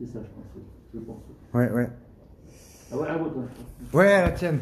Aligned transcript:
C'est 0.00 0.06
ça, 0.06 0.18
je 0.24 0.28
pense. 0.30 0.44
oui. 0.56 0.62
Je 0.94 0.98
pense. 1.00 1.22
Ouais, 1.52 1.70
ouais. 1.70 1.88
Ah 2.92 2.96
ouais, 2.96 3.08
à 3.08 3.16
votre. 3.18 3.36
Ouais, 3.92 4.22
la 4.22 4.30
tienne. 4.30 4.60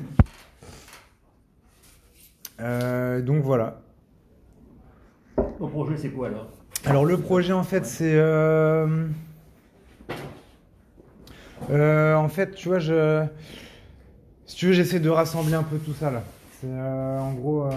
Euh, 2.60 3.22
donc 3.22 3.42
voilà. 3.44 3.80
Ton 5.36 5.68
projet, 5.68 5.96
c'est 5.96 6.10
quoi 6.10 6.26
alors? 6.26 6.48
Alors 6.84 7.04
le 7.04 7.18
projet 7.18 7.52
en 7.52 7.64
fait 7.64 7.84
c'est 7.84 8.14
euh, 8.14 9.06
euh, 11.70 12.14
en 12.14 12.28
fait 12.28 12.54
tu 12.54 12.68
vois 12.68 12.78
je 12.78 13.24
si 14.46 14.54
tu 14.56 14.66
veux 14.68 14.72
j'essaie 14.72 15.00
de 15.00 15.10
rassembler 15.10 15.54
un 15.54 15.64
peu 15.64 15.78
tout 15.78 15.92
ça 15.92 16.10
là. 16.12 16.22
C'est 16.60 16.68
euh, 16.70 17.18
en 17.18 17.32
gros 17.32 17.64
euh, 17.64 17.70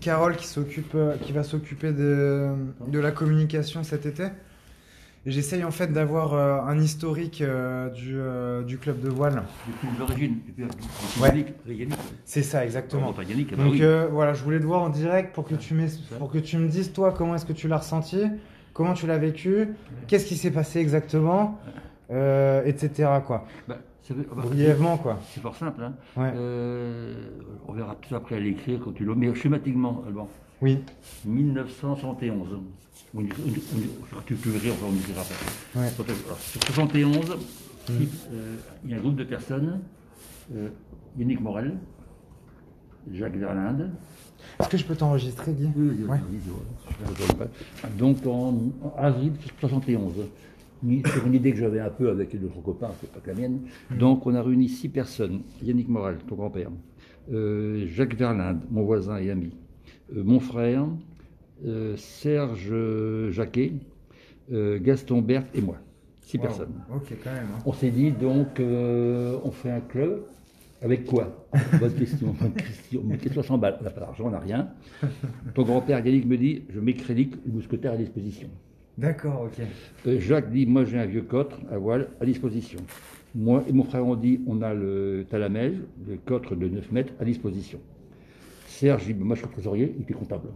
Carole 0.00 0.36
qui 0.36 0.46
s'occupe 0.46 0.94
euh, 0.94 1.16
qui 1.18 1.32
va 1.32 1.42
s'occuper 1.42 1.92
de, 1.92 2.54
de 2.88 2.98
la 2.98 3.12
communication 3.12 3.82
cet 3.84 4.06
été. 4.06 4.24
J'essaye 5.26 5.64
en 5.64 5.72
fait 5.72 5.88
d'avoir 5.92 6.34
euh, 6.34 6.60
un 6.60 6.78
historique 6.80 7.40
euh, 7.42 7.90
du, 7.90 8.14
euh, 8.16 8.62
du 8.62 8.78
club 8.78 9.00
de 9.00 9.08
voile. 9.08 9.42
Depuis 9.66 9.98
l'origine, 9.98 10.36
Ouais. 11.20 11.46
C'est 12.24 12.42
ça 12.44 12.64
exactement. 12.64 13.12
Yannick, 13.28 13.48
ah 13.52 13.56
bah 13.56 13.64
Donc 13.64 13.72
oui. 13.72 13.82
voilà, 14.12 14.34
je 14.34 14.44
voulais 14.44 14.60
te 14.60 14.64
voir 14.64 14.82
en 14.82 14.88
direct 14.88 15.34
pour 15.34 15.44
que 15.46 15.56
tu 15.56 15.74
m'aies- 15.74 15.88
ça. 15.88 16.16
pour 16.18 16.30
que 16.30 16.38
tu 16.38 16.56
me 16.58 16.68
dises 16.68 16.92
toi 16.92 17.12
comment 17.12 17.34
est-ce 17.34 17.44
que 17.44 17.52
tu 17.52 17.66
l'as 17.66 17.78
ressenti, 17.78 18.22
comment 18.72 18.94
tu 18.94 19.06
l'as 19.08 19.18
vécu, 19.18 19.68
qu'est-ce 20.06 20.26
qui 20.26 20.36
s'est 20.36 20.52
passé 20.52 20.78
exactement, 20.78 21.58
etc. 22.08 23.08
quoi. 23.26 23.44
Bah, 23.66 23.78
bah, 24.08 24.42
Brièvement 24.44 24.96
quoi. 24.96 25.18
C'est 25.34 25.40
fort 25.40 25.56
simple. 25.56 25.82
Hein. 25.82 25.94
On 27.66 27.72
verra 27.72 27.96
tout 28.00 28.14
après 28.14 28.36
à 28.36 28.40
l'écrire 28.40 28.78
quand 28.84 28.92
tu 28.92 29.04
le. 29.04 29.14
Mais 29.16 29.34
schématiquement, 29.34 30.04
Alban. 30.06 30.28
Oui. 30.62 30.78
1971. 31.24 32.48
On, 33.14 33.20
on- 33.20 33.22
on- 33.22 34.22
tu 34.26 34.34
peux 34.34 34.50
rire, 34.50 34.72
enfin, 34.74 34.86
on 34.88 34.92
ne 34.92 34.98
dira 34.98 35.22
pas. 35.22 35.80
Ouais. 35.80 35.86
Alors, 36.26 36.38
sur 36.38 36.62
71, 36.62 37.36
il 37.88 37.94
euh, 38.32 38.56
il 38.84 38.90
y 38.90 38.94
a 38.94 38.96
un 38.96 39.00
groupe 39.00 39.16
de 39.16 39.24
personnes. 39.24 39.80
euh, 40.54 40.68
Yannick 41.18 41.40
Morel, 41.40 41.76
Jacques 43.12 43.36
Verlinde. 43.36 43.90
Est-ce 44.60 44.68
que 44.68 44.76
je 44.76 44.84
peux 44.84 44.94
t'enregistrer, 44.94 45.52
Guy? 45.52 45.68
Oui, 45.76 45.90
oui, 45.98 46.04
Ouais. 46.04 46.18
oui. 46.30 46.38
Donc 47.98 48.26
en, 48.26 48.54
en 48.82 48.94
avril 48.96 49.32
71, 49.60 50.12
ni- 50.82 51.02
sur 51.06 51.26
une 51.26 51.34
idée 51.34 51.52
que 51.52 51.58
j'avais 51.58 51.80
un 51.80 51.90
peu 51.90 52.10
avec 52.10 52.38
d'autres 52.40 52.60
copains, 52.62 52.90
c'est 53.00 53.10
pas 53.10 53.20
que 53.20 53.30
la 53.30 53.34
mienne. 53.36 53.60
Donc 53.98 54.26
on 54.26 54.34
a 54.34 54.42
réuni 54.42 54.68
six 54.68 54.88
personnes. 54.88 55.40
Yannick 55.62 55.88
Morel, 55.88 56.18
ton 56.28 56.36
grand-père, 56.36 56.70
euh, 57.32 57.86
Jacques 57.88 58.14
Verlinde, 58.14 58.60
mon 58.70 58.82
voisin 58.84 59.16
et 59.18 59.30
ami, 59.30 59.50
mon 60.12 60.40
frère, 60.40 60.86
euh, 61.66 61.96
Serge 61.96 62.68
euh, 62.70 63.30
Jacquet, 63.32 63.72
euh, 64.52 64.78
Gaston 64.80 65.20
Berthe 65.22 65.48
et 65.54 65.60
moi. 65.60 65.76
Six 66.22 66.38
Wow. 66.38 66.42
personnes. 66.42 66.72
Ok, 66.94 67.12
quand 67.22 67.32
même. 67.32 67.46
hein. 67.54 67.62
On 67.64 67.72
s'est 67.72 67.90
dit 67.90 68.10
donc, 68.10 68.58
euh, 68.60 69.38
on 69.44 69.50
fait 69.50 69.70
un 69.70 69.80
club. 69.80 70.22
Avec 70.82 71.06
quoi? 71.06 71.46
Bonne 71.80 71.94
question. 71.94 72.34
Bonne 72.38 72.52
question. 72.52 73.00
Mais 73.04 73.16
question 73.16 73.42
100 73.42 73.56
balles. 73.58 73.78
On 73.80 73.84
n'a 73.84 73.90
pas 73.90 74.00
d'argent, 74.00 74.24
on 74.26 74.30
n'a 74.30 74.38
rien. 74.40 74.68
Ton 75.54 75.62
grand-père 75.62 76.04
Yannick 76.04 76.26
me 76.26 76.36
dit 76.36 76.62
Je 76.68 76.80
mets 76.80 76.92
crédit, 76.92 77.30
le 77.46 77.52
mousquetaire 77.52 77.92
à 77.92 77.96
disposition. 77.96 78.48
D'accord, 78.98 79.46
ok. 79.46 79.64
Euh, 80.06 80.20
Jacques 80.20 80.50
dit 80.52 80.66
Moi 80.66 80.84
j'ai 80.84 80.98
un 80.98 81.06
vieux 81.06 81.22
cotre 81.22 81.58
à 81.72 81.78
voile 81.78 82.08
à 82.20 82.26
disposition. 82.26 82.78
Moi 83.34 83.64
et 83.68 83.72
mon 83.72 83.84
frère 83.84 84.06
on 84.06 84.16
dit 84.16 84.40
On 84.46 84.60
a 84.60 84.74
le 84.74 85.24
talamège, 85.30 85.76
le 86.06 86.16
cotre 86.16 86.54
de 86.54 86.68
9 86.68 86.92
mètres 86.92 87.14
à 87.20 87.24
disposition. 87.24 87.78
Serge 88.78 89.14
Moi 89.14 89.34
je 89.36 89.40
suis 89.40 89.50
trésorier, 89.50 89.94
il 89.96 90.02
était 90.02 90.14
comptable. 90.14 90.48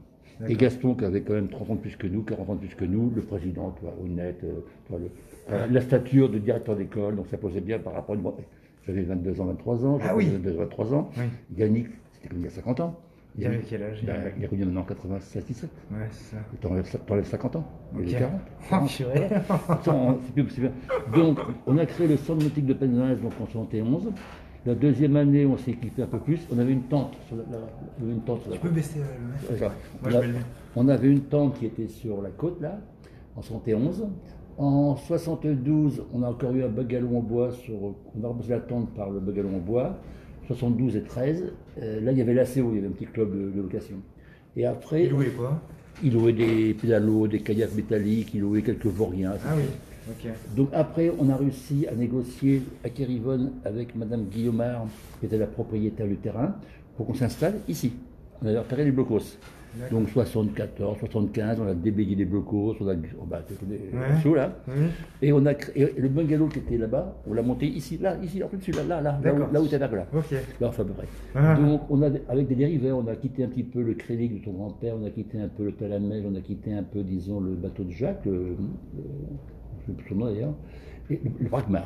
Et. 0.48 0.54
Gaston, 0.54 0.94
qui 0.94 1.04
avait 1.04 1.20
quand 1.20 1.34
même 1.34 1.48
30 1.48 1.70
ans 1.70 1.74
de 1.74 1.80
plus 1.80 1.96
que 1.96 2.06
nous, 2.06 2.22
40 2.22 2.48
ans 2.50 2.54
de 2.54 2.60
plus 2.60 2.74
que 2.74 2.84
nous, 2.86 3.12
le 3.14 3.20
président, 3.20 3.72
tu 3.76 3.82
vois, 3.84 3.94
honnête, 4.02 4.40
euh, 4.44 4.60
tu 4.86 4.90
vois, 4.92 4.98
le- 5.00 5.10
euh, 5.52 5.66
la 5.70 5.80
stature 5.82 6.30
de 6.30 6.38
directeur 6.38 6.76
d'école, 6.76 7.16
donc 7.16 7.26
ça 7.28 7.36
posait 7.36 7.60
bien 7.60 7.78
par 7.78 7.92
rapport 7.92 8.14
à 8.14 8.18
une... 8.18 8.24
J'avais 8.86 9.02
22 9.02 9.38
ans, 9.40 9.44
23 9.46 9.84
ans, 9.84 9.98
Ah 10.00 10.04
j'avais 10.06 10.16
oui. 10.16 10.26
22 10.30 10.52
ans, 10.54 10.58
23 10.60 10.94
ans. 10.94 11.10
Oui. 11.18 11.24
Yannick, 11.58 11.88
c'était 12.14 12.28
comme 12.28 12.38
il 12.38 12.44
y 12.44 12.46
a 12.46 12.50
50 12.50 12.80
ans. 12.80 12.98
Il 13.38 13.46
avait 13.46 13.60
quel 13.68 13.82
âge 13.82 14.00
il, 14.02 14.10
a- 14.10 14.14
il 14.36 14.42
est 14.42 14.46
revenu 14.46 14.64
maintenant 14.64 14.80
en 14.80 14.84
96, 14.84 15.44
17. 15.44 15.70
Ouais, 15.92 15.98
c'est 16.10 16.34
ça. 16.36 16.42
T'enlèves 16.62 16.96
t'enlèves 17.06 17.26
50 17.26 17.56
ans, 17.56 17.64
il 18.00 18.08
est 18.14 18.18
40. 18.18 18.40
Oh. 18.72 18.74
Attends, 19.68 20.18
c'est 20.34 20.42
plus-. 20.42 20.70
Donc, 21.14 21.38
on 21.66 21.76
a 21.78 21.84
créé 21.86 22.08
le 22.08 22.16
centre 22.16 22.42
nautique 22.42 22.66
de 22.66 22.72
Penzance 22.74 23.18
donc 23.20 23.32
en 23.40 23.46
71. 23.46 24.10
La 24.66 24.74
deuxième 24.74 25.16
année, 25.16 25.46
on 25.46 25.56
s'est 25.56 25.70
équipé 25.70 26.02
un 26.02 26.06
peu 26.06 26.18
plus. 26.18 26.40
On 26.54 26.58
avait 26.58 26.72
une 26.72 26.82
tente 26.82 27.14
sur 27.26 27.36
la, 27.36 27.42
une 28.06 28.20
tente 28.20 28.42
sur 28.42 28.50
la 28.50 28.56
Tu 28.56 28.62
peux 28.62 28.68
baisser 28.68 29.00
euh, 29.00 29.52
le. 29.52 29.58
Moi, 29.58 29.70
on, 30.76 30.84
je 30.84 30.90
avait 30.90 31.08
une 31.10 31.22
tente 31.22 31.58
qui 31.58 31.66
était 31.66 31.88
sur 31.88 32.20
la 32.20 32.28
côte, 32.30 32.60
là, 32.60 32.78
en 33.36 33.42
71. 33.42 34.06
En 34.58 34.96
72, 34.96 36.04
on 36.12 36.22
a 36.22 36.28
encore 36.28 36.52
eu 36.52 36.62
un 36.62 36.68
bugalon 36.68 37.18
en 37.18 37.22
bois. 37.22 37.52
Sur, 37.52 37.74
on 37.74 38.24
a 38.24 38.26
remplacé 38.28 38.50
la 38.50 38.60
tente 38.60 38.90
par 38.94 39.08
le 39.08 39.20
bugalon 39.20 39.56
en 39.56 39.60
bois. 39.60 39.96
72 40.46 40.96
et 40.96 41.02
13, 41.04 41.52
euh, 41.80 42.00
là, 42.00 42.12
il 42.12 42.18
y 42.18 42.20
avait 42.20 42.34
l'ACO, 42.34 42.70
il 42.72 42.74
y 42.74 42.78
avait 42.78 42.88
un 42.88 42.90
petit 42.90 43.06
club 43.06 43.32
de, 43.32 43.50
de 43.50 43.62
location. 43.62 43.96
Et 44.56 44.66
après, 44.66 45.04
Il 45.04 45.10
louait 45.10 45.26
quoi? 45.26 45.60
il 46.02 46.12
louait 46.12 46.32
des 46.32 46.74
pédalos, 46.74 47.28
des 47.28 47.40
kayaks 47.40 47.74
métalliques, 47.74 48.34
il 48.34 48.40
louait 48.40 48.62
quelques 48.62 48.86
vauriens. 48.86 49.34
Ah 49.46 49.54
oui, 49.56 49.62
Donc 50.56 50.68
après, 50.72 51.12
on 51.18 51.28
a 51.30 51.36
réussi 51.36 51.86
à 51.86 51.94
négocier 51.94 52.62
à 52.84 52.88
Kérivonne 52.88 53.52
avec 53.64 53.94
Madame 53.96 54.24
Guillaumard, 54.24 54.86
qui 55.20 55.26
était 55.26 55.38
la 55.38 55.46
propriétaire 55.46 56.06
du 56.06 56.16
terrain, 56.16 56.54
pour 56.96 57.06
qu'on 57.06 57.14
s'installe 57.14 57.54
ici. 57.68 57.92
On 58.42 58.46
a 58.54 58.58
repéré 58.58 58.84
les 58.84 58.92
blocos. 58.92 59.38
Donc 59.92 60.08
74, 60.08 60.98
75, 60.98 61.60
on 61.60 61.68
a 61.68 61.74
déblayé 61.74 62.16
les 62.16 62.24
blocos, 62.24 62.74
on 62.80 62.88
a, 62.88 62.92
on 62.94 63.32
a 63.32 63.38
Ouais. 63.94 64.34
là. 64.34 64.52
Et 65.22 65.32
on 65.32 65.46
a 65.46 65.52
et 65.76 65.94
le 65.96 66.08
bungalow 66.08 66.48
qui 66.48 66.58
était 66.58 66.76
là-bas, 66.76 67.22
on 67.28 67.34
l'a 67.34 67.42
monté 67.42 67.68
ici, 67.68 67.96
là, 67.98 68.16
ici, 68.20 68.42
en 68.42 68.48
plus 68.48 68.58
dessus, 68.58 68.72
là, 68.72 68.82
là, 68.82 69.00
là, 69.00 69.20
là 69.22 69.32
où, 69.32 69.52
là 69.52 69.62
où 69.62 69.68
t'es 69.68 69.78
là. 69.78 69.88
Ok. 70.12 70.32
Là, 70.60 70.68
enfin 70.68 70.82
à 70.82 70.86
peu 70.86 70.92
près. 70.94 71.06
Ah. 71.36 71.54
Donc, 71.54 71.82
on 71.88 72.02
a, 72.02 72.08
avec 72.28 72.48
des 72.48 72.56
dériveurs, 72.56 72.98
on 72.98 73.06
a 73.06 73.14
quitté 73.14 73.44
un 73.44 73.48
petit 73.48 73.62
peu 73.62 73.80
le 73.80 73.94
crédit 73.94 74.28
de 74.28 74.44
ton 74.44 74.54
grand-père, 74.54 74.96
on 75.00 75.06
a 75.06 75.10
quitté 75.10 75.40
un 75.40 75.46
peu 75.46 75.66
le 75.66 75.72
Talamège, 75.72 76.24
on 76.28 76.34
a 76.34 76.40
quitté 76.40 76.72
un 76.72 76.82
peu, 76.82 77.04
disons, 77.04 77.38
le 77.38 77.52
bateau 77.52 77.84
de 77.84 77.92
Jacques, 77.92 78.24
le, 78.26 78.32
le- 78.32 78.56
son 80.08 80.14
nom 80.14 80.26
d'ailleurs, 80.26 80.54
et 81.10 81.20
le, 81.24 81.48
le. 81.48 81.78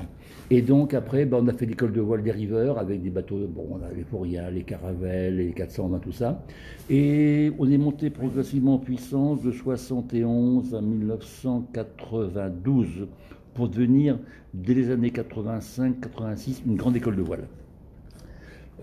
Et 0.50 0.60
donc, 0.60 0.92
après, 0.92 1.25
ben, 1.25 1.38
on 1.42 1.48
a 1.48 1.54
fait 1.54 1.65
l'école 1.66 1.92
de 1.92 2.00
voile 2.00 2.22
dériveurs 2.22 2.78
avec 2.78 3.03
des 3.03 3.10
bateaux, 3.10 3.38
bon, 3.48 3.66
on 3.70 3.76
a 3.82 3.91
les 3.97 4.04
Fourias, 4.04 4.50
les 4.50 4.62
Caravelles, 4.62 5.38
les 5.38 5.53
420, 5.53 5.98
tout 6.00 6.12
ça. 6.12 6.44
Et 6.91 7.50
on 7.59 7.70
est 7.70 7.78
monté 7.78 8.10
progressivement 8.10 8.75
en 8.75 8.78
puissance 8.78 9.41
de 9.42 9.50
71 9.50 10.75
à 10.75 10.82
1992 10.82 13.06
pour 13.54 13.69
devenir, 13.69 14.19
dès 14.53 14.75
les 14.75 14.91
années 14.91 15.10
85-86, 15.10 16.62
une 16.66 16.76
grande 16.76 16.97
école 16.97 17.16
de 17.16 17.22
voile. 17.22 17.48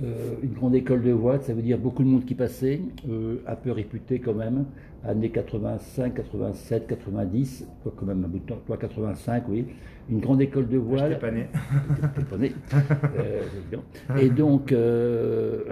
Euh, 0.03 0.35
une 0.41 0.53
grande 0.53 0.73
école 0.73 1.03
de 1.03 1.11
voile, 1.11 1.43
ça 1.43 1.53
veut 1.53 1.61
dire 1.61 1.77
beaucoup 1.77 2.03
de 2.03 2.07
monde 2.07 2.25
qui 2.25 2.33
passait, 2.33 2.81
euh, 3.07 3.35
un 3.45 3.55
peu 3.55 3.71
réputé 3.71 4.19
quand 4.19 4.33
même, 4.33 4.65
années 5.03 5.29
85, 5.29 6.13
87, 6.13 6.87
90, 6.87 7.67
toi 7.83 7.93
quand 7.97 8.05
même 8.05 8.23
un 8.23 8.27
bout 8.27 8.39
de 8.39 8.43
temps, 8.45 8.59
toi 8.67 8.77
85, 8.77 9.43
oui, 9.49 9.65
une 10.09 10.19
grande 10.19 10.41
école 10.41 10.67
de 10.67 10.73
Je 10.73 10.77
voile. 10.77 11.19
pas 11.19 11.31
né. 11.31 11.47
Pas 12.29 12.37
né. 12.37 12.51
Euh. 13.17 13.41
Et 14.19 14.29
donc, 14.29 14.71
euh, 14.71 15.63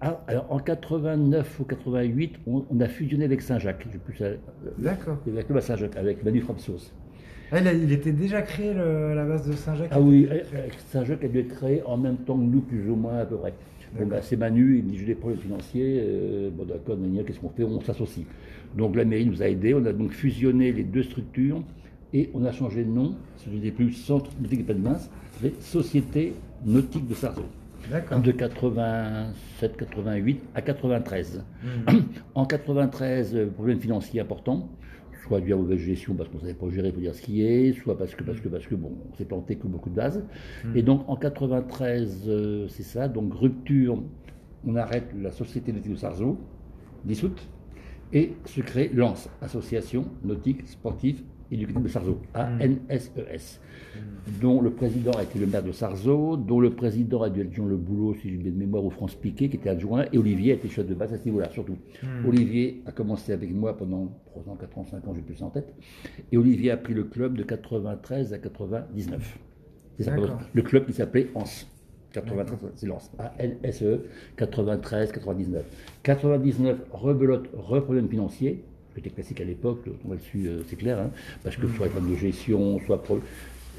ah, 0.00 0.20
alors 0.28 0.46
en 0.50 0.58
89 0.58 1.60
ou 1.60 1.64
88, 1.64 2.36
on, 2.46 2.64
on 2.70 2.80
a 2.80 2.86
fusionné 2.88 3.24
avec 3.24 3.40
Saint-Jacques, 3.42 3.86
ça- 4.18 4.26
D'accord. 4.78 5.18
avec 5.26 5.48
le 5.48 5.60
Saint-Jacques, 5.60 5.96
avec 5.96 6.24
Manu 6.24 6.40
Frapsos. 6.40 6.92
Ah, 7.52 7.60
il, 7.60 7.68
a- 7.68 7.72
il 7.72 7.92
était 7.92 8.12
déjà 8.12 8.42
créé 8.42 8.72
le- 8.74 9.14
la 9.14 9.24
base 9.24 9.46
de 9.48 9.52
Saint-Jacques 9.54 9.90
Ah 9.92 10.00
oui, 10.00 10.28
Saint-Jacques 10.90 11.24
a 11.24 11.28
dû 11.28 11.40
être 11.40 11.54
créé 11.54 11.82
en 11.84 11.96
même 11.96 12.16
temps 12.16 12.36
que 12.36 12.42
nous, 12.42 12.60
plus 12.60 12.88
ou 12.90 12.96
moins 12.96 13.18
à 13.18 13.24
peu 13.26 13.36
près. 13.36 13.52
Bon, 13.98 14.06
bah, 14.06 14.22
c'est 14.22 14.36
Manu, 14.36 14.78
il 14.78 14.84
me 14.84 14.90
dit 14.90 14.98
j'ai 14.98 15.06
des 15.06 15.14
problèmes 15.14 15.40
financiers, 15.40 16.00
euh, 16.02 16.50
bon 16.50 16.64
d'accord, 16.64 16.96
Daniel, 16.96 17.24
qu'est-ce 17.24 17.38
qu'on 17.38 17.50
fait? 17.50 17.62
On 17.62 17.80
s'associe. 17.80 18.26
Donc 18.76 18.96
la 18.96 19.04
mairie 19.04 19.26
nous 19.26 19.40
a 19.40 19.48
aidés, 19.48 19.72
on 19.72 19.84
a 19.86 19.92
donc 19.92 20.10
fusionné 20.10 20.72
les 20.72 20.82
deux 20.82 21.04
structures 21.04 21.62
et 22.12 22.28
on 22.34 22.44
a 22.44 22.50
changé 22.50 22.84
de 22.84 22.90
nom, 22.90 23.14
ce 23.36 23.48
n'était 23.50 23.70
plus 23.70 23.92
Centre 23.92 24.30
nautique 24.40 24.66
de 24.66 24.72
Penmince, 24.72 25.10
mais 25.42 25.52
Société 25.60 26.34
nautique 26.64 27.06
de 27.06 27.14
Sarzeau. 27.14 27.44
D'accord. 27.90 28.20
De 28.20 28.32
87, 28.32 29.76
88 29.76 30.40
à 30.54 30.62
93. 30.62 31.44
En 32.34 32.46
93, 32.46 33.36
euh, 33.36 33.46
problème 33.46 33.78
financier 33.78 34.20
important, 34.20 34.70
soit 35.26 35.40
dû 35.40 35.52
à 35.52 35.56
mauvaise 35.56 35.78
gestion 35.78 36.14
parce 36.14 36.28
qu'on 36.28 36.36
ne 36.36 36.42
savait 36.42 36.54
pas 36.54 36.68
gérer 36.68 36.92
pour 36.92 37.00
dire 37.00 37.14
skier, 37.14 37.72
soit 37.72 37.96
parce 37.96 38.14
que, 38.14 38.22
parce 38.22 38.40
que, 38.40 38.48
parce 38.48 38.66
que, 38.66 38.74
bon, 38.74 38.92
on 39.10 39.14
s'est 39.16 39.24
planté 39.24 39.56
comme 39.56 39.70
beaucoup 39.70 39.90
de 39.90 39.94
bases. 39.94 40.22
Et 40.74 40.82
donc 40.82 41.08
en 41.08 41.16
93, 41.16 42.24
euh, 42.26 42.68
c'est 42.68 42.82
ça, 42.82 43.08
donc 43.08 43.32
rupture, 43.34 44.02
on 44.66 44.76
arrête 44.76 45.06
la 45.18 45.30
société 45.30 45.72
nautique 45.72 45.92
de 45.92 45.96
Sarzeau, 45.96 46.38
dissoute, 47.04 47.48
et 48.12 48.34
se 48.44 48.60
crée 48.60 48.90
l'ANS, 48.92 49.28
Association 49.40 50.04
Nautique 50.22 50.68
Sportive 50.68 51.22
et 51.54 51.56
du 51.56 51.68
côté 51.68 51.80
de 51.80 51.88
Sarzeau, 51.88 52.18
A-N-S-E-S, 52.34 53.60
dont 54.40 54.60
le 54.60 54.70
président 54.70 55.12
a 55.12 55.22
été 55.22 55.38
le 55.38 55.46
maire 55.46 55.62
de 55.62 55.70
Sarzeau, 55.70 56.36
dont 56.36 56.58
le 56.58 56.70
président 56.70 57.22
a 57.22 57.30
dû 57.30 57.42
être 57.42 57.52
Jean 57.52 57.66
Le 57.66 57.76
Boulot, 57.76 58.14
si 58.14 58.28
j'ai 58.28 58.36
bien 58.36 58.50
de 58.50 58.56
mémoire, 58.56 58.84
ou 58.84 58.90
France 58.90 59.14
Piquet, 59.14 59.48
qui 59.48 59.56
était 59.56 59.68
adjoint, 59.68 60.06
et 60.12 60.18
Olivier 60.18 60.52
a 60.52 60.54
été 60.56 60.68
chef 60.68 60.84
de 60.84 60.94
base 60.94 61.12
à 61.12 61.16
ce 61.16 61.24
niveau-là, 61.26 61.48
surtout. 61.52 61.76
Olivier 62.26 62.82
a 62.86 62.92
commencé 62.92 63.32
avec 63.32 63.54
moi 63.54 63.76
pendant 63.76 64.18
3 64.26 64.52
ans, 64.52 64.56
4 64.56 64.78
ans, 64.78 64.84
5 64.84 65.06
ans, 65.06 65.14
j'ai 65.14 65.22
plus 65.22 65.36
ça 65.36 65.44
en 65.44 65.50
tête, 65.50 65.72
et 66.32 66.36
Olivier 66.36 66.72
a 66.72 66.76
pris 66.76 66.92
le 66.92 67.04
club 67.04 67.36
de 67.36 67.44
93 67.44 68.32
à 68.32 68.38
99. 68.38 69.38
C'est 70.00 70.10
le 70.54 70.62
club 70.62 70.86
qui 70.86 70.92
s'appelait 70.92 71.28
Ans. 71.36 71.44
93, 72.14 72.72
c'est 72.74 72.86
Lens. 72.86 73.12
A-N-S-E, 73.18 74.06
93, 74.36 75.12
99. 75.12 75.64
99, 76.02 76.78
rebelote, 76.92 77.48
reproblème 77.54 78.08
financier. 78.08 78.64
C'était 78.94 79.10
classique 79.10 79.40
à 79.40 79.44
l'époque, 79.44 79.88
on 80.04 80.08
va 80.08 80.16
dessus, 80.16 80.46
euh, 80.46 80.62
c'est 80.68 80.76
clair, 80.76 80.98
hein, 81.00 81.10
parce 81.42 81.56
que 81.56 81.66
soit 81.68 81.88
problème 81.88 82.12
de 82.12 82.16
gestion, 82.16 82.78
soit 82.86 83.02
pro- 83.02 83.20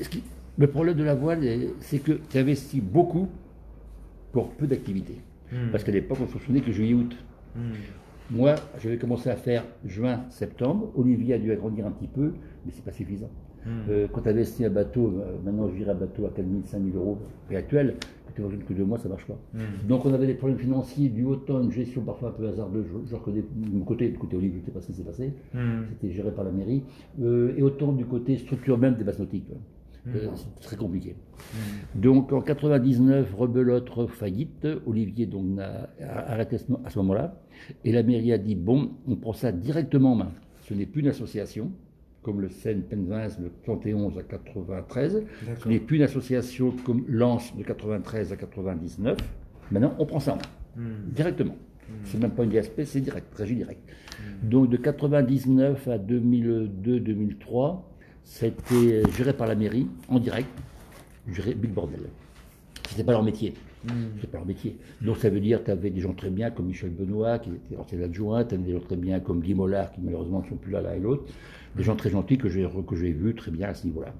qui- 0.09 0.23
Le 0.57 0.67
problème 0.67 0.95
de 0.97 1.03
la 1.03 1.15
voile, 1.15 1.43
eh, 1.43 1.69
c'est 1.79 1.99
que 1.99 2.13
tu 2.29 2.37
investis 2.37 2.81
beaucoup 2.81 3.29
pour 4.31 4.49
peu 4.51 4.67
d'activités. 4.67 5.17
Parce 5.71 5.83
qu'à 5.83 5.91
l'époque, 5.91 6.17
on 6.21 6.27
se 6.27 6.39
souvenait 6.39 6.61
que 6.61 6.71
juillet-août. 6.71 7.15
Moi, 8.31 8.55
j'avais 8.81 8.97
commencé 8.97 9.29
à 9.29 9.35
faire 9.35 9.63
juin-septembre. 9.85 10.91
Olivier 10.95 11.35
a 11.35 11.37
dû 11.37 11.51
agrandir 11.51 11.85
un 11.85 11.91
petit 11.91 12.07
peu, 12.07 12.33
mais 12.65 12.71
c'est 12.75 12.83
pas 12.83 12.91
suffisant. 12.91 13.29
Euh, 13.89 14.07
quand 14.11 14.21
tu 14.21 14.29
investis 14.29 14.65
un 14.65 14.69
bateau, 14.69 15.07
euh, 15.19 15.37
maintenant 15.43 15.67
je 15.69 15.75
dirais 15.75 15.91
un 15.91 15.95
bateau 15.95 16.25
à 16.25 16.29
4 16.29 16.45
000, 16.45 16.61
5 16.65 16.83
000 16.91 16.97
euros, 16.97 17.17
prix 17.47 17.55
actuel, 17.55 17.95
tu 18.35 18.43
rejoins 18.43 18.59
que 18.59 18.73
deux 18.73 18.83
mois, 18.83 18.97
ça 18.97 19.07
marche 19.09 19.25
pas. 19.25 19.37
Donc 19.87 20.05
on 20.05 20.13
avait 20.13 20.27
des 20.27 20.33
problèmes 20.33 20.59
financiers, 20.59 21.09
du 21.09 21.23
automne, 21.23 21.71
gestion 21.71 22.01
parfois 22.01 22.29
un 22.29 22.31
peu 22.33 22.47
hasardeuse, 22.47 22.85
je, 22.85 23.09
je 23.09 23.15
reconnais 23.15 23.41
de 23.55 23.75
mon 23.77 23.85
côté, 23.85 24.09
du 24.09 24.17
côté 24.17 24.35
Olivier, 24.35 24.57
je 24.57 24.61
ne 24.61 24.65
sais 24.65 24.71
pas 24.71 24.81
ce 24.81 24.87
qui 24.87 24.93
s'est 24.93 25.03
passé, 25.03 25.33
c'était 25.89 26.13
géré 26.13 26.31
par 26.31 26.43
la 26.45 26.51
mairie, 26.51 26.83
Euh, 27.21 27.53
et 27.57 27.61
autant 27.63 27.93
du 27.93 28.05
côté 28.05 28.37
structure 28.37 28.77
même 28.77 28.95
des 28.95 29.03
bases 29.05 29.19
nautiques. 29.19 29.49
Euh, 30.07 30.27
c'est 30.35 30.59
très 30.61 30.75
compliqué. 30.75 31.15
Donc 31.95 32.31
en 32.33 32.41
99, 32.41 33.33
rebelote, 33.33 33.89
faillite. 34.09 34.67
Olivier 34.85 35.25
donc 35.25 35.57
a 35.59 35.89
arrêté 36.31 36.57
à 36.83 36.89
ce 36.91 36.99
moment-là. 36.99 37.41
Et 37.85 37.91
la 37.91 38.03
mairie 38.03 38.31
a 38.33 38.37
dit 38.37 38.53
bon, 38.55 38.91
on 39.07 39.15
prend 39.15 39.33
ça 39.33 39.51
directement 39.51 40.11
en 40.11 40.15
main. 40.15 40.31
Ce 40.61 40.73
n'est 40.75 40.85
plus 40.85 41.01
une 41.01 41.07
association, 41.07 41.71
comme 42.25 42.41
le 42.41 42.49
Seine 42.49 42.81
Penvins 42.81 43.27
de 43.27 43.51
71 43.65 44.17
à 44.17 44.23
93. 44.23 45.11
Ce 45.13 45.45
D'accord. 45.45 45.71
n'est 45.71 45.79
plus 45.79 45.97
une 45.97 46.01
association 46.01 46.71
comme 46.83 47.05
Lens 47.07 47.55
de 47.55 47.61
93 47.61 48.33
à 48.33 48.35
99. 48.35 49.15
Maintenant, 49.71 49.93
on 49.99 50.07
prend 50.07 50.19
ça 50.19 50.33
en 50.33 50.37
main, 50.37 50.83
directement. 51.05 51.55
C'est 52.03 52.19
même 52.19 52.31
pas 52.31 52.43
une 52.43 52.49
DSP, 52.49 52.81
c'est 52.83 52.99
direct, 52.99 53.27
régie 53.35 53.55
direct. 53.55 53.79
Donc 54.41 54.69
de 54.71 54.77
99 54.77 55.87
à 55.87 55.99
2002-2003, 55.99 57.81
c'était 58.23 59.03
géré 59.15 59.33
par 59.33 59.45
la 59.45 59.53
mairie, 59.53 59.87
en 60.09 60.17
direct, 60.17 60.49
géré 61.31 61.53
Big 61.53 61.71
Bordel. 61.71 61.99
C'était 62.89 63.03
pas 63.03 63.11
leur 63.11 63.23
métier. 63.23 63.53
C'était 64.15 64.27
pas 64.27 64.39
leur 64.39 64.47
métier. 64.47 64.77
Donc 65.01 65.17
ça 65.17 65.29
veut 65.29 65.39
dire 65.39 65.59
que 65.59 65.65
tu 65.65 65.71
avais 65.71 65.91
des 65.91 66.01
gens 66.01 66.13
très 66.13 66.31
bien 66.31 66.49
comme 66.49 66.65
Michel 66.65 66.89
Benoît, 66.89 67.37
qui 67.37 67.51
était 67.51 67.77
ancien 67.77 68.01
adjoint, 68.01 68.43
tu 68.45 68.55
avais 68.55 68.63
des 68.63 68.73
gens 68.73 68.79
très 68.79 68.95
bien 68.95 69.19
comme 69.19 69.41
Guy 69.41 69.53
Mollard, 69.53 69.91
qui 69.91 70.01
malheureusement 70.01 70.41
ne 70.41 70.49
sont 70.49 70.55
plus 70.55 70.71
là 70.71 70.81
l'un 70.81 70.93
et 70.93 70.99
l'autre, 70.99 71.25
des 71.75 71.83
gens 71.83 71.95
très 71.95 72.09
gentils 72.09 72.37
que 72.37 72.47
j'ai 72.49 72.67
que 72.87 72.95
j'ai 72.95 73.11
vus 73.11 73.35
très 73.35 73.51
bien 73.51 73.69
à 73.69 73.73
ce 73.73 73.85
niveau-là. 73.85 74.13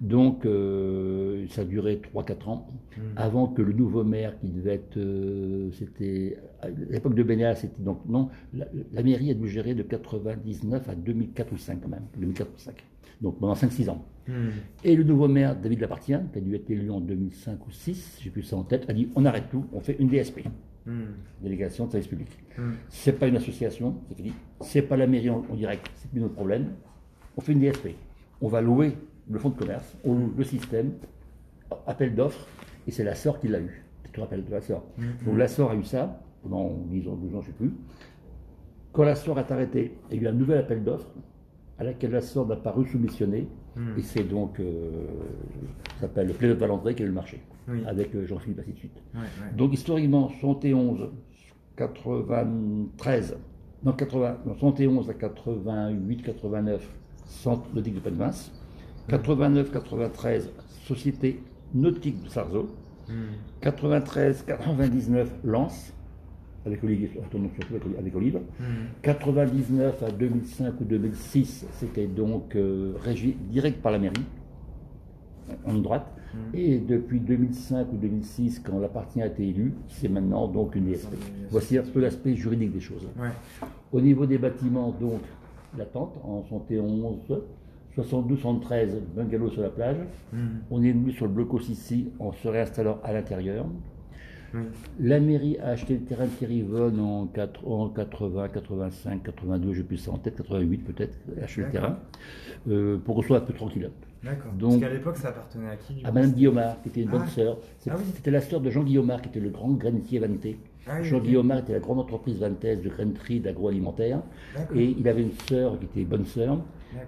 Donc 0.00 0.44
euh, 0.46 1.46
ça 1.48 1.62
a 1.62 1.64
duré 1.64 2.00
3-4 2.14 2.48
ans, 2.48 2.68
avant 3.16 3.46
que 3.48 3.62
le 3.62 3.72
nouveau 3.72 4.04
maire, 4.04 4.38
qui 4.40 4.48
devait 4.48 4.74
être, 4.74 4.96
euh, 4.96 5.70
c'était 5.72 6.38
à 6.62 6.68
l'époque 6.68 7.14
de 7.14 7.22
Bénéat, 7.22 7.54
c'était 7.56 7.82
donc 7.82 8.00
non, 8.08 8.28
la, 8.54 8.66
la 8.92 9.02
mairie 9.02 9.30
a 9.30 9.34
dû 9.34 9.48
gérer 9.48 9.74
de 9.74 9.82
99 9.82 10.88
à 10.88 10.94
2004 10.94 11.52
ou 11.52 11.56
5 11.56 11.80
quand 11.82 11.88
même, 11.88 12.04
2004 12.18 12.48
ou 12.48 12.58
5. 12.58 12.74
Donc 13.20 13.38
pendant 13.38 13.54
5-6 13.54 13.90
ans. 13.90 14.04
Et 14.84 14.94
le 14.94 15.02
nouveau 15.02 15.26
maire, 15.26 15.56
David 15.60 15.80
Lapartien, 15.80 16.22
qui 16.32 16.38
a 16.38 16.40
dû 16.40 16.54
être 16.54 16.70
élu 16.70 16.90
en 16.90 17.00
2005 17.00 17.66
ou 17.66 17.70
6, 17.72 18.18
j'ai 18.22 18.30
plus 18.30 18.42
ça 18.44 18.56
en 18.56 18.62
tête, 18.62 18.88
a 18.88 18.92
dit 18.92 19.08
on 19.16 19.24
arrête 19.24 19.50
tout, 19.50 19.66
on 19.72 19.80
fait 19.80 19.96
une 19.98 20.08
DSP, 20.08 20.42
délégation 21.42 21.86
de 21.86 21.90
service 21.90 22.08
public. 22.08 22.28
C'est 22.88 23.18
pas 23.18 23.26
une 23.26 23.36
association, 23.36 23.96
c'est 24.08 24.14
fini. 24.16 24.32
C'est 24.60 24.82
pas 24.82 24.96
la 24.96 25.06
mairie 25.08 25.30
en, 25.30 25.44
en 25.50 25.54
direct, 25.56 25.90
c'est 25.96 26.10
plus 26.10 26.20
notre 26.20 26.34
problème. 26.34 26.70
On 27.40 27.42
fait 27.42 27.52
une 27.52 27.60
DSP. 27.60 27.94
On 28.42 28.48
va 28.48 28.60
louer 28.60 28.98
le 29.30 29.38
fonds 29.38 29.48
de 29.48 29.54
commerce, 29.56 29.96
on 30.04 30.12
loue 30.14 30.34
le 30.36 30.44
système, 30.44 30.92
appel 31.86 32.14
d'offres, 32.14 32.46
et 32.86 32.90
c'est 32.90 33.02
la 33.02 33.14
SOR 33.14 33.40
qui 33.40 33.48
l'a 33.48 33.60
eu. 33.60 33.82
Tu 34.04 34.10
te 34.10 34.20
rappelles 34.20 34.44
de 34.44 34.50
la 34.50 34.60
SOR 34.60 34.84
Donc 35.24 35.38
la 35.38 35.48
SOR 35.48 35.70
a 35.70 35.74
eu 35.74 35.82
ça 35.84 36.20
pendant 36.42 36.68
10 36.90 37.08
ans, 37.08 37.14
12 37.16 37.34
ans, 37.36 37.40
je 37.40 37.46
sais 37.46 37.52
plus. 37.52 37.72
Quand 38.92 39.04
la 39.04 39.14
SOR 39.14 39.38
est 39.38 39.50
arrêtée, 39.50 39.96
il 40.10 40.16
y 40.16 40.20
a 40.20 40.22
eu 40.24 40.26
un 40.28 40.32
nouvel 40.36 40.58
appel 40.58 40.84
d'offres 40.84 41.08
à 41.78 41.84
laquelle 41.84 42.10
la 42.10 42.20
SOR 42.20 42.46
n'a 42.46 42.56
pas 42.56 42.74
soumissionné. 42.92 43.48
Et 43.96 44.02
c'est 44.02 44.24
donc, 44.24 44.60
euh, 44.60 44.90
ça 45.94 46.00
s'appelle 46.02 46.26
le 46.26 46.34
Play 46.34 46.48
de 46.48 46.52
Valandré 46.52 46.94
qui 46.94 47.02
est 47.04 47.06
le 47.06 47.12
marché, 47.12 47.40
Oui. 47.68 47.78
avec 47.86 48.14
euh, 48.14 48.26
Jean-Philippe, 48.26 48.58
ainsi 48.60 48.72
de 48.72 48.76
suite. 48.78 49.02
Ouais, 49.14 49.20
ouais. 49.20 49.56
Donc 49.56 49.72
historiquement, 49.72 50.28
71, 50.28 51.08
93, 51.76 53.38
non, 53.82 53.92
80, 53.92 54.36
non, 54.44 54.54
71 54.58 55.08
à 55.08 55.14
88, 55.14 56.22
89, 56.22 56.86
centre 57.30 57.66
nautique 57.74 57.94
de 57.94 58.00
Penvins. 58.00 58.50
89, 59.08 59.72
93, 59.72 60.50
société 60.84 61.42
nautique 61.74 62.22
de 62.22 62.28
Sarzeau. 62.28 62.68
93, 63.60 64.44
99, 64.46 65.30
Lens, 65.42 65.92
avec 66.64 66.84
Olivier, 66.84 67.08
surtout 67.08 67.38
avec, 67.98 68.14
Olive. 68.14 68.40
99 69.02 70.02
à 70.02 70.10
2005 70.10 70.80
ou 70.80 70.84
2006, 70.84 71.66
c'était 71.72 72.06
donc 72.06 72.54
euh, 72.54 72.92
régi 73.02 73.36
direct 73.50 73.82
par 73.82 73.92
la 73.92 73.98
mairie, 73.98 74.24
en 75.64 75.72
ligne 75.72 75.82
droite. 75.82 76.06
Et 76.54 76.78
depuis 76.78 77.18
2005 77.18 77.92
ou 77.92 77.96
2006, 77.96 78.60
quand 78.60 78.78
la 78.78 78.86
partie 78.88 79.20
a 79.20 79.26
été 79.26 79.48
élue, 79.48 79.74
c'est 79.88 80.08
maintenant 80.08 80.46
donc 80.46 80.76
une 80.76 80.84
DSP. 80.86 81.14
Voici 81.50 81.76
un 81.76 81.82
peu 81.82 82.00
l'aspect 82.00 82.36
juridique 82.36 82.72
des 82.72 82.80
choses. 82.80 83.08
Ouais. 83.18 83.30
Au 83.92 84.00
niveau 84.00 84.26
des 84.26 84.38
bâtiments, 84.38 84.92
donc, 84.92 85.20
la 85.78 85.84
tente 85.86 86.14
en 86.24 86.42
71, 86.44 87.42
72, 87.94 88.38
73, 88.40 89.02
bungalow 89.16 89.50
sur 89.50 89.62
la 89.62 89.70
plage. 89.70 89.96
On 90.70 90.82
est 90.82 90.92
venu 90.92 91.12
sur 91.12 91.26
le 91.26 91.32
blocos 91.32 91.60
ici 91.68 92.10
en 92.18 92.32
se 92.32 92.48
réinstallant 92.48 92.98
à 93.04 93.12
l'intérieur. 93.12 93.66
Oui. 94.52 94.62
La 94.98 95.20
mairie 95.20 95.58
a 95.58 95.68
acheté 95.68 95.94
le 95.94 96.00
terrain 96.00 96.24
de 96.24 96.30
Kérivonne 96.30 96.98
en, 96.98 97.26
4 97.26 97.68
en 97.68 97.88
80, 97.88 98.48
85, 98.48 99.22
82, 99.22 99.72
j'ai 99.74 99.84
plus 99.84 99.96
ça 99.96 100.10
en 100.10 100.18
tête, 100.18 100.36
88 100.36 100.78
peut-être, 100.78 101.16
a 101.40 101.44
acheté 101.44 101.62
le 101.62 101.70
terrain, 101.70 101.98
euh, 102.68 102.98
pour 102.98 103.14
qu'on 103.14 103.22
soit 103.22 103.36
un 103.38 103.42
peu 103.42 103.52
tranquille. 103.52 103.90
D'accord. 104.24 104.52
Donc- 104.54 104.70
Parce 104.80 104.82
qu'à 104.82 104.88
l'époque, 104.92 105.16
ça 105.18 105.28
appartenait 105.28 105.68
à 105.70 105.76
qui 105.76 106.04
À 106.04 106.10
Madame 106.10 106.32
Guillaumard, 106.32 106.82
qui 106.82 106.88
était 106.88 107.02
une 107.02 107.10
bonne 107.10 107.22
Ah. 107.26 107.28
sœur. 107.28 107.58
Ah 107.88 107.94
oui. 107.96 108.02
C'était 108.16 108.32
la 108.32 108.40
sœur 108.40 108.60
de 108.60 108.70
Jean 108.70 108.82
Guillaumard, 108.82 109.22
qui 109.22 109.28
était 109.28 109.38
le 109.40 109.50
grand 109.50 109.70
grainetier 109.70 110.18
vanté. 110.18 110.58
Ah 110.88 111.02
Jean 111.02 111.20
était 111.58 111.72
la 111.74 111.78
grande 111.78 111.98
entreprise 112.00 112.38
vantaise 112.38 112.80
de 112.82 112.88
grainerie, 112.88 113.40
d'agroalimentaire. 113.40 114.22
Et 114.74 114.94
il 114.98 115.06
avait 115.08 115.22
une 115.22 115.32
sœur 115.48 115.78
qui 115.78 115.84
était 115.86 116.04
bonne 116.04 116.24
sœur. 116.24 116.60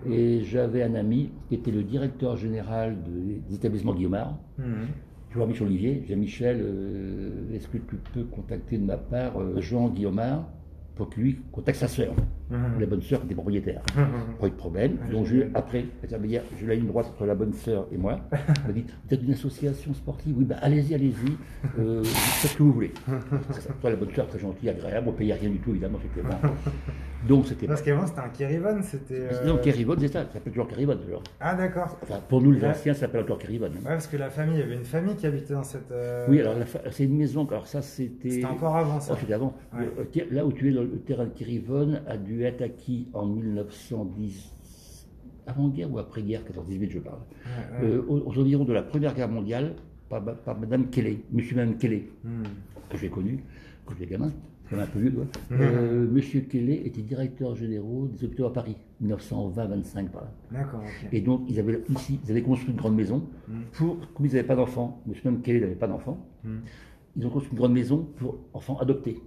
Et 0.09 0.43
j'avais 0.45 0.83
un 0.83 0.95
ami 0.95 1.31
qui 1.49 1.57
était 1.57 1.71
le 1.73 1.83
directeur 1.83 2.37
général 2.37 2.97
de- 3.03 3.41
des 3.49 3.55
établissements 3.57 3.95
Guillaumard. 3.95 4.39
Mhm. 4.59 4.65
Tu 5.31 5.39
vois, 5.39 5.47
Michel 5.47 5.67
Olivier, 5.67 6.05
j'ai 6.07 6.15
Michel, 6.15 6.59
euh, 6.61 7.55
est-ce 7.55 7.67
que 7.67 7.79
tu 7.79 7.97
peux 8.13 8.25
contacter 8.25 8.77
de 8.79 8.85
ma 8.85 8.99
part 8.99 9.41
euh, 9.41 9.61
Jean 9.61 9.89
Guillaumard 9.89 10.45
pour 10.95 11.09
que 11.09 11.19
lui 11.21 11.39
contacte 11.51 11.79
sa 11.79 11.89
sœur, 11.89 12.15
Mhm. 12.53 12.81
la 12.81 12.87
bonne 12.87 13.03
sœur 13.03 13.23
était 13.25 13.35
propriétaire. 13.35 13.83
Pas 14.41 14.47
eu 14.47 14.51
de 14.51 14.55
problème. 14.57 14.99
Ouais, 15.07 15.13
Donc, 15.13 15.27
je, 15.27 15.37
après, 15.55 15.87
je 16.05 16.67
la 16.67 16.75
ligne 16.75 16.87
droite 16.87 17.07
entre 17.07 17.25
la 17.27 17.35
bonne 17.35 17.53
sœur 17.53 17.87
et 17.93 17.97
moi. 17.97 18.21
Elle 18.31 18.39
m'a 18.67 18.73
dit 18.73 18.85
Vous 19.09 19.15
êtes 19.15 19.23
une 19.23 19.33
association 19.33 19.95
sportive? 19.95 20.35
Oui, 20.39 20.45
bah, 20.45 20.57
allez-y, 20.61 20.95
allez-y. 20.95 21.15
Euh, 21.79 22.05
faites 22.05 22.51
ce 22.53 22.57
que 22.57 22.63
vous 22.63 22.73
voulez. 22.73 22.93
Ça. 23.51 23.73
Toi, 23.81 23.91
la 23.91 23.97
bonne 23.97 24.13
sœur, 24.15 24.27
très 24.29 24.39
gentille, 24.39 24.69
agréable. 24.69 25.09
On 25.09 25.13
payait 25.13 25.35
rien 25.35 25.51
du 25.51 25.59
tout, 25.59 25.71
évidemment. 25.71 25.99
C'était 26.03 26.27
bon. 26.29 26.35
Donc, 27.29 27.47
c'était. 27.47 27.67
Parce 27.69 27.83
qu'avant, 27.83 28.05
c'était 28.07 28.21
un 28.21 28.29
Kerrivan, 28.31 28.83
c'était. 28.83 29.29
euh, 29.33 29.47
Non, 29.47 29.57
Kérivonne, 29.59 29.99
c'est 30.01 30.09
ça. 30.09 30.25
Ça 30.25 30.33
s'appelle 30.35 30.53
toujours 30.53 30.67
Kérivonne. 30.67 30.99
alors. 31.07 31.23
Ah, 31.41 31.55
d'accord. 31.55 31.97
Enfin, 32.03 32.19
pour 32.29 32.43
nous, 32.43 32.51
les 32.51 32.65
anciens, 32.65 32.95
ça 32.95 33.01
s'appelle 33.03 33.23
encore 33.23 33.39
Kérivonne. 33.39 33.73
Ouais, 33.75 33.81
parce 33.85 34.09
que 34.09 34.17
la 34.17 34.29
famille, 34.29 34.57
il 34.57 34.61
y 34.61 34.63
avait 34.65 34.75
une 34.75 34.85
famille 34.85 35.15
qui 35.15 35.27
habitait 35.27 35.55
dans 35.55 35.63
cette. 35.63 35.91
euh, 35.93 36.27
Oui, 36.29 36.41
alors, 36.41 36.55
fa- 36.67 36.81
c'est 36.91 37.05
une 37.05 37.17
maison. 37.17 37.47
Alors, 37.49 37.67
ça, 37.69 37.81
c'était. 37.81 38.31
C'était 38.31 38.45
encore 38.47 38.75
avant 38.77 38.99
ça. 38.99 39.13
Oh, 39.15 39.19
c'était 39.21 39.35
avant. 39.35 39.55
Ouais. 39.73 39.89
Ter- 40.11 40.27
là 40.33 40.45
où 40.45 40.53
tu 40.53 40.69
es, 40.69 40.73
le, 40.73 40.83
le 40.83 40.99
terrain 40.99 41.25
de 41.25 41.31
Kérivonne 41.31 42.03
a 42.09 42.17
dû 42.17 42.42
être 42.45 42.63
acquis 42.63 43.09
en 43.13 43.27
1910, 43.27 45.09
avant-guerre 45.47 45.91
ou 45.93 45.99
après-guerre, 45.99 46.43
14-18, 46.45 46.91
je 46.91 46.99
parle, 47.01 47.19
Ouais, 47.19 47.87
ouais. 47.89 47.95
Euh, 47.95 48.03
aux, 48.09 48.19
aux 48.31 48.39
environs 48.41 48.65
de 48.65 48.73
la 48.73 48.83
Première 48.83 49.15
Guerre 49.15 49.29
mondiale, 49.29 49.75
par, 50.09 50.23
par 50.23 50.59
Madame 50.59 50.89
Kelly, 50.91 51.21
Monsieur 51.33 51.57
Madame 51.57 51.77
Kelly, 51.77 52.05
Mhm. 52.25 52.43
que 52.91 52.99
j'ai 52.99 53.09
connu 53.09 53.43
quand 53.87 53.95
j'étais 53.99 54.13
gamin, 54.13 54.31
quand 54.69 54.77
même 54.77 54.85
un 54.85 54.89
peu 54.89 54.99
vieux, 55.01 55.11
quoi. 55.11 55.25
Euh, 55.59 56.07
Monsieur 56.11 56.43
Kelly 56.43 56.75
était 56.85 57.01
directeur 57.03 57.55
général 57.57 58.11
des 58.13 58.25
hôpitaux 58.25 58.45
à 58.47 58.53
Paris, 58.53 58.77
1920-25 59.03 60.09
par 60.11 60.23
là. 60.25 60.31
D'accord. 60.53 60.83
Et 61.11 61.21
donc, 61.21 61.43
ils 61.49 61.59
avaient 61.59 61.83
ici, 61.91 62.21
ils 62.25 62.31
avaient 62.31 62.43
construit 62.43 62.71
une 62.73 62.77
grande 62.79 62.95
maison 62.95 63.23
pour, 63.73 63.99
comme 64.15 64.27
ils 64.27 64.33
n'avaient 64.33 64.47
pas 64.47 64.57
d'enfants, 64.57 65.03
Monsieur 65.07 65.23
Madame 65.31 65.43
Kelly 65.43 65.61
n'avait 65.61 65.75
pas 65.75 65.89
d'enfants, 65.89 66.19
Mhm. 66.45 66.61
ils 67.17 67.27
ont 67.27 67.31
construit 67.31 67.53
une 67.53 67.59
grande 67.59 67.73
maison 67.73 68.07
pour 68.17 68.39
enfants 68.53 68.79
adoptés, 68.79 69.21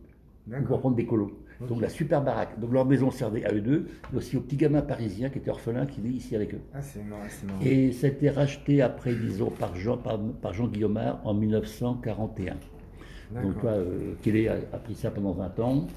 ou 0.47 0.63
pour 0.65 0.79
prendre 0.79 0.95
des 0.95 1.05
colos. 1.05 1.31
Donc 1.61 1.81
la 1.81 1.89
super 1.89 2.21
baraque. 2.21 2.59
Donc 2.59 2.73
leur 2.73 2.85
maison 2.85 3.11
servait 3.11 3.45
à 3.45 3.53
eux 3.53 3.61
deux, 3.61 3.87
mais 4.11 4.17
aussi 4.17 4.37
aux 4.37 4.41
petits 4.41 4.57
gamins 4.57 4.81
parisiens 4.81 5.29
qui 5.29 5.39
étaient 5.39 5.49
orphelins 5.49 5.85
qui 5.85 6.01
vivaient 6.01 6.17
ici 6.17 6.35
avec 6.35 6.53
eux. 6.53 6.61
Ah, 6.73 6.81
c'est 6.81 7.03
marrant, 7.03 7.21
c'est 7.29 7.45
marrant. 7.45 7.59
Et 7.63 7.91
ça 7.91 8.07
a 8.07 8.09
été 8.09 8.29
racheté 8.29 8.81
après, 8.81 9.13
disons, 9.13 9.49
par 9.49 9.75
Jean, 9.75 9.97
par, 9.97 10.19
par 10.19 10.53
Jean 10.53 10.67
Guillaumard 10.67 11.21
en 11.23 11.33
1941. 11.33 12.55
Donc, 13.41 13.59
toi, 13.59 13.71
euh, 13.71 14.13
Kelly 14.21 14.47
a, 14.47 14.53
a 14.71 14.77
pris 14.77 14.95
ça 14.95 15.09
pendant 15.11 15.31
20 15.31 15.59
ans. 15.59 15.87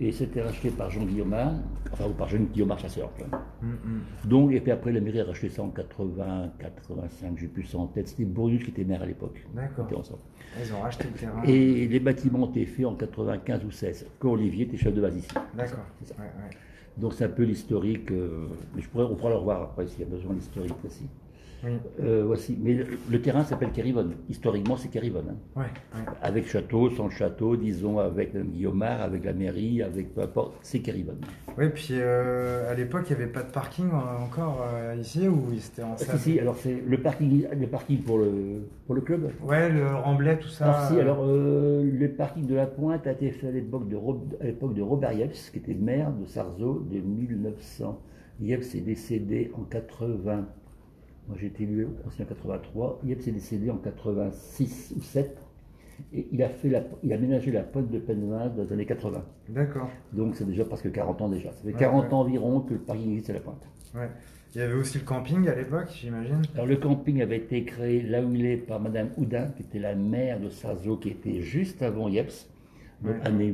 Et 0.00 0.10
c'était 0.10 0.42
racheté 0.42 0.70
par 0.70 0.90
Jean 0.90 1.04
Guillaumard, 1.04 1.52
enfin, 1.92 2.06
ou 2.06 2.12
par 2.12 2.28
Jean 2.28 2.44
Guillaumard 2.52 2.78
Chasseur. 2.78 3.10
Hum, 3.62 3.76
hum. 3.84 4.00
Donc, 4.24 4.52
et 4.52 4.60
puis 4.60 4.72
après, 4.72 4.90
la 4.90 5.00
mairie 5.00 5.20
a 5.20 5.24
racheté 5.24 5.48
ça 5.48 5.62
en 5.62 5.68
80, 5.68 6.52
85, 6.58 7.38
j'ai 7.38 7.46
plus 7.46 7.64
ça 7.64 7.78
en 7.78 7.86
tête. 7.86 8.08
C'était 8.08 8.24
Bourdieu 8.24 8.58
qui 8.58 8.70
était 8.70 8.84
maire 8.84 9.02
à 9.02 9.06
l'époque. 9.06 9.44
D'accord. 9.54 9.86
Ensemble. 9.98 10.20
Ils 10.60 10.72
ont 10.72 10.80
racheté 10.80 11.04
le 11.04 11.18
terrain. 11.18 11.42
Et 11.44 11.86
les 11.88 12.00
bâtiments 12.00 12.44
ont 12.44 12.50
été 12.50 12.66
faits 12.66 12.86
en 12.86 12.94
95 12.94 13.64
ou 13.64 13.70
16, 13.70 14.06
quand 14.18 14.32
Olivier 14.32 14.64
était 14.64 14.76
chef 14.76 14.94
de 14.94 15.00
base 15.00 15.16
ici. 15.16 15.28
D'accord. 15.54 15.84
Ouais, 16.00 16.24
ouais. 16.24 16.56
Donc 16.96 17.14
c'est 17.14 17.24
un 17.24 17.28
peu 17.28 17.44
l'historique, 17.44 18.10
euh, 18.10 18.48
mais 18.74 18.82
je 18.82 18.88
pourrais, 18.88 19.04
on 19.04 19.14
pourra 19.14 19.30
le 19.30 19.36
revoir 19.36 19.62
après 19.62 19.86
s'il 19.86 20.00
y 20.00 20.02
a 20.02 20.06
besoin 20.06 20.34
d'historique 20.34 20.74
aussi. 20.84 21.06
Oui. 21.64 21.70
Euh, 22.02 22.24
voici. 22.26 22.58
Mais 22.60 22.74
le, 22.74 22.86
le 23.10 23.20
terrain 23.20 23.44
s'appelle 23.44 23.70
Kérivonne. 23.72 24.14
Historiquement, 24.28 24.76
c'est 24.76 24.88
Kérivonne. 24.88 25.30
hein. 25.30 25.60
Ouais, 25.60 25.66
ouais. 25.94 26.04
Avec 26.22 26.46
château, 26.48 26.90
sans 26.90 27.08
château, 27.10 27.56
disons, 27.56 27.98
avec 27.98 28.34
le 28.34 28.42
Guillaumard, 28.42 29.00
avec 29.02 29.24
la 29.24 29.32
mairie, 29.32 29.82
avec 29.82 30.14
peu 30.14 30.22
importe, 30.22 30.54
c'est 30.62 30.80
Kérivonne. 30.80 31.20
Oui, 31.56 31.66
puis 31.74 31.88
euh, 31.92 32.70
à 32.70 32.74
l'époque, 32.74 33.04
il 33.10 33.16
n'y 33.16 33.22
avait 33.22 33.30
pas 33.32 33.42
de 33.42 33.50
parking 33.52 33.86
euh, 33.90 34.24
encore 34.24 34.66
euh, 34.72 34.96
ici 35.00 35.28
ou 35.28 35.44
c'était 35.58 35.82
en 35.82 35.96
salle? 35.96 36.18
si, 36.18 36.38
alors 36.40 36.56
c'est 36.56 36.82
le 36.86 36.96
parking, 36.98 37.46
le 37.54 37.66
parking 37.66 37.98
pour, 38.02 38.18
le, 38.18 38.62
pour 38.86 38.94
le 38.94 39.00
club. 39.02 39.30
Ouais, 39.44 39.68
le 39.70 39.86
remblai, 39.86 40.38
tout 40.38 40.48
ça. 40.48 40.64
Alors 40.72 40.88
si, 40.88 40.98
alors 41.00 41.26
le 41.26 42.08
parking 42.08 42.46
de 42.46 42.54
la 42.54 42.66
Pointe 42.66 43.06
a 43.06 43.12
été 43.12 43.30
fait 43.30 43.48
à 43.48 43.50
l'époque 43.52 43.88
de, 43.88 43.96
à 44.40 44.44
l'époque 44.44 44.74
de 44.74 44.82
Robert 44.82 45.12
Yeps, 45.12 45.50
qui 45.50 45.58
était 45.58 45.74
maire 45.74 46.10
de 46.12 46.26
Sarzeau 46.26 46.84
de 46.90 46.98
1900. 46.98 48.00
Yeps 48.40 48.74
est 48.74 48.80
décédé 48.80 49.52
en 49.56 49.62
80. 49.62 50.46
Moi 51.28 51.36
j'ai 51.40 51.46
été 51.46 51.62
élu 51.64 51.86
en 52.06 52.10
83. 52.10 53.00
Yeps 53.04 53.28
est 53.28 53.32
décédé 53.32 53.70
en 53.70 53.76
86 53.76 54.94
ou 54.96 55.02
7. 55.02 55.38
Et 56.14 56.26
il 56.32 56.42
a, 56.42 56.48
fait 56.48 56.68
la, 56.68 56.82
il 57.04 57.12
a 57.12 57.18
ménagé 57.18 57.52
la 57.52 57.62
pointe 57.62 57.88
de 57.90 57.98
Penvin 57.98 58.48
dans 58.48 58.62
les 58.64 58.72
années 58.72 58.86
80. 58.86 59.22
D'accord. 59.50 59.88
Donc 60.12 60.34
c'est 60.34 60.44
déjà 60.46 60.64
presque 60.64 60.90
40 60.90 61.22
ans 61.22 61.28
déjà. 61.28 61.52
Ça 61.52 61.62
fait 61.62 61.68
Ouais, 61.68 61.78
40 61.78 62.06
ouais. 62.06 62.14
ans 62.14 62.20
environ 62.20 62.60
que 62.60 62.72
le 62.74 62.80
parking 62.80 63.10
existe 63.12 63.30
à 63.30 63.34
la 63.34 63.40
Pointe. 63.40 63.62
Ouais. 63.94 64.08
Il 64.54 64.58
y 64.58 64.62
avait 64.64 64.74
aussi 64.74 64.98
le 64.98 65.04
camping 65.04 65.48
à 65.48 65.54
l'époque, 65.54 65.88
j'imagine. 65.94 66.42
Alors 66.54 66.66
le 66.66 66.76
camping 66.76 67.22
avait 67.22 67.36
été 67.38 67.64
créé 67.64 68.02
là 68.02 68.20
où 68.22 68.34
il 68.34 68.44
est 68.46 68.56
par 68.56 68.80
Madame 68.80 69.10
Houdin, 69.16 69.46
qui 69.56 69.62
était 69.62 69.78
la 69.78 69.94
maire 69.94 70.40
de 70.40 70.48
Sarzeau, 70.50 70.96
qui 70.96 71.10
était 71.10 71.40
juste 71.40 71.82
avant 71.82 72.08
Yeps, 72.08 72.48
donc 73.02 73.14
Ouais. 73.14 73.26
année 73.26 73.52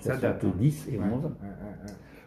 Ça 0.00 0.16
date, 0.16 0.44
hein. 0.44 0.52
1970 0.54 0.88
et 0.92 0.98
Ouais, 0.98 1.04
11. 1.12 1.30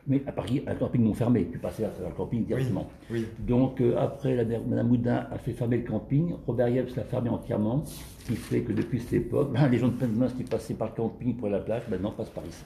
Mais 0.05 0.21
à 0.27 0.33
Paris, 0.33 0.63
un 0.67 0.75
camping 0.75 1.01
non 1.01 1.13
fermé, 1.13 1.47
tu 1.49 1.59
passais 1.59 1.85
à 1.85 1.87
un 1.87 2.11
camping 2.11 2.45
directement. 2.45 2.89
Oui. 3.09 3.25
Donc 3.39 3.79
euh, 3.79 3.95
après, 3.97 4.35
la 4.35 4.43
Madame 4.43 4.91
Houdin 4.91 5.27
a 5.31 5.37
fait 5.37 5.53
fermer 5.53 5.77
le 5.77 5.83
camping, 5.83 6.35
Robert 6.45 6.67
Yeps 6.67 6.95
l'a 6.97 7.03
fermé 7.03 7.29
entièrement, 7.29 7.85
ce 7.85 8.25
qui 8.25 8.35
fait 8.35 8.61
que 8.61 8.73
depuis 8.73 8.99
cette 8.99 9.13
époque, 9.13 9.53
ben, 9.53 9.69
les 9.69 9.77
gens 9.77 9.87
de 9.87 9.93
Penmince 9.93 10.33
qui 10.33 10.43
passaient 10.43 10.73
par 10.73 10.89
le 10.89 10.95
camping 10.95 11.37
pour 11.37 11.47
la 11.47 11.59
plage, 11.59 11.83
maintenant 11.89 12.11
passent 12.11 12.31
par 12.31 12.45
ici. 12.45 12.63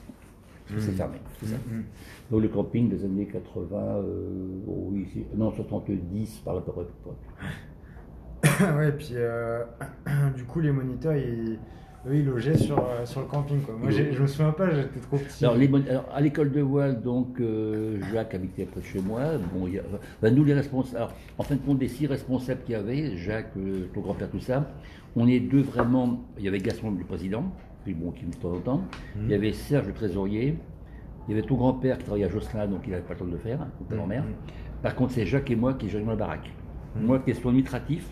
C'est 0.76 0.92
fermé, 0.92 1.18
c'est 1.40 1.46
ça. 1.46 1.56
Mhm. 1.56 1.84
Donc 2.30 2.42
le 2.42 2.48
camping 2.48 2.90
des 2.90 3.04
années 3.04 3.26
80, 3.26 3.76
euh, 3.76 4.60
oh 4.66 4.88
oui, 4.90 5.06
non 5.34 5.50
70 5.50 6.42
par 6.44 6.56
rapport 6.56 6.80
à 6.80 6.82
l'époque. 6.82 8.76
ouais, 8.76 8.92
puis 8.92 9.12
euh, 9.12 9.64
du 10.36 10.44
coup, 10.44 10.60
les 10.60 10.70
moniteurs, 10.70 11.14
ils, 11.14 11.58
eux, 12.06 12.14
ils 12.16 12.24
logeaient 12.24 12.56
sur, 12.56 12.78
euh, 12.78 13.04
sur 13.04 13.20
le 13.20 13.26
camping. 13.26 13.60
Quoi. 13.62 13.74
Moi, 13.80 13.90
je 13.90 14.20
me 14.22 14.26
souviens 14.26 14.52
pas, 14.52 14.70
j'étais 14.70 15.00
trop 15.00 15.16
petit. 15.16 15.44
Alors, 15.44 15.56
les 15.56 15.68
mon- 15.68 15.84
alors, 15.88 16.06
à 16.14 16.20
l'école 16.20 16.52
de 16.52 16.60
voile, 16.60 17.00
donc 17.02 17.40
euh, 17.40 17.98
Jacques 18.12 18.34
habitait 18.34 18.64
près 18.64 18.80
de 18.80 18.84
chez 18.86 19.00
moi. 19.00 19.20
Bon, 19.52 19.66
il 19.66 19.74
y 19.74 19.78
a- 19.78 19.82
ben, 20.22 20.34
nous 20.34 20.44
les 20.44 20.54
responsables, 20.54 20.96
alors, 20.96 21.14
en 21.38 21.42
fin 21.42 21.54
de 21.56 21.60
compte, 21.60 21.78
des 21.78 21.88
six 21.88 22.06
responsables 22.06 22.62
qu'il 22.62 22.72
y 22.72 22.76
avait, 22.76 23.16
Jacques, 23.16 23.52
euh, 23.56 23.86
ton 23.94 24.00
grand-père, 24.00 24.30
tout 24.30 24.40
ça, 24.40 24.70
on 25.16 25.26
est 25.26 25.40
deux 25.40 25.62
vraiment. 25.62 26.24
Il 26.38 26.44
y 26.44 26.48
avait 26.48 26.58
Gaston 26.58 26.92
le 26.96 27.04
président, 27.04 27.44
puis 27.84 27.94
bon, 27.94 28.10
qui 28.12 28.24
de 28.26 28.34
temps 28.36 28.52
en 28.52 28.60
temps. 28.60 28.82
Il 29.24 29.30
y 29.30 29.34
avait 29.34 29.52
Serge 29.52 29.86
le 29.86 29.92
trésorier. 29.92 30.56
Il 31.28 31.34
y 31.34 31.38
avait 31.38 31.46
ton 31.46 31.56
grand-père 31.56 31.98
qui 31.98 32.04
travaillait 32.04 32.26
à 32.26 32.30
Josselin, 32.30 32.66
donc 32.66 32.80
il 32.86 32.90
n'avait 32.90 33.02
pas 33.02 33.12
le 33.12 33.18
temps 33.18 33.26
de 33.26 33.32
le 33.32 33.36
faire, 33.38 33.60
hein, 33.60 33.68
ton 33.90 33.96
grand-mère. 33.96 34.24
Par 34.82 34.94
contre, 34.94 35.12
c'est 35.12 35.26
Jacques 35.26 35.50
et 35.50 35.56
moi 35.56 35.74
qui 35.74 35.88
gérions 35.90 36.06
la 36.08 36.16
baraque. 36.16 36.50
Moi, 36.98 37.18
question 37.18 37.50
administratif, 37.50 38.08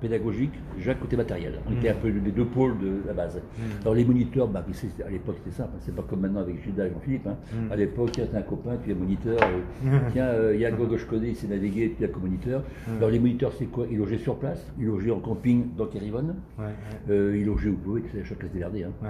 pédagogique, 0.00 0.52
Jacques 0.78 1.00
côté 1.00 1.16
matériel. 1.16 1.54
On 1.68 1.72
était 1.72 1.88
un 1.90 1.94
peu 1.94 2.08
les 2.08 2.30
deux 2.32 2.44
pôles 2.44 2.78
de 2.78 3.02
la 3.06 3.12
base. 3.12 3.40
Alors 3.82 3.94
les 3.94 4.04
moniteurs, 4.04 4.48
bah, 4.48 4.64
à 5.06 5.10
l'époque 5.10 5.36
c'était 5.44 5.56
simple, 5.56 5.70
hein. 5.74 5.78
c'est 5.80 5.94
pas 5.94 6.02
comme 6.02 6.20
maintenant 6.20 6.40
avec 6.40 6.62
Gilda 6.62 6.86
et 6.86 6.90
Jean-Philippe. 6.90 7.26
hein. 7.26 7.36
Mm. 7.54 7.72
À 7.72 7.76
l'époque, 7.76 8.10
tiens, 8.12 8.26
t'es 8.30 8.36
un 8.36 8.42
copain, 8.42 8.76
tu 8.84 8.90
es 8.90 8.94
moniteur, 8.94 9.38
euh, 9.42 9.98
tiens, 10.12 10.26
euh, 10.26 10.54
il 10.54 10.60
y 10.60 10.64
a 10.66 10.70
Gog 10.70 10.90
que 10.90 10.96
je 10.96 11.06
connais, 11.06 11.28
il 11.30 11.36
sait 11.36 11.46
naviguer, 11.48 11.94
tu 11.96 12.04
es 12.04 12.08
co-moniteur. 12.08 12.62
Alors 12.98 13.10
les 13.10 13.18
moniteurs, 13.18 13.52
c'est 13.58 13.66
quoi? 13.66 13.86
Ils 13.90 13.98
logeaient 13.98 14.18
sur 14.18 14.36
place, 14.36 14.64
ils 14.78 14.86
logeaient 14.86 15.10
en 15.10 15.20
camping 15.20 15.66
dans 15.76 15.86
Kérivonne, 15.86 16.34
Ouais, 16.58 16.64
ouais, 16.66 16.70
euh, 17.10 17.36
ils 17.36 17.44
logeaient 17.46 17.68
où 17.70 17.76
vous 17.84 17.90
voulez, 17.92 18.04
c'est 18.12 18.24
chacun 18.24 18.48
se 18.48 18.52
démerder. 18.52 18.84
Hein. 18.84 18.92
ouais. 19.02 19.08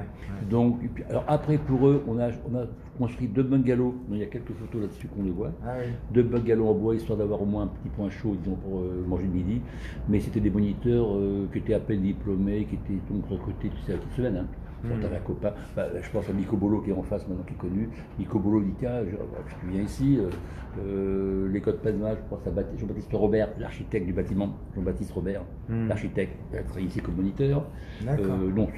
Donc, 0.48 0.78
puis, 0.94 1.04
alors 1.10 1.24
après 1.26 1.58
pour 1.58 1.86
eux, 1.88 2.02
on 2.06 2.18
a, 2.18 2.28
on 2.50 2.56
a 2.56 2.66
construit 2.98 3.28
deux 3.28 3.42
bungalows, 3.42 3.94
il 4.10 4.18
y 4.18 4.22
a 4.22 4.26
quelques 4.26 4.52
photos 4.52 4.80
là-dessus 4.82 5.06
qu'on 5.08 5.22
les 5.22 5.30
voit 5.30 5.52
Ah 5.66 5.74
oui. 5.78 5.92
deux 6.12 6.22
bungalows 6.22 6.68
en 6.68 6.74
bois 6.74 6.94
histoire 6.94 7.18
d'avoir 7.18 7.42
au 7.42 7.44
moins 7.44 7.64
un 7.64 7.66
petit 7.66 7.88
point 7.94 8.08
chaud 8.08 8.34
disons, 8.42 8.56
pour 8.56 8.78
euh, 8.80 9.04
manger 9.06 9.24
le 9.24 9.30
midi. 9.30 9.60
Mais 10.08 10.18
c'était 10.20 10.40
des 10.40 10.48
moniteurs 10.50 10.75
euh, 10.86 11.46
qui 11.52 11.58
étaient 11.58 11.74
à 11.74 11.80
peine 11.80 12.02
diplômés, 12.02 12.64
qui 12.64 12.76
étaient 12.76 13.00
donc 13.10 13.28
recrutés 13.28 13.70
tu 13.70 13.82
sais, 13.86 13.92
la 13.92 13.98
petite 13.98 14.16
semaine. 14.16 14.36
Hein. 14.36 14.46
Mm. 14.84 14.88
Quand 14.88 15.00
t'avais 15.00 15.16
un 15.16 15.20
copain, 15.20 15.52
bah, 15.74 15.86
je 16.00 16.10
pense 16.10 16.28
à 16.28 16.32
Nico 16.32 16.56
Bolo 16.56 16.80
qui 16.80 16.90
est 16.90 16.92
en 16.92 17.02
face 17.02 17.26
maintenant, 17.28 17.44
qui 17.44 17.54
est 17.54 17.56
connu. 17.56 17.88
Nico 18.18 18.38
Bolo 18.38 18.60
dit 18.60 18.74
je 18.80 19.70
viens 19.70 19.82
ici, 19.82 20.18
euh, 20.18 20.30
euh, 20.78 21.48
l'école 21.50 21.74
de 21.74 21.78
Penma, 21.78 22.14
je 22.14 22.20
pense 22.28 22.46
à 22.46 22.50
Jean-Baptiste 22.78 23.12
Robert, 23.12 23.48
l'architecte 23.58 24.06
du 24.06 24.12
bâtiment, 24.12 24.54
Jean-Baptiste 24.74 25.12
Robert, 25.12 25.42
Mm. 25.68 25.88
l'architecte, 25.88 26.36
il 26.52 26.58
a 26.58 26.62
travaillé 26.62 26.86
ici 26.86 27.00
comme 27.00 27.16
moniteur. 27.16 27.66
Euh, 28.06 28.50
non, 28.54 28.68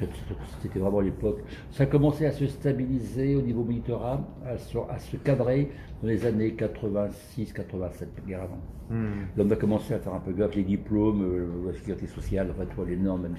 c'était 0.62 0.78
vraiment 0.78 1.00
l'époque. 1.00 1.40
Ça 1.70 1.86
commençait 1.86 2.26
à 2.26 2.32
se 2.32 2.46
stabiliser 2.46 3.36
au 3.36 3.42
niveau 3.42 3.62
monitorat, 3.64 4.20
à 4.46 4.56
se, 4.56 4.78
à 4.88 4.98
se 4.98 5.16
cadrer 5.18 5.70
dans 6.02 6.08
les 6.08 6.24
années 6.24 6.54
86-87, 6.56 8.06
guerre 8.26 8.42
avant. 8.42 8.58
Hmm. 8.90 9.26
Là, 9.36 9.44
on 9.46 9.50
a 9.50 9.56
commencé 9.56 9.92
à 9.92 9.98
faire 9.98 10.14
un 10.14 10.20
peu 10.20 10.32
gaffe, 10.32 10.54
les 10.54 10.62
diplômes, 10.64 11.22
euh, 11.22 11.46
la 11.66 11.74
sécurité 11.74 12.06
sociale, 12.06 12.48
enfin, 12.50 12.64
toi, 12.74 12.84
les 12.88 12.96
normes, 12.96 13.22
même. 13.22 13.34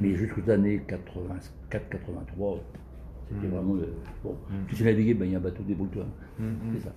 mais 0.00 0.14
jusqu'aux 0.14 0.48
années 0.50 0.80
84-83, 1.70 2.60
c'était 3.28 3.46
vraiment 3.48 3.74
le. 3.74 3.88
Bon, 4.22 4.36
tu 4.68 4.76
sais 4.76 4.84
naviguer, 4.84 5.14
ben, 5.14 5.26
il 5.26 5.32
y 5.32 5.34
a 5.34 5.38
un 5.38 5.42
bateau, 5.42 5.62
débrouille-toi. 5.62 6.04
C'est 6.72 6.80
ça. 6.80 6.92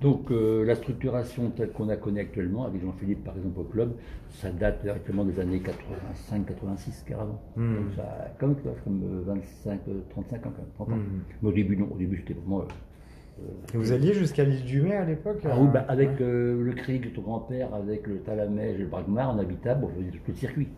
Donc, 0.00 0.30
euh, 0.30 0.64
la 0.64 0.74
structuration 0.76 1.50
telle 1.50 1.72
qu'on 1.72 1.86
la 1.86 1.96
connaît 1.96 2.22
actuellement, 2.22 2.64
avec 2.64 2.82
Jean-Philippe 2.82 3.22
par 3.22 3.36
exemple 3.36 3.60
au 3.60 3.64
club, 3.64 3.92
ça 4.30 4.50
date 4.50 4.82
directement 4.82 5.24
des 5.24 5.38
années 5.38 5.60
85-86, 5.60 7.04
carrément. 7.06 7.40
Mm. 7.56 7.74
Donc, 7.76 7.84
ça 7.96 8.34
comme, 8.38 8.56
comme 8.84 9.02
euh, 9.04 9.22
25, 9.26 9.80
euh, 9.88 10.00
35 10.10 10.36
ans, 10.36 10.40
quand 10.44 10.62
même, 10.62 10.70
30 10.74 10.88
ans. 10.88 10.96
Mm. 10.96 11.20
Mais 11.42 11.48
au 11.48 11.52
début, 11.52 11.76
non, 11.76 11.88
au 11.92 11.98
début, 11.98 12.16
j'étais 12.16 12.32
vraiment. 12.32 12.62
euh, 12.62 13.74
Et 13.74 13.76
vous 13.76 13.92
alliez 13.92 14.14
jusqu'à 14.14 14.44
l'île 14.44 14.64
du 14.64 14.80
Mai 14.80 14.96
à 14.96 15.04
l'époque 15.04 15.40
ah 15.44 15.48
euh, 15.48 15.60
oui, 15.60 15.68
bah, 15.72 15.84
avec 15.88 16.08
ouais. 16.08 16.22
euh, 16.22 16.62
le 16.62 16.72
de 16.72 17.08
ton 17.10 17.20
grand-père, 17.22 17.74
avec 17.74 18.06
le 18.06 18.20
Talamège 18.20 18.76
et 18.76 18.82
le 18.82 18.86
Bragmar, 18.86 19.34
on 19.34 19.38
habitait, 19.38 19.74
bon, 19.74 19.90
on 19.94 20.00
faisait 20.00 20.10
tout 20.10 20.18
le 20.28 20.34
circuit. 20.34 20.68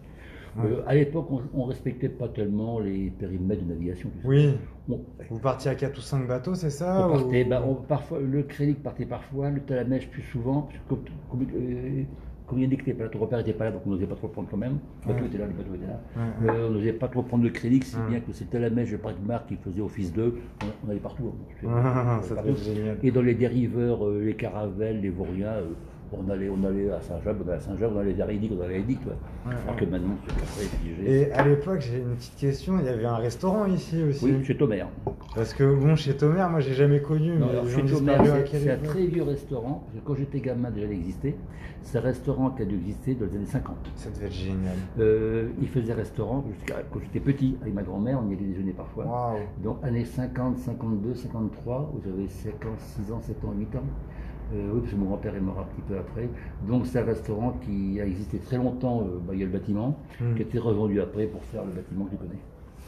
Ouais. 0.56 0.70
Euh, 0.70 0.82
à 0.86 0.94
l'époque, 0.94 1.28
on, 1.30 1.62
ne 1.62 1.68
respectait 1.68 2.08
pas 2.10 2.28
tellement 2.28 2.78
les 2.78 3.10
périmètres 3.10 3.62
de 3.64 3.68
navigation. 3.70 4.10
Oui. 4.24 4.54
On, 4.88 5.00
Vous 5.30 5.38
partiez 5.38 5.70
à 5.70 5.74
4 5.74 5.96
ou 5.96 6.00
5 6.00 6.26
bateaux, 6.26 6.54
c'est 6.54 6.70
ça 6.70 7.08
on 7.08 7.12
partait, 7.12 7.44
ou- 7.44 7.48
bah, 7.48 7.64
on- 7.66 7.74
parfois, 7.74 8.18
le 8.20 8.42
crédit 8.42 8.74
partait 8.74 9.06
parfois, 9.06 9.48
le 9.50 9.60
Talamèche 9.60 10.08
plus 10.10 10.22
souvent, 10.22 10.62
parce 10.62 10.76
que 10.78 10.88
comme, 10.88 11.04
comme, 11.30 11.46
euh, 11.56 12.02
comme 12.46 12.58
il 12.58 12.68
n'était 12.68 12.92
pas 12.92 13.04
là, 13.04 13.08
ton 13.08 13.20
repère 13.20 13.38
n'était 13.38 13.54
pas 13.54 13.64
là, 13.64 13.70
donc 13.70 13.82
on 13.86 13.90
n'osait 13.90 14.06
pas 14.06 14.16
trop 14.16 14.28
prendre 14.28 14.48
quand 14.50 14.56
même. 14.58 14.78
Le 15.06 15.12
bateau 15.12 15.22
Ouais. 15.22 15.28
était 15.28 15.38
là, 15.38 15.46
le 15.46 15.52
bateau 15.52 15.74
était 15.74 15.86
là. 15.86 16.00
Ouais. 16.16 16.50
Euh, 16.50 16.68
on 16.68 16.70
n'osait 16.72 16.92
pas 16.92 17.08
trop 17.08 17.22
prendre 17.22 17.44
le 17.44 17.50
crédit, 17.50 17.80
si 17.82 17.96
bien 18.10 18.20
que 18.20 18.32
c'était 18.32 18.58
Talamèche 18.58 18.88
et 18.88 18.92
le 18.92 18.98
Bragmar 18.98 19.46
qui 19.46 19.56
faisaient 19.56 19.80
office 19.80 20.12
d'eux. 20.12 20.34
On, 20.62 20.86
on 20.86 20.90
allait 20.90 21.00
partout. 21.00 21.32
hein. 21.64 21.68
Ah, 21.70 22.18
On 22.20 22.22
ça 22.22 22.34
allait 22.40 22.52
partout. 22.52 23.06
Et 23.06 23.10
dans 23.10 23.22
les 23.22 23.34
dériveurs, 23.34 24.06
les 24.10 24.34
caravelles, 24.34 25.00
les 25.00 25.08
vauriens, 25.10 25.54
on, 26.12 26.30
allait, 26.30 26.48
on 26.50 26.64
allait 26.66 26.90
à 26.90 27.00
Saint-Jacques, 27.00 27.36
on 27.44 27.48
allait 27.48 27.56
à 27.56 27.60
Saint-Jacques, 27.60 27.90
on 27.94 27.98
allait 27.98 28.12
vers 28.12 28.30
Édic, 28.30 28.52
on 28.58 28.62
allait 28.62 28.74
à 28.74 28.78
Édic. 28.78 28.98
ouais. 29.06 29.52
Alors 29.64 29.76
que 29.76 29.84
maintenant, 29.84 30.16
c'est. 30.56 31.04
Et 31.04 31.32
à 31.32 31.46
l'époque, 31.46 31.80
j'ai 31.80 31.98
une 31.98 32.14
petite 32.16 32.36
question. 32.36 32.78
Il 32.80 32.86
y 32.86 32.88
avait 32.88 33.04
un 33.04 33.16
restaurant 33.16 33.66
ici 33.66 34.02
aussi. 34.02 34.24
Oui, 34.26 34.44
chez 34.44 34.56
Thomer. 34.56 34.84
Parce 35.34 35.54
que 35.54 35.74
bon, 35.74 35.96
chez 35.96 36.16
Tomer, 36.16 36.46
moi, 36.50 36.60
j'ai 36.60 36.74
jamais 36.74 37.00
connu. 37.00 37.36
Non, 37.38 37.46
mais 37.46 37.52
alors, 37.52 37.68
chez 37.68 37.84
Thomer, 37.84 38.12
à 38.14 38.46
c'est- 38.46 38.70
un 38.70 38.76
très 38.78 39.06
vieux 39.06 39.22
restaurant. 39.22 39.84
Quand 40.04 40.14
j'étais 40.14 40.40
gamin, 40.40 40.70
déjà, 40.70 40.86
il 40.86 40.92
existait. 40.92 41.34
C'est 41.84 41.98
un 41.98 42.02
restaurant 42.02 42.50
qui 42.50 42.62
a 42.62 42.64
dû 42.64 42.76
exister 42.76 43.14
dans 43.14 43.26
les 43.26 43.34
années 43.36 43.46
50. 43.46 43.76
Ça 43.96 44.08
devait 44.10 44.26
être 44.26 44.32
génial. 44.32 44.76
Euh, 45.00 45.48
il 45.60 45.66
faisait 45.68 45.92
restaurant 45.92 46.44
jusqu'à 46.52 46.76
quand 46.92 47.00
j'étais 47.00 47.18
petit, 47.18 47.56
avec 47.60 47.74
ma 47.74 47.82
grand-mère, 47.82 48.20
on 48.24 48.30
y 48.30 48.34
allait 48.34 48.44
déjeuner 48.44 48.72
parfois. 48.72 49.34
Donc, 49.64 49.78
années 49.82 50.04
50, 50.04 50.58
52, 50.58 51.14
53, 51.14 51.92
où 51.94 52.00
j'avais 52.04 52.28
5 52.28 52.66
ans, 52.66 52.76
6 52.78 53.10
ans, 53.12 53.20
7 53.20 53.44
ans, 53.44 53.52
8 53.58 53.74
ans. 53.76 53.82
Euh, 54.54 54.70
oui, 54.74 54.80
parce 54.80 54.92
que 54.92 54.96
mon 54.98 55.06
grand-père 55.06 55.34
est 55.34 55.40
mort 55.40 55.58
un 55.60 55.64
petit 55.74 55.82
peu 55.82 55.96
après. 55.96 56.28
Donc, 56.68 56.86
c'est 56.86 56.98
un 57.00 57.04
restaurant 57.04 57.58
qui 57.64 58.00
a 58.00 58.06
existé 58.06 58.38
très 58.38 58.56
longtemps. 58.58 59.00
euh, 59.02 59.18
bah, 59.26 59.32
il 59.34 59.40
y 59.40 59.42
a 59.42 59.46
le 59.46 59.52
bâtiment, 59.52 59.96
Hmm. 60.20 60.34
qui 60.34 60.42
a 60.42 60.44
été 60.44 60.58
revendu 60.58 61.00
après 61.00 61.26
pour 61.26 61.42
faire 61.44 61.64
le 61.64 61.72
bâtiment 61.72 62.04
que 62.04 62.10
tu 62.10 62.16
connais. 62.16 62.40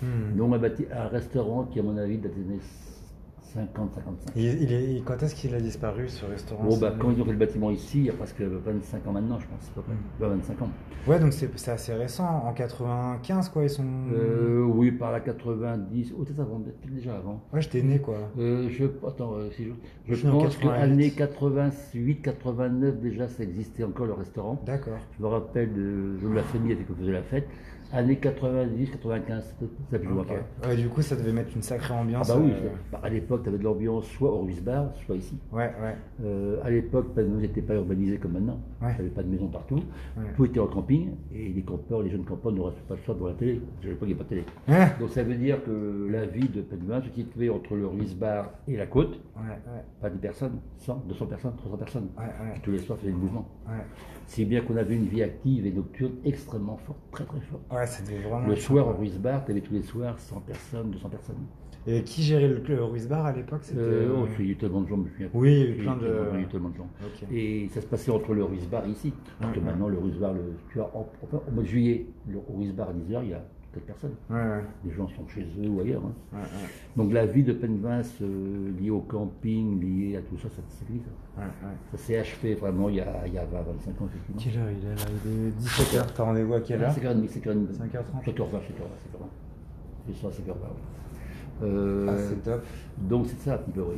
Hmm. 0.03 0.37
Donc, 0.37 0.55
un, 0.55 0.59
bâti- 0.59 0.87
un 0.93 1.09
restaurant 1.09 1.65
qui, 1.65 1.81
à 1.81 1.83
mon 1.83 1.97
avis, 1.97 2.19
date 2.19 2.35
des 2.35 2.43
années 2.43 2.61
50, 3.55 3.95
55. 3.95 4.33
Il, 4.37 4.63
il 4.63 4.73
est, 4.73 5.01
quand 5.05 5.23
est-ce 5.23 5.35
qu'il 5.35 5.55
a 5.55 5.61
disparu 5.61 6.09
ce 6.09 6.25
restaurant? 6.27 6.65
Bon, 6.65 6.77
bah, 6.77 6.93
quand 6.99 7.11
ils 7.13 7.23
ont 7.23 7.25
fait 7.25 7.31
le 7.31 7.39
bâtiment 7.39 7.71
ici, 7.71 7.99
il 7.99 8.05
y 8.07 8.11
a 8.11 8.13
presque 8.13 8.41
25 8.41 9.07
ans 9.07 9.13
maintenant, 9.13 9.39
je 9.39 9.47
pense, 9.47 9.69
à 9.71 9.75
peu 9.75 9.83
près. 9.83 9.93
Mm. 9.93 10.23
Ouais, 10.23 10.37
25 10.37 10.63
ans. 10.63 10.69
Ouais, 11.07 11.21
donc 11.21 11.33
c'est 11.33 11.71
assez 11.71 11.93
récent. 11.95 12.27
En 12.27 12.53
95, 12.53 13.49
quoi, 13.51 13.63
ils 13.63 13.71
sont. 13.71 13.85
Euh, 14.13 14.63
oui, 14.65 14.91
par 14.91 15.13
la 15.13 15.21
90, 15.21 16.13
ou 16.17 16.25
peut-être 16.25 16.41
avant, 16.41 16.59
peut-être 16.61 16.93
déjà 16.93 17.17
avant. 17.17 17.43
Ouais, 17.53 17.61
j'étais 17.63 17.83
né, 17.83 18.01
quoi. 18.01 18.17
Euh, 18.39 18.69
je, 18.71 18.87
attends, 19.07 19.35
euh, 19.35 19.51
si 19.53 19.65
je, 19.65 19.71
je 20.09 20.15
Je 20.15 20.29
pense 20.29 20.57
88. 20.57 20.69
qu'année 20.69 21.11
88, 21.11 22.23
89 22.23 23.01
déjà, 23.01 23.29
ça 23.29 23.45
existait 23.45 23.85
encore 23.85 24.07
le 24.07 24.15
restaurant. 24.15 24.61
D'accord. 24.67 24.99
Je 25.17 25.23
me 25.23 25.29
rappelle 25.29 25.73
de, 25.73 26.17
de 26.23 26.35
la 26.35 26.43
famille 26.43 26.73
avec 26.73 26.87
qui 26.87 26.93
on 26.93 26.97
faisait 26.97 27.13
la 27.13 27.23
fête. 27.23 27.47
Année 27.93 28.17
90, 28.17 28.91
95, 28.91 29.45
ça 29.45 29.53
peut- 29.61 29.67
ça 29.91 29.99
peut 29.99 30.05
jouer 30.05 30.21
Ok. 30.21 30.27
par 30.27 30.37
là. 30.37 30.43
Ouais, 30.69 30.77
du 30.77 30.89
coup, 30.89 31.03
ça 31.03 31.15
devait 31.15 31.33
mettre 31.33 31.55
une 31.55 31.63
sacrée 31.63 31.95
Ah 31.97 32.01
ambiance. 32.01 32.27
bah 32.29 32.35
oui, 32.41 32.51
euh, 32.53 32.69
bah, 32.91 33.01
à 33.03 33.09
l'époque, 33.09 33.43
tu 33.45 33.49
avais 33.51 33.59
de 33.59 33.63
l'ambiance 33.65 34.07
soit 34.07 34.31
au 34.33 34.41
Ruiz 34.41 34.61
Bar, 34.63 34.87
soit 35.07 35.15
ici. 35.17 35.39
Ouais, 35.53 35.71
ouais. 35.81 35.95
Euh, 36.25 36.57
à 36.65 36.71
l'époque, 36.71 37.07
nous 37.17 37.41
n'était 37.41 37.63
pas 37.63 37.75
urbanisé 37.75 38.19
comme 38.19 38.33
maintenant. 38.33 38.59
Ouais. 38.83 38.89
Il 38.91 38.95
n'y 38.95 39.01
avait 39.07 39.11
pas 39.15 39.23
de 39.23 39.29
maison 39.29 39.47
partout. 39.49 39.77
Ouais. 40.17 40.25
Tout 40.37 40.45
était 40.47 40.61
en 40.61 40.67
camping 40.67 41.11
et 41.33 41.49
les 41.51 41.63
campeurs, 41.63 42.03
les 42.03 42.11
jeunes 42.11 42.25
campeurs 42.25 42.53
ne 42.53 42.61
restaient 42.63 42.83
pas 42.89 42.95
le 42.95 43.01
soir 43.03 43.17
devant 43.17 43.29
la 43.29 43.35
télé. 43.35 43.61
À 43.83 43.87
l'époque, 43.87 43.99
il 44.03 44.07
n'y 44.09 44.13
avait 44.15 44.19
pas 44.19 44.25
de 44.25 44.29
télé. 44.29 44.45
Hein 44.69 44.89
Donc 44.99 45.11
ça 45.11 45.23
veut 45.23 45.35
dire 45.37 45.63
que 45.65 46.09
la 46.11 46.27
vie 46.27 46.49
de 46.49 46.63
Penguin 46.63 47.01
se 47.03 47.11
situait 47.11 47.49
entre 47.49 47.75
le 47.77 47.87
Ruiz 47.87 48.15
Bar 48.17 48.51
et 48.67 48.77
la 48.77 48.87
côte. 48.87 49.21
Ouais, 49.37 49.43
ouais, 49.51 49.83
Pas 50.01 50.11
10 50.11 50.19
personnes, 50.19 50.59
100, 50.79 51.05
200 51.09 51.27
personnes, 51.27 51.55
300 51.57 51.77
personnes. 51.77 52.09
ouais, 52.19 52.25
ouais. 52.25 52.55
Qui 52.55 52.61
tous 52.61 52.71
les 52.73 52.79
soirs 52.79 52.99
faisaient 52.99 53.11
le 53.13 53.17
mouvement. 53.19 53.47
Ouais, 53.67 53.75
Si 54.27 54.45
bien 54.47 54.63
qu'on 54.63 54.77
avait 54.77 54.95
une 54.97 55.05
vie 55.07 55.23
active 55.23 55.67
et 55.67 55.71
nocturne 55.73 56.13
extrêmement 56.25 56.77
forte, 56.79 56.99
très 57.11 57.25
très 57.25 57.41
forte. 57.41 57.63
Ouais 57.85 58.19
vraiment. 58.29 58.47
Le 58.47 58.57
soir 58.57 58.89
au. 58.89 58.93
Ruiz 58.93 59.19
Bar, 59.19 59.45
tu 59.45 59.51
avais 59.53 59.61
tous 59.61 59.75
les 59.75 59.83
soirs 59.83 60.19
100 60.19 60.41
personnes, 60.41 60.91
200 60.91 61.09
personnes. 61.09 61.37
Et 61.87 62.03
qui 62.03 62.23
gérait 62.23 62.49
le, 62.49 62.63
le 62.67 62.83
Ruiz 62.83 63.07
Bar 63.07 63.27
à 63.27 63.33
l'époque 63.33 63.61
C'était. 63.63 63.79
Euh, 63.79 64.09
oh, 64.17 64.23
euh, 64.25 64.27
il 64.39 64.47
y 64.47 64.49
a 64.49 64.53
eu 64.53 64.57
tellement 64.57 64.81
de 64.81 64.89
gens, 64.89 64.97
je 64.97 65.03
me 65.03 65.09
souviens. 65.11 65.29
Oui, 65.35 65.53
il 65.53 65.59
y 65.59 65.63
a 65.63 65.67
eu 65.69 65.75
plein 65.83 65.97
de- 65.97 66.29
Il 66.33 66.37
y 66.37 66.39
a 66.39 66.41
eu 66.41 66.49
tellement 66.49 66.71
de 66.71 66.77
gens. 66.77 66.89
Ok. 67.05 67.29
Et 67.31 67.69
ça 67.75 67.81
se 67.83 67.87
passait 67.87 68.11
entre 68.11 68.33
le 68.33 68.43
Ruiz 68.45 68.67
Bar 68.69 68.87
et 68.87 68.91
ici. 68.91 69.13
Alors 69.41 69.53
que 69.53 69.59
Ouais, 69.59 69.65
ouais. 69.65 69.71
maintenant, 69.71 69.89
le 69.89 69.99
Ruiz 69.99 70.17
Bar, 70.17 70.33
le, 70.33 70.55
tu 70.71 70.79
vois, 70.79 70.91
en- 70.95 71.07
enfin, 71.23 71.43
au 71.47 71.51
mois 71.51 71.63
de 71.63 71.69
juillet, 71.69 72.07
le 72.27 72.39
Ruiz 72.49 72.73
Bar 72.73 72.89
à 72.89 72.93
10h, 72.95 73.21
il 73.25 73.31
y 73.31 73.35
a 73.35 73.45
4 73.75 73.85
personnes. 73.85 74.15
Ouais, 74.31 74.37
ouais, 74.37 74.65
Les 74.85 74.93
gens 74.93 75.09
sont 75.09 75.27
chez 75.29 75.43
eux 75.63 75.69
ou 75.69 75.81
ailleurs. 75.81 76.03
hein. 76.05 76.13
ouais, 76.33 76.39
ouais, 76.41 76.69
Donc 76.97 77.13
la 77.13 77.27
vie 77.27 77.43
de 77.43 77.53
Penvins 77.53 78.03
euh, 78.23 78.71
liée 78.81 78.91
au 78.91 79.01
camping, 79.01 79.81
liée 79.81 80.17
à 80.17 80.21
tout 80.23 80.37
ça, 80.39 80.49
ça, 80.49 80.63
c'est 80.69 80.85
fini, 80.87 81.01
ça. 81.01 81.41
ouais, 81.43 81.47
ouais. 81.47 81.75
Ça 81.93 81.97
s'est 81.99 82.19
achevé 82.19 82.55
vraiment 82.55 82.89
il 82.89 82.97
y 82.97 83.01
a, 83.01 83.27
il 83.27 83.35
y 83.35 83.39
a 83.39 83.45
20, 83.45 83.59
25 83.63 84.01
ans, 84.03 84.09
effectivement. 84.09 84.41
Quelle 84.41 84.59
heure 84.63 84.71
il 84.71 84.87
est 84.87 84.95
là? 84.95 85.03
Il 85.25 85.49
est 85.49 85.51
17h. 85.61 86.07
T'as 86.17 86.25
rendez-vous 86.25 86.55
à 86.55 86.61
quelle 86.61 86.83
heure? 86.83 86.91
5h30, 86.93 87.29
5h30. 87.29 87.67
5h30. 87.73 88.25
7h20, 88.25 88.25
7h20, 88.25 88.33
7h20. 88.33 89.27
C'est 90.07 90.15
ça, 90.23 90.29
5h20. 90.29 90.55
Euh, 91.63 92.07
Ah, 92.11 92.17
c'est 92.19 92.43
top. 92.43 92.65
donc 92.99 93.27
c'est 93.29 93.39
ça 93.39 93.55
un 93.55 93.59
petit 93.59 93.71
peu, 93.71 93.83
oui. 93.83 93.97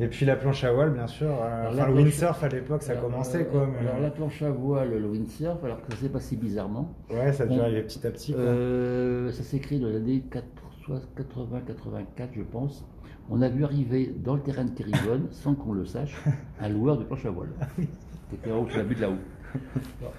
Et 0.00 0.06
puis 0.06 0.24
la 0.26 0.36
planche 0.36 0.62
à 0.64 0.72
voile, 0.72 0.92
bien 0.92 1.06
sûr. 1.08 1.28
euh, 1.28 1.68
enfin, 1.72 1.88
le 1.88 1.94
windsurf 1.94 2.44
à 2.44 2.48
l'époque, 2.48 2.82
ça 2.82 2.92
Alors, 2.92 3.04
commençait 3.04 3.42
euh, 3.42 3.50
quoi. 3.50 3.66
Mais... 3.66 3.88
Alors 3.88 4.00
la 4.00 4.10
planche 4.10 4.42
à 4.42 4.50
voile, 4.50 4.90
le 5.00 5.08
windsurf, 5.08 5.62
alors 5.64 5.82
que 5.84 5.92
ça 5.94 6.00
s'est 6.02 6.08
passé 6.08 6.36
bizarrement. 6.36 6.94
Ouais, 7.10 7.32
ça 7.32 7.42
a 7.44 7.46
dû 7.46 7.58
on- 7.58 7.62
arriver 7.62 7.82
petit 7.82 8.06
à 8.06 8.10
petit. 8.10 8.32
Quoi. 8.32 8.40
Euh, 8.42 9.32
ça 9.32 9.42
s'est 9.42 9.58
créé 9.58 9.78
dans 9.80 9.88
l'année 9.88 10.22
80-84, 10.30 12.28
je 12.36 12.42
pense. 12.42 12.84
On 13.30 13.42
a 13.42 13.48
vu 13.48 13.64
arriver 13.64 14.14
dans 14.24 14.34
le 14.36 14.40
terrain 14.40 14.64
de 14.64 14.70
Kérigone, 14.70 15.26
sans 15.30 15.54
qu'on 15.54 15.72
le 15.72 15.84
sache, 15.84 16.16
un 16.60 16.68
loueur 16.68 16.96
de 16.96 17.04
planche 17.04 17.26
à 17.26 17.30
voile. 17.30 17.50
Qui 17.76 18.34
était 18.36 18.52
en 18.52 18.58
haut, 18.62 18.68
sur 18.68 18.78
la 18.78 18.84
butte 18.84 18.98
de 18.98 19.02
là-haut. 19.02 19.14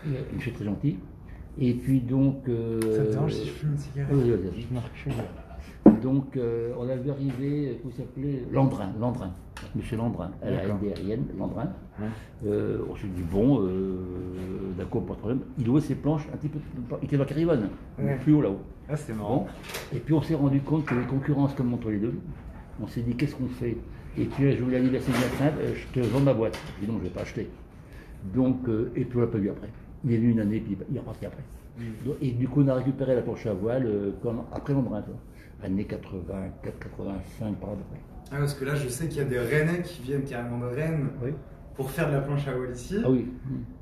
Il 0.05 0.35
Monsieur 0.35 0.51
très 0.53 0.65
gentil. 0.65 0.97
Et 1.57 1.73
puis 1.73 2.01
donc. 2.01 2.47
euh, 2.49 2.79
Ça 2.81 3.05
te 3.05 3.11
dérange 3.11 3.33
si 3.33 3.45
je 3.45 3.51
fume 3.51 3.71
une 3.71 3.77
cigarette 3.77 4.13
oui, 4.15 4.23
oui, 4.25 4.49
oui. 4.55 4.67
Je 4.69 4.73
me 4.75 4.79
recule. 4.79 6.01
Donc, 6.01 6.37
euh, 6.37 6.73
on 6.77 6.87
a 6.89 6.95
vu 6.95 7.09
arriver, 7.09 7.79
comment 7.81 7.93
s'appelait? 7.95 8.43
Landrin, 8.51 8.91
Landrin, 8.99 9.33
Monsieur 9.75 9.97
Landrin, 9.97 10.31
à 10.41 10.49
la. 10.49 10.65
NDRIN, 10.67 11.19
Landrin. 11.37 11.69
Euh, 12.47 12.79
on 12.89 12.95
s'est 12.95 13.07
dit, 13.07 13.21
bon, 13.21 13.61
euh, 13.61 13.97
d'accord, 14.77 15.05
pas 15.05 15.13
de 15.13 15.19
problème. 15.19 15.39
Il 15.59 15.65
louait 15.67 15.81
ses 15.81 15.95
planches 15.95 16.27
un 16.33 16.37
petit 16.37 16.47
peu, 16.47 16.59
il 17.01 17.05
était 17.05 17.17
dans 17.17 17.25
Carivonne, 17.25 17.69
Ouais. 17.99 18.17
plus 18.17 18.33
haut 18.33 18.41
là-haut. 18.41 18.59
Ah, 18.89 18.95
c'est 18.95 19.13
Bon. 19.13 19.19
marrant. 19.19 19.47
Et 19.93 19.99
puis 19.99 20.13
on 20.13 20.21
s'est 20.21 20.33
rendu 20.35 20.61
compte 20.61 20.85
que 20.85 20.95
les 20.95 21.05
concurrences 21.05 21.53
comme 21.53 21.73
entre 21.73 21.91
les 21.91 21.99
deux, 21.99 22.13
on 22.81 22.87
s'est 22.87 23.01
dit, 23.01 23.15
qu'est-ce 23.15 23.35
qu'on 23.35 23.47
fait? 23.47 23.77
Et 24.17 24.25
puis 24.25 24.51
je 24.53 24.63
voulais 24.63 24.77
l'anniversaire 24.79 25.13
de 25.13 25.19
Hyacinthe, 25.19 25.59
euh, 25.61 25.73
je 25.75 25.99
te 26.01 26.05
vends 26.07 26.19
ma 26.21 26.33
boîte. 26.33 26.57
Je 26.79 26.85
dis 26.85 26.91
non, 26.91 26.97
je 26.97 27.03
ne 27.03 27.09
vais 27.09 27.13
pas 27.13 27.21
acheter. 27.21 27.47
Donc, 28.33 28.67
euh, 28.67 28.91
et 28.95 29.05
puis 29.05 29.17
on 29.17 29.21
l'a 29.21 29.27
pas 29.27 29.37
vu 29.37 29.49
après. 29.49 29.69
Il 30.03 30.13
est 30.13 30.17
venu 30.17 30.31
une 30.31 30.39
année, 30.39 30.59
puis 30.61 30.75
il 30.89 30.95
est 30.95 30.99
reparti 30.99 31.25
après. 31.25 31.43
Donc, 32.05 32.15
Et 32.21 32.31
du 32.31 32.47
coup, 32.47 32.61
on 32.63 32.67
a 32.69 32.73
récupéré 32.75 33.15
la 33.15 33.21
planche 33.21 33.45
à 33.45 33.53
voile 33.53 33.87
quand- 34.23 34.45
après 34.51 34.73
Landrin. 34.73 35.03
Année 35.63 35.83
84, 35.83 36.79
85, 36.79 37.55
par 37.59 37.69
là. 37.71 37.75
Ah, 38.31 38.37
parce 38.37 38.53
que 38.53 38.65
là, 38.65 38.75
je 38.75 38.87
sais 38.87 39.07
qu'il 39.07 39.17
y 39.17 39.21
a 39.21 39.25
des 39.25 39.39
Rennais 39.39 39.81
qui 39.81 40.01
viennent 40.03 40.23
carrément 40.23 40.59
de 40.59 40.65
Rennes 40.65 41.09
Oui. 41.23 41.31
pour 41.75 41.89
faire 41.89 42.07
de 42.09 42.13
la 42.13 42.21
planche 42.21 42.47
à 42.47 42.53
voile 42.53 42.71
ici. 42.71 42.97
Ah 43.03 43.09
oui. 43.09 43.27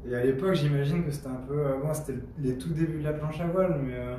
Et 0.10 0.16
à 0.16 0.24
l'époque, 0.24 0.54
j'imagine 0.54 1.04
que 1.04 1.12
c'était 1.12 1.28
un 1.28 1.42
peu. 1.48 1.58
euh, 1.60 1.78
bon, 1.82 1.94
c'était 1.94 2.20
les 2.40 2.58
tout 2.58 2.70
débuts 2.70 3.00
de 3.00 3.04
la 3.04 3.14
planche 3.14 3.40
à 3.42 3.48
voile, 3.48 3.78
mais 3.86 3.94
euh, 3.96 4.16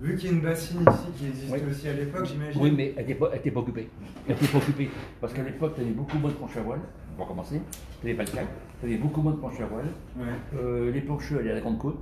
vu 0.00 0.16
qu'il 0.16 0.30
y 0.30 0.32
a 0.32 0.36
une 0.36 0.42
bassine 0.42 0.80
ici 0.80 1.06
qui 1.18 1.26
existait 1.26 1.52
Oui. 1.52 1.70
aussi 1.70 1.88
à 1.88 1.92
l'époque, 1.92 2.24
j'imagine. 2.26 2.62
Oui, 2.62 2.72
mais 2.74 2.94
elle 2.96 3.06
n'était 3.06 3.50
pas, 3.50 3.60
occupée. 3.60 3.90
Elle 4.26 4.34
était 4.36 4.46
pas 4.46 4.58
occupée. 4.58 4.88
Parce 5.20 5.34
qu'à 5.34 5.42
l'époque, 5.42 5.74
tu 5.74 5.82
avais 5.82 5.90
beaucoup 5.90 6.16
moins 6.18 6.30
de 6.30 6.36
planches 6.36 6.56
à 6.56 6.62
voile, 6.62 6.80
pour 7.16 7.26
commencer. 7.28 7.60
Tu 8.00 8.06
n'avais 8.06 8.16
pas 8.16 8.24
le 8.24 8.30
câble. 8.30 8.48
Tu 8.80 8.86
avais 8.86 8.96
beaucoup 8.96 9.20
moins 9.20 9.32
de 9.32 9.38
planches 9.38 9.60
à 9.60 9.66
voile. 9.66 9.86
Ouais. 10.18 10.24
Euh, 10.58 10.90
les 10.92 11.00
plancheux 11.02 11.38
allaient 11.40 11.50
à 11.50 11.54
la 11.56 11.60
grande 11.60 11.78
côte. 11.78 11.98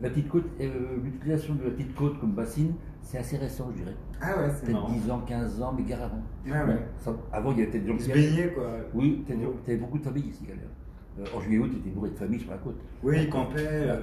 La 0.00 0.10
petite 0.10 0.28
côte, 0.28 0.44
euh, 0.60 0.96
l'utilisation 1.02 1.54
de 1.56 1.64
la 1.64 1.70
petite 1.70 1.94
côte 1.94 2.20
comme 2.20 2.32
bassine, 2.32 2.74
c'est 3.02 3.18
assez 3.18 3.36
récent, 3.36 3.68
je 3.72 3.82
dirais. 3.82 3.96
Ah 4.20 4.38
ouais, 4.38 4.50
c'est 4.50 4.62
Peut-être 4.66 4.72
marrant. 4.74 4.92
10 4.92 5.10
ans, 5.10 5.22
15 5.26 5.62
ans, 5.62 5.74
mais 5.76 5.82
gare 5.84 6.02
avant. 6.02 6.22
Ah 6.52 6.64
ouais. 6.66 6.78
Ça- 6.98 7.16
avant, 7.32 7.50
il 7.52 7.58
y 7.58 7.62
avait 7.62 7.70
peut-être 7.72 7.82
des 7.84 7.90
gens 7.90 7.96
qui 7.96 8.04
se 8.04 8.12
baignaient 8.12 8.52
quoi. 8.52 8.70
Oui, 8.94 9.24
beaucoup 9.80 9.98
de 9.98 10.04
familles 10.04 10.28
ici, 10.28 10.44
d'ailleurs. 10.46 10.70
Euh, 11.20 11.36
en 11.36 11.40
juillet-août, 11.40 11.68
tu 11.72 11.78
étais 11.78 11.90
bourré 11.90 12.10
de 12.10 12.14
familles 12.14 12.38
sur 12.38 12.50
la 12.52 12.58
côte. 12.58 12.80
Oui, 13.02 13.16
ils 13.22 13.28
campaient. 13.28 13.56
euh, 13.66 13.98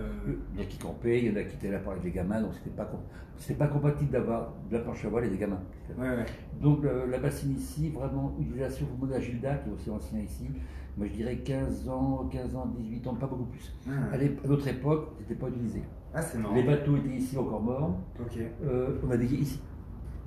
Il 0.53 0.59
y 0.59 0.59
en 0.59 0.63
a 0.63 0.65
qui 0.65 0.77
campaient, 0.77 1.19
il 1.23 1.31
y 1.31 1.33
en 1.33 1.37
a 1.39 1.43
qui 1.43 1.55
étaient 1.55 1.71
là 1.71 1.79
pour 1.79 1.93
avec 1.93 2.03
des 2.03 2.11
gamins, 2.11 2.41
donc 2.41 2.53
c'était 2.55 2.71
pas, 2.75 2.83
com- 2.83 2.99
c'était 3.37 3.57
pas 3.57 3.67
compatible 3.67 4.11
d'avoir 4.11 4.51
de 4.69 4.75
la 4.75 4.83
planche 4.83 5.05
à 5.05 5.07
voile 5.07 5.23
et 5.25 5.29
des 5.29 5.37
gamins. 5.37 5.61
Ouais, 5.97 6.09
ouais. 6.09 6.25
Donc 6.61 6.83
la 7.09 7.17
bassine 7.19 7.53
ici, 7.55 7.89
vraiment 7.89 8.35
utilisation 8.37 8.85
pour 8.87 9.07
Mona 9.07 9.21
Gilda, 9.21 9.55
qui 9.55 9.69
est 9.69 9.73
aussi 9.73 9.89
ancien 9.89 10.19
ici, 10.19 10.49
moi 10.97 11.07
je 11.07 11.13
dirais 11.13 11.37
15 11.37 11.89
ans, 11.89 12.27
15 12.31 12.55
ans, 12.55 12.67
18 12.77 13.07
ans, 13.07 13.15
pas 13.15 13.27
beaucoup 13.27 13.45
plus. 13.45 13.73
Ah, 13.87 14.13
À 14.13 14.47
notre 14.47 14.67
époque, 14.67 15.09
c'était 15.19 15.35
pas 15.35 15.47
utilisé. 15.49 15.83
Ah, 16.13 16.21
c'est 16.21 16.37
marrant. 16.39 16.55
Les 16.55 16.63
bateaux 16.63 16.95
étaient 16.97 17.09
ici 17.15 17.37
encore 17.37 17.61
morts, 17.61 17.97
Ok. 18.19 18.39
euh, 18.63 18.97
on 19.03 19.07
naviguait 19.07 19.37
ici. 19.41 19.59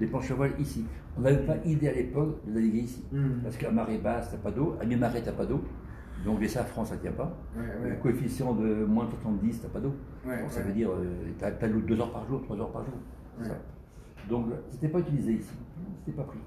Les 0.00 0.06
planches 0.06 0.30
à 0.30 0.34
voile 0.34 0.52
ici. 0.60 0.84
On 1.16 1.22
n'avait 1.22 1.44
pas 1.44 1.56
idée 1.64 1.88
à 1.88 1.92
l'époque 1.94 2.44
de 2.46 2.52
naviguer 2.52 2.80
ici. 2.80 3.04
Hmm. 3.10 3.40
Parce 3.42 3.56
qu'à 3.56 3.70
marée 3.70 3.98
basse, 3.98 4.30
t'as 4.30 4.36
pas 4.36 4.50
d'eau, 4.50 4.76
à 4.80 4.84
mi-marée, 4.84 5.22
t'as 5.22 5.32
pas 5.32 5.46
d'eau. 5.46 5.60
Donc 6.24 6.40
les 6.40 6.48
safrans, 6.48 6.84
ça 6.84 6.96
tient 6.96 7.12
pas. 7.12 7.32
Ouais, 7.56 7.90
Le 7.90 7.96
coefficient 7.96 8.52
de 8.54 8.84
moins 8.84 9.06
de 9.06 9.10
70, 9.10 9.62
t'as 9.62 9.68
pas 9.68 9.80
d'eau. 9.80 9.94
Ouais, 10.26 10.40
Donc 10.42 10.50
ça 10.50 10.60
veut 10.62 10.72
dire, 10.72 10.90
euh, 10.90 11.30
t'as, 11.38 11.50
t'as 11.52 11.66
l'eau 11.68 11.80
2 11.80 11.98
heures 12.00 12.12
par 12.12 12.26
jour, 12.26 12.42
3 12.42 12.56
heures 12.60 12.72
par 12.72 12.84
jour. 12.84 12.94
Ça. 13.42 13.54
Donc 14.28 14.46
c'était 14.70 14.88
pas 14.88 14.98
utilisé 14.98 15.34
ici. 15.34 15.54
C'était 16.04 16.16
pas 16.16 16.24
pris. 16.24 16.38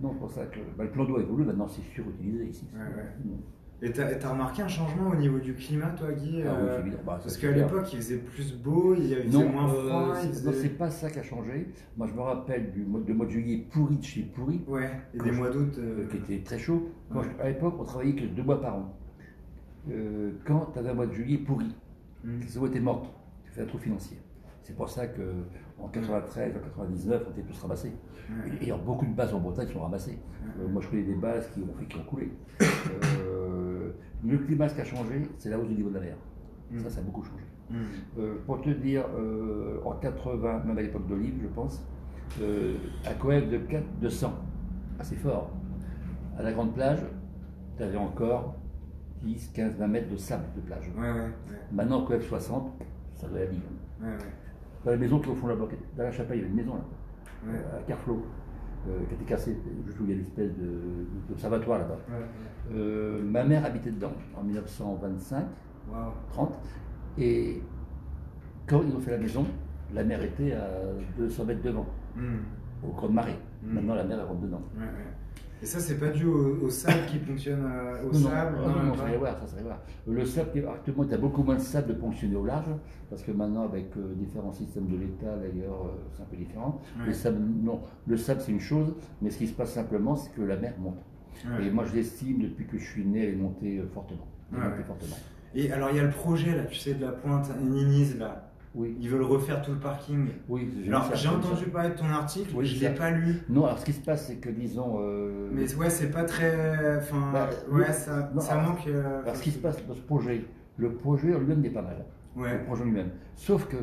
Donc 0.00 0.12
c'est 0.14 0.18
pour 0.18 0.30
ça 0.30 0.46
que 0.46 0.58
bah, 0.76 0.84
le 0.84 0.90
plan 0.90 1.04
d'eau 1.04 1.16
a 1.16 1.20
évolué, 1.20 1.44
maintenant 1.44 1.68
c'est 1.68 1.82
surutilisé 1.94 2.46
ici. 2.46 2.66
Ouais, 2.74 2.80
ouais. 2.80 3.36
Et 3.82 3.90
t'as 3.92 4.10
et 4.12 4.18
t'as 4.18 4.30
remarqué 4.32 4.60
un 4.60 4.68
changement 4.68 5.08
au 5.10 5.14
niveau 5.16 5.38
du 5.38 5.54
climat, 5.54 5.88
toi, 5.90 6.12
Guy 6.12 6.42
Ah 6.44 6.50
euh. 6.54 6.82
Bah, 7.04 7.18
Parce 7.22 7.36
qu'à 7.38 7.50
l'époque, 7.50 7.90
il 7.94 7.96
faisait 7.96 8.18
plus 8.18 8.52
beau, 8.54 8.94
il 8.94 9.06
y 9.06 9.14
avait 9.14 9.24
il 9.24 9.30
Non, 9.32 9.40
faisait 9.40 9.52
moins 9.52 9.70
euh, 9.72 9.88
froid. 9.88 10.14
c'est- 10.16 10.28
faisait- 10.28 10.50
non, 10.50 10.56
c'est 10.60 10.68
pas 10.78 10.90
ça 10.90 11.10
qui 11.10 11.18
a 11.18 11.22
changé. 11.22 11.68
Moi, 11.96 12.06
je 12.06 12.12
me 12.12 12.20
rappelle 12.20 12.72
du 12.72 12.82
mois, 12.82 13.00
de 13.00 13.30
juillet 13.30 13.66
pourri 13.70 13.96
de 13.96 14.02
chez 14.04 14.22
pourri, 14.22 14.60
Ouais, 14.68 14.90
et 15.14 15.18
des 15.18 15.30
mois 15.32 15.48
d'août. 15.48 15.74
euh, 15.78 16.00
euh, 16.02 16.06
qui 16.08 16.16
était 16.18 16.42
très 16.44 16.58
chaud. 16.58 16.90
Quand 17.10 17.20
Ouais. 17.20 17.26
je- 17.38 17.42
à 17.42 17.48
l'époque, 17.48 17.74
on 17.78 17.84
travaillait 17.84 18.14
que 18.20 18.26
deux 18.26 18.42
mois 18.42 18.60
par 18.60 18.76
an. 18.76 18.94
Euh, 19.90 20.32
quand 20.44 20.70
tu 20.74 20.78
avais 20.78 20.90
un 20.90 20.94
mois 20.94 21.06
de 21.06 21.12
juillet 21.14 21.38
pourri, 21.38 21.74
hmm. 22.24 22.40
les 22.40 22.58
eaux 22.58 22.66
étaient 22.66 22.80
mortes, 22.80 23.10
tu 23.44 23.50
fais 23.52 23.62
un 23.62 23.66
trou 23.66 23.78
financier. 23.78 24.18
C'est 24.62 24.76
pour 24.76 24.90
ça 24.90 25.06
que 25.06 25.22
en 25.82 25.88
93, 25.88 26.56
en 26.56 26.60
99, 26.60 27.22
on 27.26 27.30
était 27.32 27.42
tous 27.42 27.60
ramassés. 27.60 27.92
Et, 28.60 28.68
et 28.68 28.72
beaucoup 28.72 29.06
de 29.06 29.12
bases 29.14 29.34
en 29.34 29.40
Bretagne 29.40 29.68
sont 29.68 29.80
ramassées. 29.80 30.18
Euh, 30.60 30.68
moi, 30.68 30.80
je 30.82 30.88
connais 30.88 31.02
des 31.02 31.14
bases 31.14 31.48
qui 31.52 31.60
ont, 31.60 31.74
fait, 31.78 31.86
qui 31.86 31.96
ont 31.96 32.04
coulé. 32.04 32.30
Euh, 32.62 33.90
le 34.24 34.38
climat, 34.38 34.68
ce 34.68 34.74
qui 34.74 34.80
a 34.80 34.84
changé, 34.84 35.22
c'est 35.38 35.50
la 35.50 35.58
hausse 35.58 35.68
du 35.68 35.74
niveau 35.74 35.90
de 35.90 35.94
la 35.94 36.00
mer. 36.00 36.16
Ça, 36.78 36.90
ça 36.90 37.00
a 37.00 37.02
beaucoup 37.02 37.22
changé. 37.24 37.42
Euh, 38.18 38.36
pour 38.46 38.60
te 38.60 38.70
dire, 38.70 39.04
en 39.84 39.92
80, 39.92 40.64
même 40.64 40.78
à 40.78 40.82
l'époque 40.82 41.06
d'Olive, 41.06 41.34
je 41.42 41.48
pense, 41.48 41.84
à 43.06 43.14
Coef 43.14 43.48
de 43.48 43.58
4, 43.58 43.84
de 44.00 44.08
100, 44.08 44.32
assez 44.98 45.16
fort. 45.16 45.50
À 46.38 46.42
la 46.42 46.52
grande 46.52 46.74
plage, 46.74 47.00
tu 47.76 47.82
avais 47.82 47.98
encore 47.98 48.54
10, 49.22 49.50
15, 49.54 49.76
20 49.76 49.86
mètres 49.88 50.08
de 50.10 50.16
sable 50.16 50.44
de 50.56 50.60
plage. 50.60 50.90
Ouais, 50.96 51.10
ouais, 51.10 51.18
ouais. 51.20 51.30
Maintenant, 51.72 52.04
Coef 52.04 52.26
60, 52.28 52.72
ça 53.16 53.26
doit 53.28 53.38
aller. 53.38 53.48
Ouais, 54.00 54.08
ouais. 54.08 54.16
Dans 54.84 54.90
la 54.92 54.96
maison 54.96 55.18
qui 55.20 55.28
au 55.28 55.34
fond 55.34 55.46
de 55.46 55.52
la 55.52 55.58
banquette, 55.58 55.78
dans 55.96 56.04
la 56.04 56.12
chapelle, 56.12 56.38
il 56.38 56.40
y 56.40 56.44
avait 56.44 56.50
une 56.50 56.56
maison 56.56 56.74
là, 56.74 56.80
Ouais. 57.52 57.58
euh, 57.58 57.78
à 57.78 57.82
Carflot, 57.82 58.24
euh, 58.88 58.98
qui 59.08 59.14
était 59.14 59.24
cassée, 59.24 59.56
juste 59.86 59.98
où 60.00 60.04
il 60.04 60.10
y 60.10 60.12
a 60.14 60.16
l'espèce 60.16 60.56
de- 60.56 61.06
d'observatoire 61.28 61.78
là-bas. 61.80 61.98
Ouais, 62.08 62.14
ouais. 62.16 62.76
Euh, 62.78 63.22
ma 63.22 63.44
mère 63.44 63.64
habitait 63.64 63.90
dedans 63.90 64.12
en 64.38 64.42
1925. 64.42 65.44
Waouh. 65.90 66.12
30. 66.30 66.58
Et 67.18 67.62
quand 68.66 68.82
ils 68.82 68.94
ont 68.94 69.00
fait 69.00 69.10
la 69.12 69.18
maison, 69.18 69.44
la 69.92 70.04
mer 70.04 70.22
était 70.22 70.52
à 70.52 70.68
200 71.18 71.44
mètres 71.44 71.62
devant. 71.62 71.86
Hmm. 72.16 72.38
au 72.82 72.92
creux 72.92 73.08
de 73.08 73.12
marée. 73.14 73.36
Mm. 73.62 73.74
Maintenant, 73.74 73.94
la 73.94 74.04
mer, 74.04 74.18
elle 74.18 74.26
rentre 74.26 74.40
dedans. 74.40 74.62
Ouais. 74.74 74.84
Et 75.62 75.66
ça, 75.66 75.78
c'est 75.78 75.98
pas 75.98 76.08
dû 76.08 76.24
au, 76.24 76.64
au 76.64 76.70
sable 76.70 77.04
qui 77.06 77.18
fonctionne 77.18 77.64
euh, 77.64 78.02
au 78.08 78.12
Non, 78.12 78.18
non, 78.20 78.28
sable 78.30 78.56
non, 78.56 78.68
non, 78.68 78.90
pas 78.92 78.96
ça 78.96 79.02
serait 79.04 79.18
voir, 79.18 79.38
ça 79.38 79.46
serait 79.46 79.62
voir. 79.62 79.78
Le 80.06 80.24
sable, 80.24 80.68
actuellement, 80.74 81.04
tu 81.04 81.14
as 81.14 81.18
beaucoup 81.18 81.42
moins 81.42 81.56
de 81.56 81.60
sable 81.60 81.88
de 81.88 81.92
ponctionner 81.94 82.36
au 82.36 82.44
large, 82.46 82.70
parce 83.10 83.22
que 83.22 83.32
maintenant, 83.32 83.64
avec 83.64 83.94
euh, 83.96 84.14
différents 84.14 84.52
systèmes 84.52 84.86
de 84.86 84.96
l'État, 84.96 85.36
d'ailleurs, 85.36 85.84
euh, 85.84 85.98
c'est 86.12 86.22
un 86.22 86.26
peu 86.26 86.36
différent. 86.36 86.80
Le 87.04 87.12
sable, 87.12 87.38
non, 87.62 87.80
le 88.06 88.16
sable, 88.16 88.40
c'est 88.40 88.52
une 88.52 88.60
chose, 88.60 88.94
mais 89.20 89.30
ce 89.30 89.38
qui 89.38 89.48
se 89.48 89.52
passe 89.54 89.72
simplement, 89.72 90.16
c'est 90.16 90.32
que 90.34 90.42
la 90.42 90.56
mer 90.56 90.74
monte. 90.78 90.98
Et 91.62 91.70
moi, 91.70 91.84
je 91.84 91.94
l'estime, 91.94 92.40
depuis 92.42 92.66
que 92.66 92.78
je 92.78 92.84
suis 92.84 93.04
né, 93.04 93.24
elle 93.24 93.34
est 93.34 93.36
montée 93.36 93.78
euh, 93.78 93.86
fortement. 93.92 94.26
Elle 94.52 94.58
est 94.58 94.68
montée 94.70 94.82
fortement. 94.84 95.16
Et 95.54 95.72
alors, 95.72 95.90
il 95.90 95.96
y 95.96 96.00
a 96.00 96.04
le 96.04 96.10
projet, 96.10 96.54
là, 96.56 96.64
tu 96.64 96.76
sais, 96.76 96.94
de 96.94 97.04
la 97.04 97.12
pointe 97.12 97.50
Niniz, 97.60 98.18
là. 98.18 98.49
Oui, 98.74 98.96
Ils 99.00 99.08
veulent 99.10 99.22
refaire 99.24 99.62
tout 99.62 99.72
le 99.72 99.78
parking. 99.78 100.28
oui. 100.48 100.70
Alors, 100.86 101.10
j'ai 101.16 101.28
entendu 101.28 101.64
parler 101.66 101.90
de 101.90 101.94
ton 101.96 102.04
article, 102.06 102.50
Oui, 102.54 102.66
je 102.66 102.78
c'est 102.78 102.88
l'ai 102.88 102.94
pas 102.94 103.10
lu. 103.10 103.42
Non, 103.48 103.64
alors 103.64 103.78
ce 103.80 103.84
qui 103.84 103.92
se 103.92 104.00
passe, 104.00 104.26
c'est 104.28 104.36
que, 104.36 104.48
disons. 104.48 104.98
euh, 105.00 105.48
Mais 105.52 105.74
ouais, 105.74 105.90
c'est 105.90 106.10
pas 106.10 106.22
très. 106.24 106.98
Enfin, 106.98 107.30
Bah, 107.32 107.48
ouais, 107.68 107.84
oui. 107.88 107.92
ça, 107.92 108.30
Non, 108.32 108.40
ça 108.40 108.52
alors- 108.52 108.70
manque. 108.70 108.86
euh, 108.86 109.22
alors, 109.22 109.34
ce 109.34 109.42
qui 109.42 109.50
se 109.50 109.58
passe 109.58 109.84
dans 109.88 109.94
ce 109.94 110.00
projet, 110.02 110.44
le 110.76 110.92
projet 110.92 111.36
lui-même 111.36 111.60
n'est 111.62 111.70
pas 111.70 111.82
mal. 111.82 112.04
Ouais, 112.36 112.58
le 112.58 112.64
projet 112.64 112.84
lui-même. 112.84 113.10
Sauf 113.34 113.66
que 113.66 113.76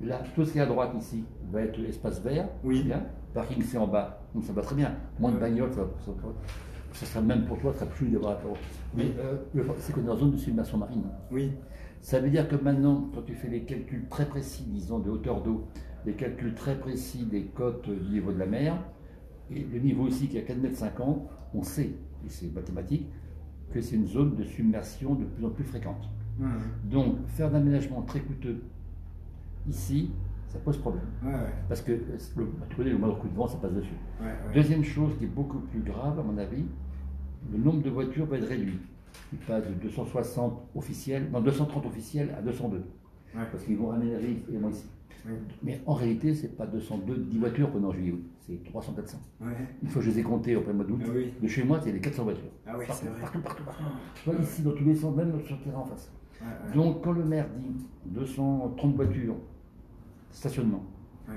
là, 0.00 0.22
tout 0.34 0.44
ce 0.44 0.52
qui 0.52 0.58
est 0.58 0.62
à 0.62 0.66
droite 0.66 0.92
ici 0.98 1.24
va 1.52 1.60
être 1.60 1.76
l'espace 1.78 2.22
vert, 2.22 2.48
Oui. 2.64 2.82
bien. 2.82 3.02
Parking 3.34 3.62
c'est 3.62 3.76
en 3.78 3.86
bas, 3.86 4.22
donc 4.34 4.42
ça 4.44 4.52
va 4.54 4.62
très 4.62 4.74
bien. 4.74 4.92
Moins 5.18 5.32
de 5.32 5.38
bagnoles, 5.38 5.72
ça, 5.72 5.82
ça- 6.04 6.12
ça 6.92 7.06
sera 7.06 7.20
même 7.20 7.44
pour 7.44 7.58
toi, 7.58 7.72
ça 7.74 7.80
sera 7.80 7.90
plus 7.90 8.08
d'avoir. 8.08 8.38
Mais 8.96 9.12
euh, 9.20 9.36
c'est 9.78 9.92
qu'on 9.92 10.04
est 10.06 10.10
en 10.10 10.16
zone 10.16 10.32
de 10.32 10.36
submersion 10.38 10.78
marine. 10.78 11.04
oui. 11.30 11.52
Ça 12.00 12.20
veut 12.20 12.30
dire 12.30 12.48
que 12.48 12.56
maintenant, 12.56 13.10
quand 13.14 13.22
tu 13.22 13.34
fais 13.34 13.48
les 13.48 13.62
calculs 13.64 14.06
très 14.08 14.26
précis, 14.26 14.64
disons, 14.68 14.98
de 14.98 15.10
hauteur 15.10 15.42
d'eau, 15.42 15.66
les 16.06 16.14
calculs 16.14 16.54
très 16.54 16.78
précis 16.78 17.24
des 17.26 17.44
côtes 17.44 17.88
du 17.90 18.10
niveau 18.10 18.32
de 18.32 18.38
la 18.38 18.46
mer, 18.46 18.76
et 19.50 19.64
le 19.64 19.78
niveau 19.80 20.06
ici 20.08 20.28
qui 20.28 20.38
est 20.38 20.50
à 20.50 20.54
4,50 20.54 21.00
m, 21.02 21.20
on 21.54 21.62
sait, 21.62 21.90
et 22.24 22.28
c'est 22.28 22.52
mathématique, 22.54 23.06
que 23.72 23.80
c'est 23.80 23.96
une 23.96 24.06
zone 24.06 24.34
de 24.34 24.44
submersion 24.44 25.14
de 25.14 25.24
plus 25.24 25.44
en 25.44 25.50
plus 25.50 25.64
fréquente. 25.64 26.08
Ouais, 26.40 26.46
Donc, 26.84 27.16
faire 27.28 27.50
d'aménagement 27.50 28.00
très 28.02 28.20
coûteux 28.20 28.62
ici, 29.68 30.10
ça 30.48 30.58
pose 30.58 30.78
problème. 30.78 31.04
ouais, 31.22 31.32
ouais. 31.32 31.54
Parce 31.68 31.82
que 31.82 31.92
euh, 31.92 32.18
le, 32.36 32.48
tu 32.70 32.76
connais 32.76 32.90
le 32.90 32.98
moindre 32.98 33.18
coup 33.18 33.28
de 33.28 33.34
vent, 33.34 33.46
ça 33.46 33.58
passe 33.58 33.72
dessus. 33.74 33.94
ouais. 34.20 34.34
Deuxième 34.54 34.82
chose 34.84 35.12
qui 35.18 35.24
est 35.24 35.28
beaucoup 35.28 35.58
plus 35.58 35.80
grave, 35.80 36.18
à 36.18 36.22
mon 36.22 36.38
avis, 36.38 36.64
le 37.52 37.58
nombre 37.58 37.82
de 37.82 37.90
voitures 37.90 38.26
va 38.26 38.38
être 38.38 38.48
réduit. 38.48 38.78
Il 39.32 39.38
passe 39.38 39.66
de 39.68 39.74
260 39.74 40.60
officiels, 40.74 41.28
non 41.32 41.40
230 41.40 41.86
officiels 41.86 42.34
à 42.36 42.42
202. 42.42 42.76
Ouais. 42.78 42.82
Parce 43.50 43.62
qu'ils 43.64 43.76
vont 43.76 43.92
aménager 43.92 44.42
également 44.48 44.70
ici. 44.70 44.86
Ouais. 45.26 45.32
Mais 45.62 45.80
en 45.86 45.92
réalité, 45.94 46.34
c'est 46.34 46.56
pas 46.56 46.66
202, 46.66 47.16
10 47.16 47.38
voitures 47.38 47.70
pendant 47.70 47.92
juillet 47.92 48.12
août, 48.12 48.22
c'est 48.40 48.64
300, 48.64 48.94
400. 48.94 49.18
Ouais. 49.40 49.48
Une 49.82 49.88
fois 49.88 50.00
que 50.00 50.06
je 50.06 50.12
les 50.12 50.18
ai 50.20 50.22
comptées 50.22 50.56
au 50.56 50.62
mois 50.72 50.84
d'août, 50.84 51.00
Ah 51.04 51.10
oui. 51.14 51.32
de 51.40 51.46
chez 51.46 51.62
moi, 51.62 51.78
c'est 51.82 51.92
les 51.92 52.00
400 52.00 52.24
voitures. 52.24 52.50
Ah 52.66 52.72
oui, 52.78 52.86
partout, 52.86 53.06
vrai. 53.06 53.20
partout, 53.20 53.40
partout, 53.40 53.62
partout. 53.64 53.82
Vois, 54.24 54.34
ici, 54.42 54.62
dans 54.62 54.72
tous 54.72 54.84
les 54.84 54.94
sens, 54.94 55.14
même 55.14 55.38
sur 55.44 55.56
le 55.56 55.62
terrain 55.62 55.80
en 55.80 55.84
face. 55.84 56.10
Donc, 56.74 57.04
quand 57.04 57.12
le 57.12 57.22
maire 57.24 57.46
dit 57.58 57.84
230 58.06 58.96
voitures, 58.96 59.36
stationnement, 60.30 60.82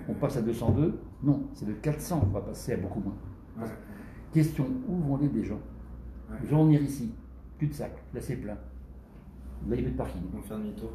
on 0.07 0.13
passe 0.13 0.37
à 0.37 0.41
202, 0.41 0.97
non, 1.21 1.43
c'est 1.53 1.67
de 1.67 1.73
400, 1.73 2.21
on 2.23 2.33
va 2.33 2.41
passer 2.41 2.73
à 2.73 2.77
beaucoup 2.77 3.01
moins. 3.01 3.15
Question, 4.31 4.65
où 4.87 4.95
vont 4.95 5.17
aller 5.17 5.27
des 5.27 5.43
gens? 5.43 5.59
Ils 6.41 6.49
vont 6.49 6.63
venir 6.65 6.81
ici, 6.81 7.11
de 7.67 7.73
sac, 7.73 7.91
là 8.13 8.21
c'est 8.21 8.35
plein. 8.35 8.53
Là, 9.69 9.75
il 9.75 9.75
y 9.75 9.79
a 9.79 9.83
plus 9.83 9.91
de 9.91 9.97
parking. 9.97 10.21
On 10.33 10.37
va 10.37 10.43
faire 10.43 10.57
demi-tour. 10.57 10.91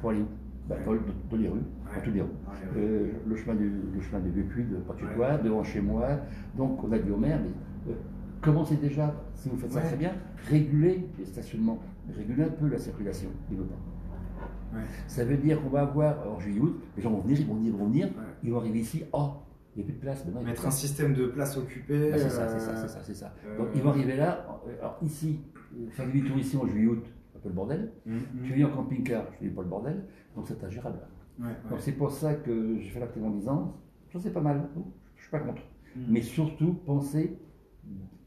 Pour 0.00 0.10
aller 0.10 0.20
où 0.20 0.26
bah, 0.68 0.76
Ouais. 0.86 0.98
dans, 1.30 1.36
les 1.36 1.48
rues, 1.48 1.58
Ouais. 1.58 1.96
dans 1.96 2.00
toutes 2.02 2.14
les 2.14 2.20
rues. 2.22 2.28
Ouais. 2.28 2.78
Euh, 2.78 3.10
le 3.26 3.36
chemin 3.36 3.54
du, 3.54 3.68
le 3.94 4.00
chemin 4.00 4.20
de 4.20 4.28
Vieux-Puy, 4.30 4.64
de 4.64 5.42
devant 5.44 5.62
chez 5.64 5.80
moi. 5.80 6.08
Donc, 6.56 6.82
on 6.82 6.92
a 6.92 6.98
dit 6.98 7.10
au 7.10 7.16
maire, 7.18 7.38
mais 7.42 7.92
euh, 7.92 7.96
commencez 8.40 8.76
déjà, 8.76 9.14
si 9.34 9.48
vous 9.50 9.56
faites 9.58 9.72
ça 9.72 9.80
très 9.82 9.96
bien, 9.96 10.12
réguler 10.48 11.06
les 11.18 11.24
stationnements, 11.26 11.78
réguler 12.16 12.44
un 12.44 12.48
peu 12.50 12.68
la 12.68 12.78
circulation. 12.78 13.28
Il 13.50 13.58
veut 13.58 13.64
pas. 13.64 14.78
Ouais. 14.78 14.84
Ça 15.08 15.24
veut 15.24 15.36
dire 15.36 15.60
qu'on 15.62 15.68
va 15.70 15.82
avoir, 15.82 16.26
en 16.26 16.38
juillet 16.38 16.60
août, 16.60 16.80
les 16.96 17.02
gens 17.02 17.10
vont 17.10 17.18
venir, 17.20 17.40
ils 17.40 17.46
vont 17.46 17.54
venir, 17.56 17.72
ils 17.74 17.78
vont 17.78 17.86
venir, 17.86 18.08
ils 18.44 18.50
vont 18.52 18.58
arriver 18.58 18.78
ici, 18.80 19.04
oh, 19.12 19.30
il 19.76 19.78
n'y 19.80 19.82
a 19.82 19.86
plus 19.86 19.94
de 19.96 20.00
place. 20.00 20.24
Maintenant, 20.24 20.42
Mettre 20.42 20.66
un 20.66 20.70
système 20.70 21.12
de 21.14 21.26
place 21.26 21.56
occupée. 21.58 22.12
Ah, 22.14 22.18
c'est 22.18 22.30
ça, 22.30 22.42
euh, 22.42 22.48
c'est 22.58 22.60
ça, 22.64 22.76
c'est 22.76 22.88
ça, 22.88 23.00
c'est 23.02 23.14
ça. 23.14 23.34
euh, 23.46 23.58
Donc 23.58 23.68
ils 23.74 23.82
vont 23.82 23.90
arriver 23.90 24.16
là, 24.16 24.46
alors 24.80 24.96
ici, 25.02 25.40
tour 26.26 26.38
ici 26.38 26.56
en 26.56 26.66
juillet 26.66 26.86
août, 26.86 27.04
un 27.36 27.38
peu 27.38 27.48
le 27.48 27.54
bordel. 27.54 27.92
mm, 28.06 28.14
mm. 28.14 28.42
Tu 28.44 28.52
viens 28.54 28.68
en 28.68 28.76
camping-car, 28.76 29.26
je 29.38 29.44
ne 29.44 29.50
dis 29.50 29.54
pas 29.54 29.62
le 29.62 29.68
bordel, 29.68 30.04
donc 30.34 30.46
c'est 30.46 30.62
ingérable. 30.64 30.98
Ouais, 31.38 31.46
ouais. 31.46 31.70
Donc 31.70 31.80
c'est 31.80 31.92
pour 31.92 32.10
ça 32.10 32.34
que 32.34 32.78
j'ai 32.78 32.88
fait 32.88 33.00
l'acte 33.00 33.16
en 33.18 33.30
disant, 33.30 33.76
ça 34.12 34.18
c'est 34.18 34.32
pas 34.32 34.40
mal, 34.40 34.68
je 35.16 35.22
suis 35.22 35.30
pas 35.30 35.40
contre. 35.40 35.62
Mm. 35.96 36.00
Mais 36.08 36.22
surtout, 36.22 36.74
pensez, 36.84 37.38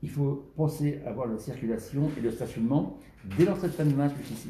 il 0.01 0.09
faut 0.09 0.51
penser 0.55 1.01
à 1.05 1.09
avoir 1.09 1.27
la 1.27 1.37
circulation 1.37 2.09
et 2.17 2.21
le 2.21 2.31
stationnement 2.31 2.97
dès 3.37 3.45
l'entrée 3.45 3.69
de 3.69 3.73
Panama 3.73 4.09
jusqu'ici. 4.09 4.49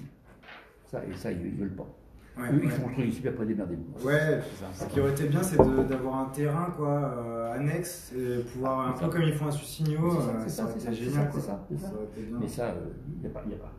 Ça, 0.85 1.03
et 1.05 1.13
ça, 1.13 1.31
ils 1.31 1.43
ne 1.43 1.59
veulent 1.59 1.75
pas. 1.75 1.87
Ouais, 2.35 2.47
Eux, 2.51 2.55
ouais. 2.55 2.61
ils 2.63 2.69
font 2.71 2.87
le 2.87 2.93
truc 2.93 3.05
ici, 3.05 3.19
puis 3.19 3.29
après 3.29 3.45
démerdez-vous. 3.45 4.07
Ouais, 4.07 4.41
C'est 4.41 4.65
ça, 4.65 4.85
Ce 4.87 4.91
qui 4.91 4.99
aurait 4.99 5.11
été 5.11 5.25
bien, 5.27 5.43
c'est 5.43 5.57
d'avoir 5.57 6.15
un 6.19 6.25
terrain 6.33 6.73
quoi, 6.75 6.89
euh, 6.89 7.53
annexe 7.53 8.11
et 8.17 8.39
pouvoir, 8.43 8.87
un 8.87 8.91
peu 8.93 8.99
ça. 9.01 9.07
comme 9.09 9.21
ils 9.21 9.33
font 9.33 9.47
à 9.47 9.51
Susigno, 9.51 10.09
C'est 10.11 10.49
ça, 10.49 10.63
euh, 10.63 10.67
c'est 10.73 10.79
ça 10.79 11.27
c'est 11.69 11.79
ça. 11.79 11.91
Mais 12.39 12.47
ça, 12.47 12.73
il 13.17 13.21
n'y 13.21 13.27
a 13.27 13.29
pas. 13.29 13.43
y 13.49 13.53
a 13.53 13.57
pas. 13.57 13.71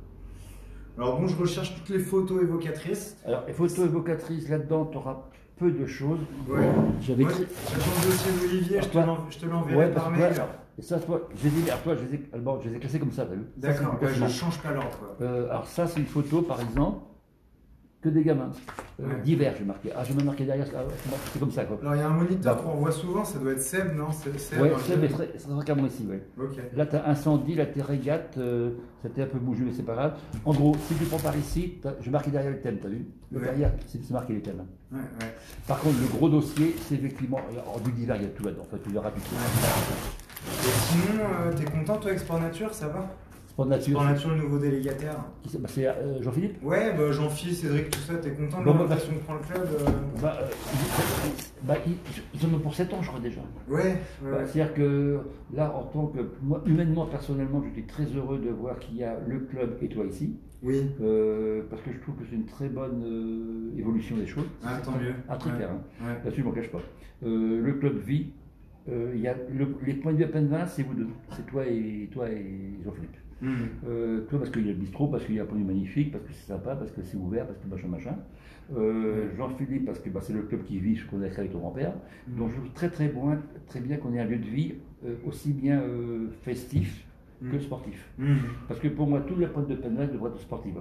Alors 0.96 1.18
bon, 1.20 1.26
je 1.26 1.36
recherche 1.36 1.74
toutes 1.74 1.88
les 1.88 1.98
photos 1.98 2.42
évocatrices. 2.42 3.16
Alors, 3.26 3.42
les 3.48 3.52
photos 3.52 3.80
évocatrices, 3.80 4.48
là-dedans, 4.48 4.86
tu 4.86 4.98
auras 4.98 5.24
peu 5.56 5.72
de 5.72 5.86
choses. 5.86 6.20
Ouais. 6.48 6.68
J'avais 7.00 7.24
créé- 7.24 7.46
J'attends 7.72 7.90
le 8.02 8.06
dossier 8.06 8.32
d'Olivier, 8.40 8.80
je 8.82 9.38
te 9.38 9.46
l'enverrai 9.46 9.76
Ouais, 9.76 9.92
par 9.92 10.10
mail. 10.12 10.32
toi, 10.34 10.46
et 10.78 10.82
ça, 10.82 10.98
toi, 11.00 11.28
je 11.36 11.48
les 11.48 11.58
ai, 11.66 11.70
alors, 11.70 11.82
toi, 11.82 11.94
je 11.96 12.04
les 12.06 12.14
ai, 12.14 12.28
alors, 12.32 12.62
je 12.62 12.68
les 12.68 12.76
ai 12.76 12.78
classés 12.78 12.98
comme 13.00 13.10
ça, 13.10 13.24
t'as 13.26 13.34
vu 13.34 13.42
D'accord, 13.56 13.94
ouais, 13.94 13.98
classement. 14.06 14.28
je 14.28 14.32
change 14.32 14.58
pas 14.62 14.72
l'ordre. 14.72 15.16
Euh, 15.20 15.50
alors 15.50 15.66
ça, 15.66 15.88
c'est 15.88 15.98
une 15.98 16.06
photo, 16.06 16.42
par 16.42 16.60
exemple, 16.60 16.98
que 18.04 18.10
des 18.10 18.22
gamins. 18.22 18.50
Euh, 19.00 19.06
Ouais. 19.06 19.20
Divers, 19.24 19.54
j'ai 19.58 19.64
marqué. 19.64 19.90
Ah, 19.96 20.04
je 20.04 20.12
vais 20.12 20.22
marquer 20.22 20.44
derrière, 20.44 20.66
ah, 20.76 20.82
c'est 21.32 21.38
comme 21.40 21.50
ça, 21.50 21.64
quoi. 21.64 21.78
Alors 21.80 21.94
il 21.96 21.98
y 21.98 22.02
a 22.02 22.06
un 22.06 22.10
moniteur 22.10 22.54
Bah. 22.56 22.62
qu'on 22.62 22.76
voit 22.76 22.92
souvent, 22.92 23.24
ça 23.24 23.38
doit 23.40 23.52
être 23.52 23.60
Seb, 23.60 23.96
non? 23.96 24.06
C'est 24.12 24.38
Seb. 24.38 24.60
Ouais, 24.60 24.70
hein, 24.72 24.78
ça, 24.86 24.94
mais 24.96 25.08
très, 25.08 25.26
très 25.26 25.86
ici, 25.86 26.06
ouais. 26.08 26.22
Ok. 26.38 26.56
Là, 26.76 26.86
tu 26.86 26.94
as 26.96 27.08
incendie, 27.08 27.54
là, 27.56 27.66
tu 27.66 27.80
régate, 27.80 28.36
euh, 28.38 28.70
c'était 29.02 29.22
un 29.22 29.26
peu 29.26 29.38
bougé, 29.38 29.64
mais 29.64 29.72
c'est 29.72 29.82
pas 29.82 29.94
grave. 29.94 30.14
En 30.44 30.52
gros, 30.52 30.76
si 30.86 30.94
tu 30.94 31.04
prends 31.06 31.18
par 31.18 31.36
ici, 31.36 31.78
t'as- 31.82 31.94
je 32.00 32.10
marqué 32.10 32.30
derrière 32.30 32.52
le 32.52 32.60
thème, 32.60 32.78
tu 32.78 32.86
as 32.86 32.90
vu? 32.90 33.06
Le 33.32 33.38
Ouais. 33.40 33.44
Derrière, 33.46 33.72
c'est 33.88 34.10
marqué 34.10 34.34
les 34.34 34.42
thèmes. 34.42 34.64
Ouais, 34.92 34.98
ouais. 34.98 35.34
Par 35.66 35.80
contre, 35.80 35.96
le 36.00 36.06
gros 36.16 36.28
dossier, 36.28 36.76
c'est 36.86 36.94
effectivement, 36.94 37.40
en 37.66 37.80
du 37.80 37.90
divers, 37.90 38.16
il 38.16 38.22
y 38.22 38.26
a 38.26 38.28
tout 38.28 38.44
là-dedans. 38.44 38.62
Enfin, 38.66 38.76
tu 38.84 38.90
verras 38.90 39.10
tout 39.10 39.20
Et 39.20 40.68
sinon, 40.68 41.24
euh, 41.24 41.52
t'es 41.56 41.64
content 41.64 41.96
toi, 41.96 42.12
Export 42.12 42.40
Nature, 42.40 42.72
ça 42.72 42.88
va? 42.88 43.10
Sport 43.54 43.66
nature, 43.66 43.86
Export 44.00 44.04
Nature, 44.12 44.30
le 44.30 44.36
nouveau 44.42 44.58
délégataire. 44.58 45.16
c'est 45.48 45.62
bah, 45.62 45.68
c'est, 45.70 45.86
euh, 45.86 46.20
Jean-Philippe 46.22 46.56
Ouais, 46.64 46.92
bah, 46.96 47.12
Jean-Philippe, 47.12 47.54
Cédric, 47.56 47.88
tout 47.90 48.00
ça, 48.00 48.14
t'es 48.16 48.30
content 48.32 48.58
de 48.60 48.64
Bon, 48.64 48.72
bah, 48.72 48.78
l'orientation 48.80 49.12
que 49.14 49.18
prend 49.20 49.34
le 49.34 49.40
club 49.40 49.68
euh 49.80 49.90
bah, 50.20 50.38
euh, 50.42 50.46
ils, 50.74 51.66
bah, 51.68 51.74
en 52.50 52.54
ont 52.56 52.58
pour 52.58 52.74
7 52.74 52.92
ans, 52.92 53.00
je 53.00 53.06
crois 53.08 53.20
déjà. 53.20 53.40
Ouais, 53.68 53.76
ouais, 53.76 53.96
Bah, 54.22 54.30
ouais. 54.38 54.46
C'est-à-dire 54.48 54.74
que 54.74 55.20
là, 55.54 55.72
en 55.72 55.84
tant 55.84 56.06
que. 56.08 56.18
Moi, 56.42 56.62
humainement, 56.66 57.06
personnellement, 57.06 57.62
j'étais 57.64 57.86
très 57.86 58.04
heureux 58.06 58.38
de 58.40 58.50
voir 58.50 58.76
qu'il 58.80 58.96
y 58.96 59.04
a 59.04 59.18
le 59.24 59.38
club 59.38 59.76
et 59.80 59.88
toi 59.88 60.04
ici. 60.04 60.36
Oui, 60.64 60.90
euh, 61.00 61.62
parce 61.70 61.80
que 61.82 61.92
je 61.92 61.98
trouve 62.00 62.16
que 62.16 62.24
c'est 62.28 62.34
une 62.36 62.46
très 62.46 62.68
bonne 62.68 63.04
euh, 63.04 63.78
évolution 63.78 64.16
des 64.16 64.26
choses. 64.26 64.46
Ah, 64.64 64.80
tant 64.84 64.92
mieux. 64.98 65.14
Un 65.28 65.34
Ouais. 65.34 65.56
clair. 65.56 65.70
hein. 65.70 65.80
ouais. 66.08 66.14
Là-dessus, 66.24 66.40
je 66.40 66.44
m'en 66.46 66.52
cache 66.52 66.70
pas. 66.72 66.80
Le 67.22 67.72
club 67.74 67.98
vit. 68.04 68.32
Il 68.88 69.20
y 69.20 69.28
a 69.28 69.34
le- 69.34 69.76
les 69.86 69.94
points 69.94 70.12
de 70.12 70.18
vue 70.18 70.24
à 70.24 70.28
peine 70.28 70.48
20, 70.48 70.66
c'est 70.66 70.82
vous 70.82 70.92
deux. 70.94 71.06
C'est 71.30 71.46
toi 71.46 71.64
et, 71.66 72.08
toi 72.12 72.28
et 72.28 72.74
Jean-Philippe. 72.84 73.16
Euh, 73.42 74.20
toi 74.28 74.38
parce 74.38 74.50
qu'il 74.50 74.66
y 74.66 74.70
a 74.70 74.72
le 74.72 74.78
bistrot, 74.78 75.08
parce 75.08 75.24
qu'il 75.24 75.34
y 75.34 75.40
a 75.40 75.42
un 75.42 75.46
vue 75.46 75.64
magnifique, 75.64 76.12
parce 76.12 76.24
que 76.24 76.32
c'est 76.32 76.46
sympa, 76.46 76.74
parce 76.76 76.90
que 76.92 77.02
c'est 77.02 77.16
ouvert, 77.16 77.46
parce 77.46 77.58
que 77.58 77.66
machin 77.68 77.88
machin. 77.88 78.16
Euh, 78.74 79.28
Jean-Philippe 79.36 79.84
parce 79.84 79.98
que 79.98 80.08
bah, 80.08 80.20
c'est 80.22 80.32
le 80.32 80.42
club 80.42 80.62
qui 80.64 80.78
vit, 80.80 80.98
a 80.98 81.28
créé 81.28 81.40
avec 81.40 81.52
ton 81.52 81.58
grand-père. 81.58 81.92
Mhm. 82.28 82.36
Donc 82.38 82.50
je 82.50 82.56
trouve 82.56 82.72
très 82.72 82.88
très 82.88 83.08
bien, 83.08 83.38
très 83.66 83.80
bien 83.80 83.96
qu'on 83.98 84.14
ait 84.14 84.20
un 84.20 84.24
lieu 84.24 84.38
de 84.38 84.46
vie 84.46 84.74
euh, 85.04 85.16
aussi 85.26 85.52
bien 85.52 85.82
festif 86.42 87.04
que 87.40 87.56
Mhm. 87.56 87.60
sportif. 87.60 88.08
Parce 88.68 88.80
que 88.80 88.88
pour 88.88 89.06
moi, 89.06 89.20
tout 89.20 89.34
le 89.34 89.48
point 89.48 89.62
de 89.64 89.74
Penrith 89.74 90.12
devrait 90.12 90.30
être 90.30 90.40
sportif. 90.40 90.74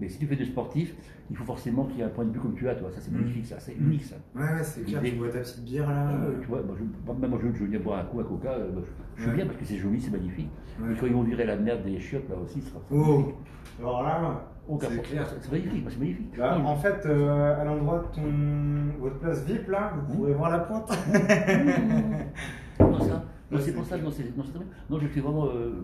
Mais 0.00 0.08
si 0.08 0.18
tu 0.18 0.26
fais 0.26 0.34
du 0.36 0.44
sportif, 0.44 0.94
il 1.30 1.36
faut 1.36 1.44
forcément 1.44 1.84
qu'il 1.84 1.98
y 1.98 2.00
ait 2.00 2.04
un 2.04 2.08
point 2.08 2.24
de 2.24 2.32
vue 2.32 2.40
comme 2.40 2.54
tu 2.54 2.68
as, 2.68 2.74
toi. 2.74 2.90
Ça, 2.90 3.00
c'est 3.00 3.12
Mhm. 3.12 3.18
magnifique, 3.20 3.46
ça. 3.46 3.56
C'est 3.60 3.74
unique, 3.74 4.02
ça. 4.04 4.16
Ouais, 4.34 4.42
ouais, 4.42 4.62
c'est 4.64 4.82
clair, 4.84 5.00
tu 5.02 5.12
bois 5.12 5.28
ta 5.28 5.38
petite 5.38 5.64
bière 5.64 5.88
là. 5.88 6.10
Euh, 6.10 6.40
tu 6.40 6.48
vois, 6.48 6.62
moi, 6.62 6.74
je, 6.76 7.12
même 7.12 7.30
moi, 7.30 7.38
je, 7.42 7.64
bien 7.64 7.78
boire 7.80 8.00
un 8.00 8.04
coup 8.04 8.18
à 8.20 8.24
coca. 8.24 8.48
euh, 8.50 8.70
je, 8.74 8.80
je 9.16 9.20
suis 9.22 9.30
Ouais. 9.30 9.36
bien 9.36 9.46
parce 9.46 9.56
que 9.58 9.64
c'est 9.64 9.76
joli, 9.76 10.00
c'est 10.00 10.10
magnifique. 10.10 10.50
ouais. 10.82 10.92
Et 10.92 10.96
quand 10.96 11.06
ils 11.06 11.12
vont 11.12 11.22
virer 11.22 11.44
la 11.44 11.56
merde 11.56 11.84
des 11.84 11.98
chiottes, 12.00 12.28
là 12.28 12.34
aussi, 12.42 12.60
ce 12.60 12.70
sera 12.70 12.80
Oh, 12.90 13.32
alors 13.80 14.02
là, 14.02 14.44
c'est 14.80 15.02
clair. 15.02 15.26
C'est- 15.40 15.52
magnifique, 15.52 15.84
c'est 15.88 15.98
magnifique. 15.98 16.36
Bah, 16.38 16.58
en 16.58 16.76
fait, 16.76 17.06
euh, 17.06 17.60
à 17.60 17.64
l'endroit 17.64 17.98
de 18.10 18.14
ton... 18.20 19.00
votre 19.00 19.18
place 19.20 19.44
VIP 19.44 19.68
là, 19.68 19.92
vous 20.08 20.16
pourrez 20.16 20.32
voir 20.34 20.50
la 20.50 20.58
pointe. 20.60 20.90
non, 22.80 22.98
ça, 23.00 23.23
C'est 23.58 23.72
pour 23.72 23.84
ça, 23.84 23.96
c'est, 23.96 24.02
non, 24.02 24.10
c'est 24.10 24.50
très 24.50 24.58
bien. 24.58 24.68
Non, 24.90 24.98
je 24.98 25.06
suis 25.08 25.20
vraiment. 25.20 25.46
Euh, 25.46 25.82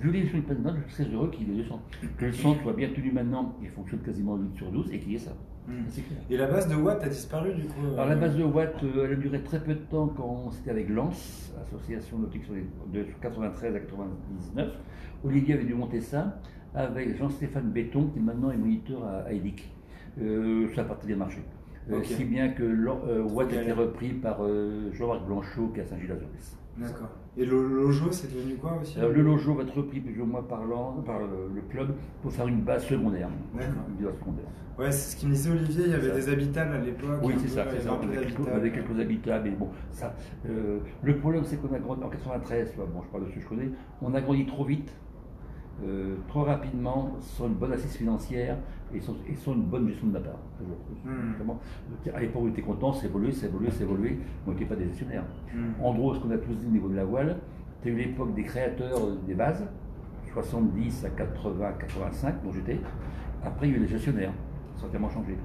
vu 0.00 0.10
les 0.12 0.24
Penman, 0.40 0.82
je 0.86 0.94
suis 0.94 1.04
très 1.04 1.14
heureux 1.14 1.30
qu'il 1.30 1.50
ait 1.50 1.56
le 1.56 1.64
centre. 1.64 1.82
Que 2.16 2.26
le 2.26 2.32
centre 2.32 2.62
soit 2.62 2.74
bien 2.74 2.90
tenu 2.90 3.10
maintenant, 3.12 3.56
il 3.62 3.68
fonctionne 3.68 4.00
quasiment 4.00 4.36
8 4.36 4.56
sur 4.56 4.70
12 4.70 4.92
et 4.92 4.98
qu'il 4.98 5.12
y 5.12 5.14
ait 5.16 5.18
ça. 5.18 5.32
C'est 5.88 6.02
clair. 6.02 6.18
Et 6.30 6.36
la 6.36 6.46
base 6.46 6.68
de 6.68 6.74
Watt 6.74 7.02
a 7.02 7.08
disparu 7.08 7.54
du 7.54 7.64
coup 7.64 7.80
Alors 7.92 8.06
la 8.06 8.14
euh, 8.14 8.16
base 8.16 8.36
de 8.36 8.42
Watt, 8.42 8.82
euh, 8.82 9.04
elle 9.04 9.12
a 9.12 9.16
duré 9.16 9.40
très 9.42 9.62
peu 9.62 9.74
de 9.74 9.80
temps 9.80 10.08
quand 10.16 10.50
c'était 10.50 10.70
avec 10.70 10.88
Lens, 10.88 11.52
association 11.60 12.18
nautique 12.18 12.44
sur 12.44 12.54
les, 12.54 12.64
de 12.92 13.06
93 13.20 13.74
à 13.74 13.80
99. 13.80 14.68
Olivier 15.24 15.54
avait 15.54 15.64
dû 15.64 15.74
monter 15.74 16.00
ça 16.00 16.40
avec 16.74 17.16
Jean-Stéphane 17.18 17.70
Béton, 17.70 18.06
qui 18.14 18.20
maintenant 18.20 18.50
est 18.50 18.56
moniteur 18.56 19.04
à, 19.04 19.18
à 19.28 19.32
EDIC. 19.32 19.68
Euh, 20.20 20.68
ça 20.74 20.82
a 20.82 20.84
pas 20.84 20.94
très 20.94 21.08
bien 21.08 21.16
marché. 21.16 21.40
Euh, 21.90 21.98
Ok. 21.98 22.04
Si 22.04 22.24
bien 22.24 22.48
que 22.50 23.22
Watt 23.32 23.52
a 23.52 23.62
été 23.62 23.72
repris 23.72 24.10
par 24.10 24.40
Jean-Marc 24.92 25.26
Blanchot 25.26 25.68
qui 25.68 25.80
est 25.80 25.82
à 25.82 25.86
Saint-Gilles-Azoris. 25.86 26.57
D'accord. 26.78 27.08
Et 27.36 27.44
le 27.44 27.66
Lojo, 27.66 28.10
c'est 28.10 28.32
devenu 28.34 28.56
quoi 28.56 28.78
aussi 28.80 28.98
Alors, 28.98 29.10
le 29.10 29.22
Lojo 29.22 29.54
va 29.54 29.62
être 29.62 29.76
repris 29.76 30.00
plus 30.00 30.20
ou 30.20 30.26
moins 30.26 30.42
par, 30.42 30.62
le, 30.64 31.54
le 31.54 31.60
club 31.62 31.94
pour 32.22 32.32
faire 32.32 32.48
une 32.48 32.60
base 32.62 32.84
secondaire. 32.86 33.28
D'accord. 33.54 33.74
Une 33.98 34.04
base 34.06 34.14
secondaire. 34.18 34.44
Ouais, 34.78 34.92
c'est 34.92 35.10
ce 35.12 35.16
qu'il 35.16 35.28
me 35.28 35.34
disait 35.34 35.50
Olivier, 35.50 35.84
il 35.86 35.90
y 35.90 35.94
avait 35.94 36.12
des 36.12 36.28
habitables 36.28 36.72
à 36.74 36.78
l'époque. 36.80 37.18
Oui, 37.24 37.34
c'est 37.38 37.48
ça, 37.48 37.64
c'est 37.72 37.80
ça. 37.80 37.90
On 38.00 38.06
avait, 38.08 38.24
quelques, 38.26 38.38
on 38.40 38.56
avait 38.56 38.70
quelques 38.70 39.00
habitables, 39.00 39.50
mais 39.50 39.56
bon, 39.56 39.68
ça. 39.90 40.14
euh, 40.48 40.78
le 41.02 41.16
problème, 41.16 41.42
c'est 41.44 41.56
qu'on 41.60 41.74
a 41.74 41.80
grandi 41.80 42.04
en 42.04 42.08
93, 42.08 42.70
tu 42.70 42.76
vois, 42.76 42.86
bon, 42.86 43.02
je 43.02 43.08
parle 43.08 43.24
de 43.24 43.30
ce 43.30 43.34
que 43.34 43.40
je 43.40 43.46
connais, 43.48 43.70
on 44.02 44.14
a 44.14 44.20
grandi 44.20 44.46
trop 44.46 44.64
vite, 44.64 44.92
euh, 45.86 46.16
trop 46.26 46.42
rapidement, 46.42 47.16
sans 47.20 47.46
une 47.46 47.54
bonne 47.54 47.72
assise 47.72 47.94
financière 47.94 48.56
et 48.92 49.00
sans 49.00 49.52
une 49.52 49.62
bonne 49.62 49.88
gestion 49.88 50.08
de 50.08 50.14
la 50.14 50.20
part. 50.20 50.38
Hmm. 51.04 51.34
Vraiment. 51.36 51.60
À 52.12 52.20
l'époque, 52.20 52.42
on 52.44 52.48
était 52.48 52.62
content, 52.62 52.92
c'est 52.92 53.06
évolué, 53.06 53.30
c'est 53.30 53.46
évolué, 53.46 53.70
c'est 53.70 53.84
évolué, 53.84 54.18
on 54.46 54.50
n'était 54.50 54.64
pas 54.64 54.74
des 54.74 54.86
gestionnaires. 54.86 55.24
Hmm. 55.54 55.84
En 55.84 55.94
gros, 55.94 56.14
ce 56.14 56.20
qu'on 56.20 56.30
a 56.30 56.38
tous 56.38 56.54
dit 56.54 56.66
au 56.66 56.70
niveau 56.70 56.88
de 56.88 56.96
la 56.96 57.04
voile, 57.04 57.36
tu 57.82 57.88
as 57.88 57.92
eu 57.92 57.96
l'époque 57.96 58.34
des 58.34 58.42
créateurs 58.42 59.04
euh, 59.04 59.18
des 59.26 59.34
bases, 59.34 59.64
70 60.32 61.04
à 61.04 61.10
80, 61.10 61.72
85, 61.78 62.42
dont 62.42 62.52
j'étais. 62.52 62.80
Après, 63.44 63.68
il 63.68 63.72
y 63.72 63.74
a 63.74 63.78
eu 63.78 63.82
les 63.82 63.88
gestionnaires, 63.88 64.32
ça 64.76 64.84
a 64.84 64.86
entièrement 64.88 65.10
changé. 65.10 65.36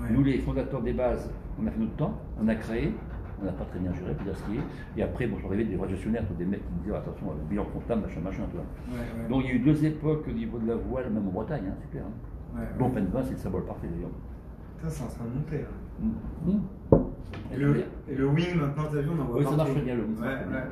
Ouais. 0.00 0.08
Nous, 0.10 0.24
les 0.24 0.38
fondateurs 0.38 0.80
des 0.80 0.94
bases, 0.94 1.30
on 1.60 1.66
a 1.66 1.70
fait 1.70 1.78
notre 1.78 1.96
temps, 1.96 2.18
on 2.40 2.48
a 2.48 2.54
créé, 2.54 2.92
on 3.40 3.44
n'a 3.46 3.52
pas 3.52 3.64
très 3.64 3.78
bien 3.78 3.92
géré, 3.94 4.14
pour 4.14 4.24
dire 4.24 4.36
ce 4.36 4.42
qui 4.44 4.56
est. 4.58 4.60
Et 5.00 5.02
après, 5.02 5.26
bon, 5.26 5.36
arrivés 5.46 5.64
des 5.64 5.76
vrais 5.76 5.88
gestionnaires, 5.88 6.24
des 6.38 6.44
mecs 6.44 6.64
qui 6.66 6.72
me 6.72 6.78
disaient 6.82 6.96
attention, 6.96 7.26
le 7.32 7.48
bilan 7.48 7.64
comptable, 7.66 8.02
machin, 8.02 8.20
machin, 8.20 8.42
tu 8.50 8.56
vois. 8.56 8.64
Ouais, 8.98 9.22
ouais. 9.22 9.28
Donc 9.28 9.42
il 9.44 9.48
y 9.48 9.52
a 9.52 9.54
eu 9.56 9.58
deux 9.60 9.84
époques 9.84 10.26
au 10.28 10.32
niveau 10.32 10.58
de 10.58 10.68
la 10.68 10.76
voile, 10.76 11.10
même 11.10 11.26
en 11.28 11.30
Bretagne, 11.32 11.64
hein, 11.68 11.74
super. 11.82 12.02
Hein. 12.04 12.58
ouais, 12.60 12.66
Penvin, 12.78 13.22
c'est 13.24 13.32
le 13.32 13.36
symbole 13.38 13.64
parfait 13.64 13.88
d'ailleurs. 13.92 14.10
Ça, 14.82 14.90
c'est 14.90 15.04
en 15.04 15.06
train 15.08 15.24
de 15.24 15.34
monter. 15.34 15.58
là. 15.58 15.68
Hum, 16.02 16.14
hum. 16.46 16.62
Et 17.52 17.56
le, 17.56 17.84
et 18.08 18.14
le 18.14 18.26
wing, 18.26 18.56
maintenant, 18.60 18.84
t'as 18.92 19.00
vu, 19.00 19.08
on 19.16 19.20
en 19.22 19.24
voit 19.26 19.38
Oui, 19.38 19.44
ça 19.44 19.56
marche 19.56 19.74
bien, 19.74 19.94
le 19.94 20.02
wing, 20.04 20.16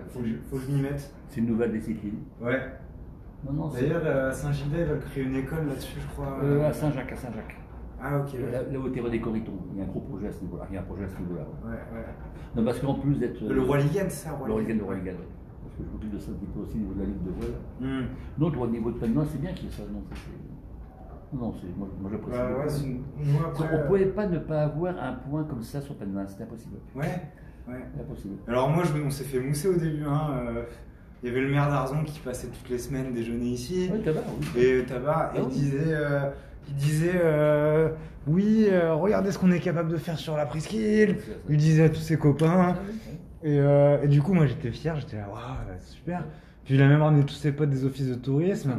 faut 0.09 0.21
que 0.21 0.27
je, 0.27 0.35
faut 0.51 0.57
que 0.57 0.63
je 0.63 0.71
m'y 0.71 0.83
mette. 0.83 1.13
C'est 1.29 1.41
une 1.41 1.47
nouvelle 1.47 1.73
discipline. 1.73 2.15
Ouais. 2.41 2.61
Non, 3.45 3.53
non, 3.53 3.71
c'est 3.71 3.83
D'ailleurs, 3.83 4.03
euh, 4.05 4.29
à 4.31 4.33
Saint-Gildas, 4.33 4.79
ils 4.79 4.85
veulent 4.85 5.01
créer 5.01 5.25
une 5.25 5.35
école 5.37 5.67
là-dessus, 5.67 5.99
je 6.01 6.07
crois. 6.09 6.39
euh, 6.43 6.69
à 6.69 6.73
Saint-Jacques, 6.73 7.13
à 7.13 7.17
Saint-Jacques. 7.17 7.57
Ah, 8.05 8.19
ok. 8.19 8.35
Ouais, 8.35 8.51
Là, 8.51 8.63
là 8.71 8.79
où 8.79 8.89
était 8.89 9.01
René 9.01 9.21
Corriton, 9.21 9.53
il 9.73 9.79
y 9.79 9.81
a 9.81 9.85
un 9.85 9.87
gros 9.87 10.01
projet 10.01 10.27
à 10.29 10.33
ce 10.33 10.41
niveau-là. 10.43 10.67
Il 10.71 10.75
y 10.75 10.77
a 10.77 10.81
un 10.81 10.85
projet 10.85 11.05
à 11.05 11.09
ce 11.09 11.19
niveau-là. 11.21 11.43
ouais. 11.65 11.71
ouais. 11.71 11.99
ouais. 12.01 12.07
Non, 12.57 12.65
parce 12.65 12.81
qu'en 12.81 12.95
plus 12.95 13.15
d'être. 13.19 13.41
Le 13.49 13.63
Roi 13.63 13.79
Ligan, 13.79 14.09
ça, 14.09 14.31
Le 14.45 14.53
Roligan 14.53 14.77
de 14.77 14.83
Roligan, 14.83 15.13
oui. 15.21 15.27
Parce 15.65 15.77
que 15.77 15.83
je 15.85 15.91
m'occupe 15.91 16.11
de 16.13 16.19
ça 16.19 16.31
un 16.33 16.35
petit 16.35 16.47
peu 16.47 16.61
aussi 16.61 16.75
au 16.75 16.79
niveau 16.81 16.95
de 16.95 16.99
la 17.01 17.07
Ligue 17.07 17.23
de 17.25 17.31
voile. 17.31 18.05
Donc, 18.39 18.57
au 18.57 18.67
niveau 18.67 18.91
de 18.91 18.99
Penvin, 18.99 19.25
c'est 19.31 19.41
bien 19.41 19.53
qu'il 19.53 19.67
y 19.67 19.69
ait 19.69 19.73
ça. 19.73 19.83
Non, 19.91 20.03
non, 21.35 21.55
c'est- 21.59 21.67
moi, 21.79 21.89
moi 22.01 22.11
j'apprécie. 22.13 22.39
Bah, 22.39 22.59
ouais, 22.59 22.69
c'est 22.69 22.85
une... 22.85 23.03
Nous, 23.25 23.39
après, 23.45 23.65
On 23.73 23.79
ne 23.79 23.87
pouvait 23.87 24.07
pas 24.07 24.27
ne 24.27 24.39
pas 24.39 24.63
avoir 24.65 24.95
un 25.03 25.15
point 25.15 25.45
comme 25.45 25.63
ça 25.63 25.81
sur 25.81 25.95
Penvin, 25.95 26.27
c'était 26.27 26.43
impossible. 26.43 26.77
Ouais, 26.95 27.23
ouais. 27.69 27.85
Impossible. 28.01 28.35
Alors 28.49 28.69
moi, 28.69 28.85
je, 28.85 29.01
on 29.03 29.09
s'est 29.11 29.25
fait 29.25 29.41
mousser 29.41 29.69
au 29.69 29.75
début. 29.77 30.05
Hein. 30.05 30.31
euh, 30.49 30.63
Il 31.23 31.29
y 31.29 31.33
avait 31.33 31.41
le 31.41 31.51
maire 31.51 31.69
d'Arzon 31.71 32.03
qui 32.05 32.19
passait 32.21 32.49
toutes 32.49 32.69
les 32.69 32.77
semaines 32.79 33.15
déjeuner 33.15 33.47
ici. 33.47 33.89
Oui, 33.91 34.03
tabac, 34.03 34.21
oui. 34.55 34.61
Et 34.61 34.85
Tabac, 34.85 35.31
Ah 35.33 35.39
il 35.39 35.43
oui. 35.45 35.49
disait, 35.53 35.95
euh, 35.95 36.29
il 36.69 36.75
disait 36.75 37.13
euh, 37.15 37.91
oui, 38.27 38.69
euh, 38.71 38.95
regardez 38.95 39.33
ce 39.33 39.39
qu'on 39.39 39.51
est 39.51 39.61
capable 39.61 39.91
de 39.91 39.97
faire 39.97 40.19
sur 40.19 40.37
la 40.37 40.47
presqu'île. 40.47 41.19
Il 41.49 41.57
disait 41.57 41.85
à 41.85 41.89
tous 41.89 42.01
ses 42.01 42.17
copains. 42.17 42.77
Et, 43.45 43.59
euh, 43.59 44.01
et 44.03 44.09
du 44.09 44.23
coup, 44.23 44.33
moi 44.35 44.47
j'étais 44.47 44.71
fier, 44.71 44.95
j'étais 45.01 45.17
là, 45.17 45.29
waouh, 45.29 45.41
c'est 45.81 45.95
super. 45.97 46.25
Puis 46.65 46.75
il 46.77 46.83
a 46.83 46.89
même 46.89 47.03
ramené 47.03 47.25
tous 47.25 47.35
ses 47.35 47.51
potes 47.53 47.71
des 47.71 47.85
offices 47.85 48.09
de 48.09 48.15
tourisme. 48.15 48.75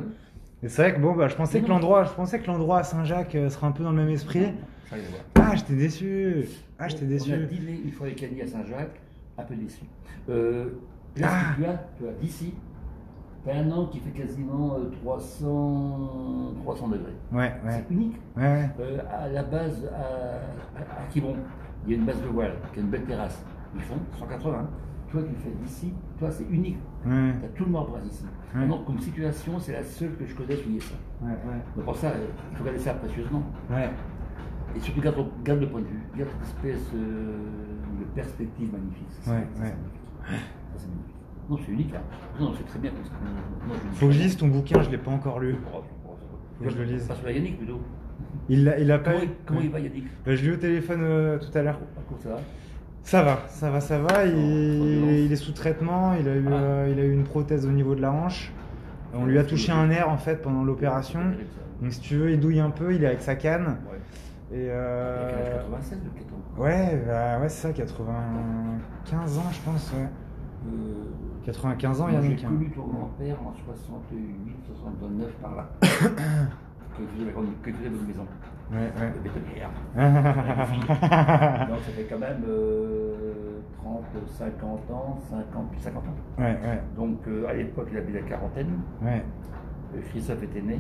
Et 0.64 0.70
c'est 0.70 0.82
vrai 0.82 0.96
que 0.96 1.02
bon, 1.02 1.14
bah, 1.14 1.28
je 1.28 1.36
pensais 1.36 1.60
que 1.62 1.68
l'endroit, 1.68 2.06
je 2.06 2.12
pensais 2.14 2.40
que 2.40 2.48
l'endroit 2.48 2.80
à 2.80 2.84
Saint-Jacques 2.84 3.36
serait 3.50 3.68
un 3.68 3.72
peu 3.72 3.84
dans 3.84 3.92
le 3.92 3.98
même 3.98 4.10
esprit. 4.10 4.46
Voir. 4.90 5.50
Ah, 5.52 5.56
j'étais 5.56 5.74
déçu. 5.74 6.46
Ah, 6.80 6.88
j'étais 6.88 7.04
On 7.04 7.08
a 7.08 7.10
déçu. 7.10 7.32
dîné 7.52 7.82
une 7.84 7.92
fois 7.92 8.08
avec 8.08 8.24
Annie 8.24 8.42
à 8.42 8.48
Saint-Jacques, 8.48 9.02
un 9.38 9.44
peu 9.44 9.56
déçu. 9.56 9.82
Là, 10.30 11.28
Ah. 11.30 11.54
tu 11.58 11.66
as, 11.66 11.86
tu 12.00 12.08
as 12.08 12.12
d'ici, 12.22 12.54
un 13.52 13.72
an 13.72 13.88
qui 13.88 14.00
fait 14.00 14.12
quasiment 14.12 14.76
euh, 14.76 14.90
300, 15.02 16.54
300 16.64 16.88
degrés. 16.88 17.14
Ouais, 17.32 17.54
ouais, 17.66 17.72
C'est 17.72 17.94
unique. 17.94 18.16
ouais. 18.38 18.70
Euh, 18.80 19.00
à 19.12 19.28
la 19.28 19.44
base, 19.44 19.86
à, 19.94 20.80
à, 20.80 21.08
il 21.86 21.92
y 21.92 21.96
a 21.96 21.98
une 21.98 22.06
base 22.06 22.22
de 22.22 22.28
voile 22.28 22.54
qui 22.74 22.80
a 22.80 22.82
une 22.84 22.90
belle 22.90 23.04
terrasse. 23.04 23.44
Ils 23.76 23.82
font 23.82 23.98
180. 24.18 24.70
Toi, 25.12 25.22
tu 25.24 25.30
le 25.30 25.36
fais 25.36 25.52
d'ici, 25.62 25.94
toi, 26.18 26.32
c'est 26.32 26.46
unique. 26.46 26.78
ouais. 27.06 27.34
Tu 27.40 27.46
as 27.46 27.50
tout 27.50 27.66
le 27.66 27.72
marbre 27.72 28.00
ici. 28.06 28.26
Ouais. 28.56 28.66
Donc, 28.68 28.86
comme 28.86 29.00
situation, 29.00 29.60
c'est 29.60 29.74
la 29.74 29.84
seule 29.84 30.16
que 30.16 30.26
je 30.26 30.34
il 30.42 30.76
y 30.76 30.78
a 30.78 30.82
ça. 30.82 30.96
Donc, 31.76 31.86
pour 31.86 31.96
ça, 31.96 32.08
euh, 32.08 32.26
il 32.52 32.58
faut 32.58 32.64
regarder 32.64 32.80
ça 32.82 32.94
précieusement. 32.96 33.44
Ouais. 33.70 33.90
Et 34.76 34.80
surtout, 34.80 35.02
garde, 35.02 35.24
garde 35.44 35.60
le 35.60 35.70
point 35.70 35.82
de 35.82 35.86
vue, 35.86 36.02
garde 36.18 36.32
cette 36.32 36.48
espèce 36.66 36.92
euh, 36.96 37.38
de 38.00 38.06
perspective 38.16 38.72
magnifique. 38.72 39.08
Ça, 39.22 39.34
magnifique. 39.34 41.16
Non, 41.50 41.58
c'est 41.66 41.72
unique. 41.72 41.94
Hein. 41.96 42.02
Non, 42.40 42.54
c'est 42.58 42.66
très 42.66 42.80
bien. 42.80 42.92
Parce 42.92 43.10
que, 43.10 43.68
moi, 43.68 43.76
je- 43.92 43.96
Faut 44.00 44.06
que 44.08 44.12
je 44.14 44.20
lise 44.20 44.38
ton 44.38 44.48
bouquin, 44.48 44.82
je 44.82 44.90
l'ai 44.90 44.98
pas 44.98 45.12
encore 45.12 45.40
lu. 45.40 45.56
Oh, 45.74 45.82
Faut 46.58 46.64
que 46.66 46.70
je 46.70 46.78
le 46.78 46.84
lise. 46.84 47.06
Passe 47.06 47.18
sur 47.18 47.26
la 47.26 47.32
Yannick 47.34 47.58
plutôt. 47.58 47.82
Il 48.50 48.64
l'a, 48.66 48.80
il 48.80 48.92
a 48.92 49.00
pas. 49.00 49.12
Comment, 49.12 49.24
il- 49.24 49.30
comment 49.46 49.62
il 49.62 49.70
va 49.70 49.80
Yannick? 49.80 50.06
Bah, 50.26 50.36
je 50.36 50.42
l'ai 50.44 50.48
eu 50.50 50.54
au 50.54 50.58
téléphone 50.58 51.02
euh, 51.04 51.38
tout 51.40 51.56
à 51.58 51.62
l'heure. 51.62 51.80
Contre, 52.10 52.22
ça 52.24 52.30
va? 52.30 52.40
Ça 53.04 53.22
va, 53.24 53.40
ça 53.50 53.70
va, 53.70 53.80
ça 53.82 54.00
va. 54.00 54.26
Il, 54.26 55.26
il 55.26 55.32
est 55.32 55.36
sous 55.36 55.52
traitement. 55.52 56.14
Il 56.14 56.28
a 56.30 56.36
eu, 56.36 56.46
Ah. 56.50 56.54
euh, 56.54 56.90
il 56.92 57.00
a 57.00 57.04
eu 57.04 57.12
une 57.12 57.24
prothèse 57.26 57.66
au 57.66 57.72
niveau 57.72 57.96
de 57.96 58.02
la 58.02 58.12
hanche. 58.14 58.52
On 59.14 59.26
lui 59.26 59.38
a 59.38 59.44
touché 59.44 59.72
un 59.72 59.88
nerf 59.88 60.10
en 60.10 60.18
fait 60.18 60.42
pendant 60.42 60.64
l'opération. 60.64 61.20
Donc 61.82 61.92
si 61.92 62.00
tu 62.00 62.16
veux, 62.16 62.32
il 62.32 62.40
douille 62.40 62.62
un 62.62 62.70
peu. 62.70 62.94
Il 62.96 63.04
est 63.04 63.08
avec 63.08 63.22
sa 63.22 63.36
canne. 63.36 63.78
Ouais. 63.92 64.58
Et 64.58 64.64
Il 64.66 64.70
a 64.70 64.74
euh, 64.74 65.30
quel 65.30 65.54
âge? 65.54 65.56
96 65.58 66.00
de 66.00 66.10
4 66.10 66.34
ans. 66.34 66.64
ouais, 66.64 67.04
bah, 67.06 67.40
ouais, 67.42 67.50
c'est 67.50 67.68
ça, 67.68 67.74
95 67.74 69.38
ans, 69.38 69.44
je 69.52 69.60
pense. 69.62 69.92
Ouais. 69.94 70.08
Euh, 70.68 70.72
95 71.46 72.02
ans, 72.02 72.08
moi, 72.08 72.14
Yannick. 72.14 72.40
J'ai 72.40 72.46
hein. 72.46 72.50
connu 72.50 72.70
ton 72.72 72.88
grand-père 72.88 73.38
en 73.42 73.54
68, 73.66 74.56
69 74.66 75.32
par 75.42 75.56
là. 75.56 75.70
Il 75.82 77.34
quand 77.34 77.42
il 77.66 77.74
faisait 77.74 77.86
la 77.86 77.90
bonne 77.90 78.08
maison. 78.08 78.26
Ouais, 78.72 78.78
ouais. 78.78 79.12
De 79.12 79.20
bétonnière. 79.20 79.70
ouais, 79.96 81.68
Donc 81.68 81.80
ça 81.86 81.92
fait 81.92 82.08
quand 82.10 82.20
même 82.20 82.44
euh, 82.48 83.60
30, 83.78 84.04
50 84.28 84.92
ans, 84.92 85.20
50, 85.30 85.72
plus 85.72 85.80
50 85.80 86.04
ans. 86.04 86.16
ouais, 86.38 86.58
Donc 86.96 87.28
euh, 87.28 87.48
à 87.48 87.54
l'époque, 87.54 87.90
il 87.92 87.98
avait 87.98 88.14
la 88.14 88.22
quarantaine. 88.22 88.80
ouais. 89.02 89.24
Euh, 89.96 90.02
Christophe 90.10 90.44
était 90.44 90.62
né. 90.62 90.80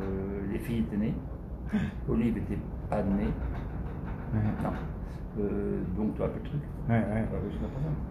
Euh, 0.00 0.40
les 0.52 0.58
filles 0.58 0.80
étaient 0.80 0.96
nées. 0.96 1.14
Olive 2.08 2.34
n'était 2.34 2.58
pas 2.88 3.02
née. 3.02 3.24
ouais. 3.24 4.40
Non. 4.62 4.70
Euh, 5.38 5.80
donc 5.96 6.14
peu 6.14 6.24
le 6.24 6.48
truc. 6.48 6.60
Ouais. 6.88 7.02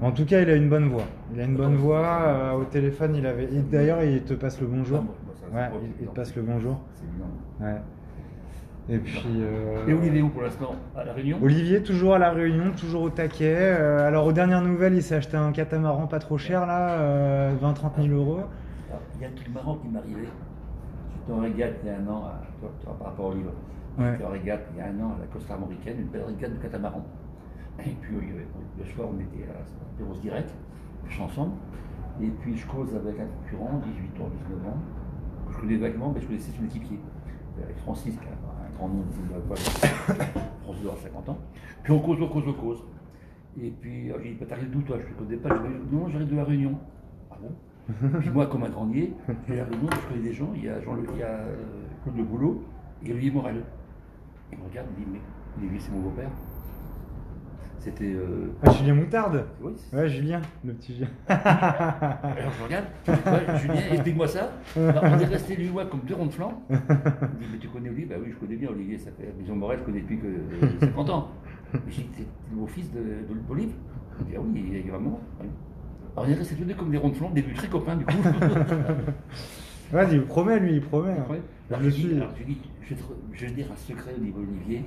En 0.01 0.11
tout 0.11 0.25
cas, 0.25 0.41
il 0.41 0.49
a 0.49 0.55
une 0.55 0.69
bonne 0.69 0.89
voix. 0.89 1.05
Il 1.33 1.39
a 1.41 1.45
une 1.45 1.55
bonne 1.55 1.75
voix. 1.75 2.05
euh, 2.23 2.51
au 2.53 2.63
téléphone, 2.65 3.15
il 3.15 3.25
avait. 3.25 3.47
il- 3.51 3.67
D'ailleurs, 3.67 4.03
il 4.03 4.21
te 4.23 4.33
passe 4.33 4.61
le 4.61 4.67
bonjour. 4.67 4.99
Ah, 5.01 5.05
bon, 5.05 5.13
bah, 5.53 5.69
Ouais, 5.73 5.79
il, 6.01 6.07
te 6.07 6.13
passe 6.13 6.35
le 6.35 6.41
bonjour. 6.43 6.79
C'est. 6.95 7.63
Ouais. 7.63 7.81
Et 8.89 8.99
puis. 8.99 9.23
euh, 9.41 9.87
Et 9.87 9.93
Olivier 9.93 10.21
où 10.21 10.29
pour 10.29 10.43
l'instant? 10.43 10.75
À 10.95 11.03
La 11.03 11.13
Réunion? 11.13 11.37
Olivier, 11.41 11.81
toujours 11.81 12.13
à 12.13 12.19
la 12.19 12.31
Réunion, 12.31 12.71
toujours 12.77 13.01
au 13.03 13.09
taquet. 13.09 13.55
Euh, 13.57 14.07
alors, 14.07 14.27
aux 14.27 14.33
dernières 14.33 14.61
nouvelles, 14.61 14.93
il 14.93 15.01
s'est 15.01 15.15
acheté 15.15 15.37
un 15.37 15.51
catamaran 15.51 16.05
pas 16.05 16.19
trop 16.19 16.37
cher, 16.37 16.65
là, 16.67 16.89
euh, 16.99 17.55
20-30 17.59 17.95
000 18.07 18.15
euros. 18.15 18.41
Il 19.17 19.21
y 19.21 19.25
a 19.25 19.29
un 19.29 19.31
truc 19.31 19.51
marrant 19.53 19.75
qui 19.77 19.87
m'est 19.87 19.97
arrivé. 19.97 20.27
J'étais 21.15 21.31
en 21.39 21.41
régate 21.41 21.73
il 21.83 21.87
y 21.87 21.89
a 21.91 21.95
un 21.95 22.07
an, 22.07 22.25
à, 22.25 22.41
toi, 22.59 22.69
toi, 22.83 22.95
par 22.99 23.07
rapport 23.07 23.25
au 23.27 23.33
livre. 23.33 23.51
Ouais. 23.97 24.11
J'étais 24.11 24.25
en 24.25 24.29
régate 24.29 24.67
il 24.73 24.77
y 24.77 24.81
a 24.81 24.87
un 24.87 24.99
an 24.99 25.15
à 25.15 25.19
la 25.19 25.27
Costa 25.27 25.53
Armoricaine, 25.53 25.99
une 25.99 26.07
belle 26.07 26.23
régate 26.23 26.53
de 26.53 26.57
catamaran. 26.57 27.05
Et 27.79 27.91
puis 28.01 28.15
euh, 28.15 28.43
le 28.77 28.85
soir, 28.85 29.09
on 29.13 29.19
était 29.19 29.49
à 29.49 29.97
Perros 29.97 30.15
Direct, 30.21 30.49
je 31.07 31.13
suis 31.13 31.23
ensemble. 31.23 31.53
Et 32.21 32.27
puis 32.27 32.57
je 32.57 32.65
cause 32.65 32.95
avec 32.95 33.19
un 33.19 33.25
concurrent, 33.25 33.81
18 33.83 34.21
ans, 34.21 34.29
19 34.49 34.67
ans, 34.67 34.77
que 35.47 35.53
je 35.53 35.59
connais 35.59 35.77
vaguement, 35.77 36.11
mais 36.13 36.21
je 36.21 36.27
connaissais 36.27 36.51
son 36.57 36.65
équipier. 36.65 36.99
Avec 37.61 37.77
Francis, 37.77 38.13
qui 38.17 38.25
a 38.25 38.31
un 38.31 38.77
grand 38.77 38.89
nom 38.89 38.99
de 38.99 39.31
la 39.31 39.39
voile, 39.39 39.57
Francis 40.63 40.83
doit 40.83 40.91
avoir 40.91 40.97
50 40.97 41.29
ans. 41.29 41.37
Puis 41.83 41.93
on 41.93 41.99
cause, 41.99 42.21
on 42.21 42.27
cause, 42.27 42.43
on 42.47 42.53
cause. 42.53 42.83
Et 43.61 43.71
puis 43.71 44.11
euh, 44.11 44.17
j'ai 44.21 44.33
dit, 44.33 44.45
t'arrives 44.45 44.71
d'où 44.71 44.81
toi 44.81 44.97
Je 45.01 45.07
ne 45.13 45.17
connais 45.17 45.37
pas. 45.37 45.49
Je 45.49 45.85
dis, 45.85 45.95
non, 45.95 46.09
j'arrive 46.09 46.29
de 46.29 46.35
la 46.35 46.43
Réunion. 46.43 46.77
Ah 47.31 47.37
bon? 47.41 47.51
Puis 48.19 48.29
moi, 48.29 48.47
comme 48.47 48.63
un 48.63 48.69
granier, 48.69 49.13
je 49.47 49.53
la 49.53 49.63
Réunion, 49.63 49.89
je 49.91 50.07
connais 50.09 50.21
des 50.21 50.33
gens. 50.33 50.51
Il 50.55 50.65
y 50.65 50.69
a, 50.69 50.81
Jean 50.81 50.95
Le, 50.95 51.03
il 51.13 51.19
y 51.19 51.23
a 51.23 51.27
euh, 51.27 51.55
Claude 52.03 52.17
Le 52.17 52.23
Boulot 52.23 52.63
et 53.05 53.11
Olivier 53.11 53.31
Morel. 53.31 53.63
Il 54.57 54.63
me 54.63 54.69
regarde, 54.69 54.87
il 54.97 55.03
dit, 55.05 55.09
mais 55.13 55.19
Olivier, 55.59 55.79
c'est 55.79 55.91
mon 55.91 55.99
beau-père. 56.01 56.29
C'était. 57.79 58.13
euh, 58.13 58.47
Ah, 58.63 58.71
Julien 58.71 58.95
Moutarde? 58.95 59.45
Oui, 59.61 59.73
Ouais, 59.93 60.09
Julien, 60.09 60.41
le 60.63 60.73
petit 60.73 60.93
Julien. 60.95 61.07
Alors 61.27 62.51
je 62.57 62.63
regarde, 62.63 62.85
je 63.05 63.11
dis, 63.11 63.19
Ouais, 63.29 63.59
Julien, 63.59 63.75
explique-moi 63.91 64.27
ça. 64.27 64.51
Alors, 64.75 65.03
on 65.03 65.19
est 65.19 65.25
resté 65.25 65.55
lui 65.55 65.69
moi 65.69 65.85
comme 65.85 65.99
deux 66.01 66.15
ronds 66.15 66.25
de 66.25 66.31
flanc. 66.31 66.63
Il 66.69 66.75
me 66.75 66.79
dit, 66.79 67.45
mais 67.51 67.57
tu 67.59 67.67
connais 67.67 67.89
Olivier? 67.89 68.05
Bah 68.07 68.15
oui, 68.23 68.31
je 68.31 68.37
connais 68.37 68.55
bien 68.55 68.69
Olivier, 68.69 68.97
ça 68.97 69.11
fait. 69.11 69.31
Maison 69.39 69.55
Morel, 69.55 69.79
je 69.79 69.83
connais 69.83 70.01
depuis 70.01 70.17
que 70.19 70.25
euh, 70.25 70.79
50 70.79 71.09
ans. 71.11 71.27
Je 71.87 71.95
dis, 71.95 72.05
t'es 72.17 72.23
le 72.51 72.57
beau-fils 72.57 72.89
d'Olive 72.91 73.73
Il 74.19 74.25
me 74.25 74.29
dit, 74.31 74.35
ah 74.37 74.41
oui, 74.41 74.65
il 74.67 74.75
est 74.77 74.89
vraiment. 74.89 75.19
Alors 76.17 76.27
on 76.29 76.31
est 76.31 76.35
tous 76.37 76.55
les 76.57 76.65
deux 76.65 76.73
comme 76.73 76.89
des 76.89 76.97
ronds 76.97 77.09
de 77.09 77.15
flanc, 77.15 77.29
début 77.31 77.53
très 77.53 77.67
copains 77.67 77.97
du 77.97 78.05
coup. 78.05 78.13
Ouais, 79.93 80.07
il 80.11 80.23
promet, 80.23 80.59
lui, 80.59 80.73
il 80.73 80.81
promet. 80.81 81.11
hein. 81.11 81.25
Ouais. 81.29 81.39
Alors, 81.69 81.83
Je 81.83 81.89
je, 81.89 81.95
suis- 81.95 82.15
alors, 82.15 82.29
je 82.39 82.43
dis, 82.43 82.57
je 82.85 82.93
vais, 82.93 83.01
te, 83.01 83.03
je 83.33 83.45
vais 83.45 83.51
dire 83.51 83.67
un 83.71 83.75
secret 83.75 84.13
au 84.17 84.21
niveau 84.21 84.41
Olivier. 84.41 84.83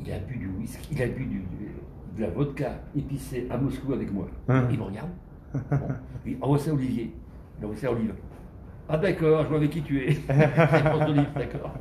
Il 0.00 0.10
a 0.12 0.18
bu 0.18 0.36
du 0.36 0.48
whisky, 0.48 0.94
il 0.94 1.02
a 1.02 1.06
bu 1.06 1.24
du, 1.24 1.42
de 2.16 2.22
la 2.22 2.30
vodka 2.30 2.80
épicée 2.96 3.46
à 3.50 3.56
Moscou 3.56 3.92
avec 3.92 4.12
moi. 4.12 4.26
Hein. 4.48 4.66
Il 4.70 4.78
me 4.78 4.84
regarde. 4.84 5.10
Bon. 5.70 5.88
Il 6.26 6.36
envoie 6.40 6.58
ça 6.58 6.70
à 6.70 6.74
Olivier. 6.74 7.12
Il 7.60 7.64
envoie 7.64 7.76
ça 7.76 7.88
à 7.88 7.92
Olive. 7.92 8.14
Ah 8.88 8.98
d'accord, 8.98 9.42
je 9.44 9.48
vois 9.48 9.58
avec 9.58 9.70
qui 9.70 9.82
tu 9.82 9.98
es. 10.00 10.14
D'Olive, 11.06 11.28
d'accord. 11.34 11.72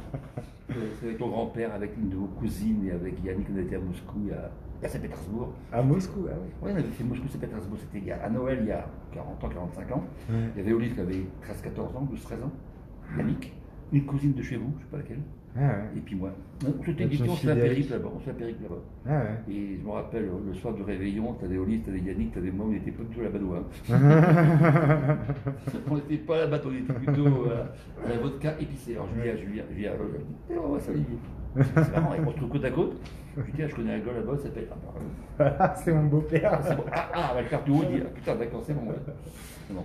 C'est 1.00 1.06
avec 1.08 1.18
ton 1.18 1.30
grand-père, 1.30 1.74
avec 1.74 1.98
une 1.98 2.10
de 2.10 2.16
vos 2.16 2.28
cousines 2.28 2.86
et 2.88 2.92
avec 2.92 3.22
Yannick, 3.24 3.48
on 3.54 3.58
était 3.60 3.76
à 3.76 3.80
Moscou, 3.80 4.20
il 4.24 4.30
y 4.30 4.32
a- 4.32 4.52
à 4.84 4.88
Saint-Pétersbourg. 4.88 5.50
À 5.72 5.82
Moscou, 5.82 6.28
ah 6.30 6.34
oui. 6.42 6.50
Oui, 6.62 6.72
on 6.74 6.78
avait 6.78 6.84
fait 6.84 7.04
Moscou-Saint-Pétersbourg, 7.04 7.78
c'était 7.92 8.12
à 8.12 8.30
Noël, 8.30 8.60
il 8.62 8.68
y 8.68 8.72
a 8.72 8.88
40 9.12 9.44
ans, 9.44 9.50
45 9.50 9.92
ans. 9.92 10.04
Il 10.30 10.58
y 10.58 10.62
avait 10.62 10.74
Olive 10.74 10.94
qui 10.94 11.02
avait 11.02 11.26
13-14 11.44 11.98
ans, 11.98 12.08
12-13 12.14 12.44
ans. 12.46 12.52
Yannick, 13.18 13.54
une 13.92 14.06
cousine 14.06 14.34
de 14.34 14.42
chez 14.42 14.56
vous, 14.58 14.72
je 14.72 14.78
ne 14.78 14.82
sais 14.82 14.88
pas 14.92 14.98
laquelle. 14.98 15.20
Ah 15.54 15.60
ouais. 15.60 15.98
Et 15.98 16.00
puis 16.00 16.16
moi. 16.16 16.32
On 16.66 16.84
s'était 16.86 17.04
Et 17.04 17.08
dit, 17.08 17.18
puis 17.18 17.30
on 17.30 17.36
se 17.36 17.42
fait 17.42 17.52
un 17.52 17.56
fidèle. 17.56 17.70
périple 17.70 17.92
là-bas, 17.92 18.10
on 18.16 18.20
se 18.20 18.24
fait 18.24 18.32
un 18.32 18.36
périple 18.36 18.64
là-bas. 18.64 18.82
Ah 19.06 19.20
ouais. 19.20 19.54
Et 19.54 19.78
je 19.78 19.86
me 19.86 19.92
rappelle, 19.92 20.30
le 20.48 20.54
soir 20.54 20.74
du 20.74 20.82
réveillon, 20.82 21.34
t'avais 21.34 21.58
Olive, 21.58 21.82
t'avais 21.82 22.00
Yannick, 22.00 22.32
t'avais 22.34 22.52
moi, 22.52 22.68
on 22.68 22.72
n'était 22.72 22.92
pas 22.92 23.04
à 23.20 23.24
la 23.24 23.30
badoie. 23.30 23.68
on 25.90 25.96
n'était 25.96 26.18
pas 26.18 26.36
à 26.36 26.40
la 26.40 26.48
bateau, 26.48 26.70
on 26.70 26.78
était 26.78 26.94
plutôt 26.94 27.28
euh, 27.48 27.66
à 28.06 28.10
la 28.10 28.18
vodka 28.18 28.56
épicée. 28.62 28.94
Alors 28.94 29.08
je 29.16 29.22
dis 29.22 29.30
à 29.30 29.36
Julien, 29.36 29.64
je 29.72 29.76
dis 29.76 29.88
à 29.88 29.94
on 30.58 30.80
ça 30.80 30.92
Olivier. 30.92 31.18
C'est 31.76 31.92
marrant, 31.92 32.16
on 32.26 32.32
se 32.32 32.38
trouve 32.38 32.50
côte 32.50 32.64
à 32.66 32.72
côte. 32.72 32.94
Je 33.36 33.42
lui 33.42 33.52
dis, 33.54 33.64
ah, 33.64 33.68
je 33.68 33.76
connais 33.76 33.94
un 33.96 34.00
gars 34.00 34.14
là-bas, 34.14 34.38
ça 34.38 34.44
s'appelle. 34.44 34.68
Ah, 34.72 35.50
bah, 35.60 35.74
c'est 35.76 35.94
mon 35.94 36.04
beau-père. 36.06 36.60
c'est 36.64 36.76
bon. 36.76 36.84
ah, 36.94 37.10
ah, 37.14 37.28
avec 37.32 37.46
le 37.46 37.50
carte 37.50 37.66
du 37.66 37.72
haut, 37.72 37.84
il 37.90 37.96
dit, 37.98 38.04
ah, 38.06 38.10
putain, 38.14 38.36
d'accord, 38.36 38.62
c'est 38.66 38.74
bon. 38.74 38.88
ouais. 38.90 38.96
Bon. 39.70 39.84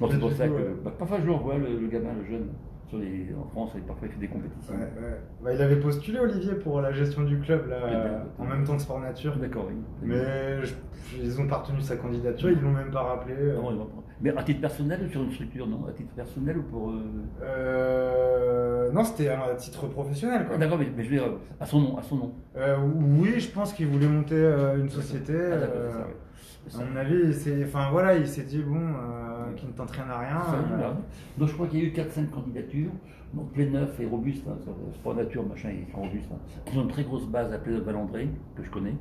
Non, 0.00 0.08
c'est 0.10 0.18
pour 0.18 0.32
ça 0.32 0.48
que. 0.48 0.74
bah, 0.84 0.92
parfois 0.98 1.18
je 1.20 1.26
le 1.26 1.32
revois, 1.32 1.56
le, 1.58 1.78
le 1.80 1.86
gamin, 1.88 2.10
le 2.20 2.24
jeune, 2.28 2.48
sur 2.94 2.98
les, 3.04 3.34
en 3.34 3.46
France, 3.48 3.72
et 3.76 3.80
parfois 3.80 4.08
il 4.08 4.14
fait 4.14 4.20
des 4.20 4.28
compétitions. 4.28 4.74
Ouais, 4.74 4.80
ouais. 4.80 5.20
Bah, 5.42 5.52
il 5.54 5.60
avait 5.62 5.76
postulé, 5.80 6.18
Olivier, 6.18 6.54
pour 6.54 6.80
la 6.80 6.92
gestion 6.92 7.22
du 7.22 7.38
club, 7.40 7.68
là, 7.68 7.76
euh, 7.76 8.18
en 8.38 8.44
même 8.44 8.64
temps 8.64 8.76
que 8.76 8.82
Sport 8.82 9.00
Nature. 9.00 9.36
D'accord, 9.36 9.66
oui. 9.68 9.76
Mais 10.02 10.64
je- 10.64 10.74
ils 11.20 11.40
ont 11.40 11.46
pas 11.46 11.56
retenu 11.58 11.80
sa 11.80 11.96
candidature, 11.96 12.50
ils 12.50 12.60
l'ont 12.60 12.70
même 12.72 12.90
pas 12.90 13.02
rappelé. 13.02 13.34
euh. 13.38 13.56
Non, 13.56 13.70
ils 13.70 13.76
vont 13.78 13.86
prendre. 13.86 14.04
Mais 14.20 14.30
à 14.36 14.42
titre 14.42 14.60
personnel 14.60 15.00
ou 15.04 15.08
sur 15.10 15.22
une 15.22 15.32
structure, 15.32 15.66
non? 15.66 15.86
À 15.88 15.92
titre 15.92 16.12
personnel 16.14 16.58
ou 16.58 16.62
pour. 16.62 16.90
euh, 16.90 17.00
Euh, 17.42 18.92
non, 18.92 19.04
c'était 19.04 19.28
à 19.28 19.54
titre 19.56 19.86
professionnel. 19.88 20.42
ah, 20.44 20.48
Quoi. 20.48 20.58
D'accord, 20.58 20.78
mais, 20.78 20.88
mais 20.96 21.04
je 21.04 21.10
veux 21.10 21.16
dire, 21.16 21.32
à 21.60 21.66
son 21.66 21.80
nom, 21.80 21.98
à 21.98 22.02
son 22.02 22.16
nom. 22.16 22.32
Euh, 22.56 22.76
oui, 23.18 23.38
je 23.40 23.50
pense 23.50 23.72
qu'il 23.72 23.88
voulait 23.88 24.06
monter 24.08 24.34
euh, 24.36 24.78
une 24.78 24.88
société. 24.88 25.34
Ah, 25.36 26.06
à 26.74 26.84
mon 26.84 26.96
avis, 26.96 27.14
il 27.26 27.34
s'est- 27.34 27.64
enfin 27.64 27.88
voilà, 27.90 28.16
il 28.16 28.26
s'est 28.26 28.42
dit 28.44 28.62
bon, 28.62 28.76
euh, 28.80 29.52
qu'il 29.56 29.68
ne 29.68 29.72
tente 29.74 29.90
rien 29.90 30.04
à 30.10 30.18
rien. 30.18 30.36
Euh. 30.72 30.92
Donc 31.38 31.48
je 31.48 31.54
crois 31.54 31.66
qu'il 31.66 31.80
y 31.80 31.82
a 31.82 31.86
eu 31.86 31.92
4-5 31.92 32.30
candidatures, 32.30 32.90
donc 33.34 33.52
Pléneuf 33.52 33.98
et 34.00 34.06
Robuste, 34.06 34.44
hein, 34.48 34.56
Nature, 35.14 35.46
machin, 35.46 35.70
ils 35.70 35.92
sont 35.92 36.00
robustes. 36.00 36.30
hein. 36.32 36.38
Ils 36.72 36.78
ont 36.78 36.82
une 36.82 36.88
très 36.88 37.04
grosse 37.04 37.26
base 37.26 37.52
à 37.52 37.58
Pléneuf-Valandré, 37.58 38.28
que 38.56 38.62
je 38.62 38.70
connais. 38.70 38.94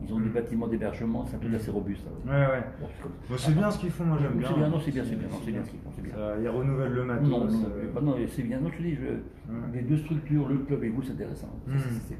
Ils 0.00 0.14
ont 0.14 0.20
des 0.20 0.28
bâtiments 0.30 0.68
d'hébergement, 0.68 1.24
c'est 1.26 1.36
un 1.36 1.38
truc 1.40 1.54
assez 1.54 1.70
robuste. 1.72 2.04
hein. 2.06 2.30
Ouais, 2.30 2.46
ouais. 2.54 2.64
Bon, 3.28 3.34
c'est 3.36 3.52
bien 3.54 3.70
ce 3.70 3.78
qu'ils 3.80 3.90
font, 3.90 4.04
moi 4.04 4.18
j'aime 4.20 4.38
bien. 4.38 4.48
C'est 4.48 4.54
bien, 4.54 4.68
non, 4.68 4.78
c'est 4.80 4.90
bien, 4.92 5.04
c'est 5.04 5.16
bien, 5.16 5.28
c'est 5.44 5.50
bien 5.50 5.64
ce 5.64 5.70
qu'ils 5.70 5.80
font, 5.80 5.90
bien. 6.02 6.14
Ça, 6.14 6.40
ils 6.40 6.48
renouvellent 6.48 6.92
le 6.92 7.04
matos. 7.04 7.28
Non, 7.28 7.44
non, 7.46 7.64
euh, 7.76 7.90
bah 7.94 8.00
non, 8.00 8.14
c'est 8.28 8.42
bien. 8.42 8.60
Non, 8.60 8.68
je 8.70 8.76
te 8.78 8.82
dis, 8.82 8.94
je- 8.94 9.72
les 9.74 9.82
deux 9.82 9.96
structures, 9.96 10.48
le 10.48 10.58
club 10.58 10.84
et 10.84 10.88
vous, 10.90 11.02
c'est 11.02 11.12
intéressant. 11.12 11.48
Mm. 11.66 11.72
c'est- 12.06 12.14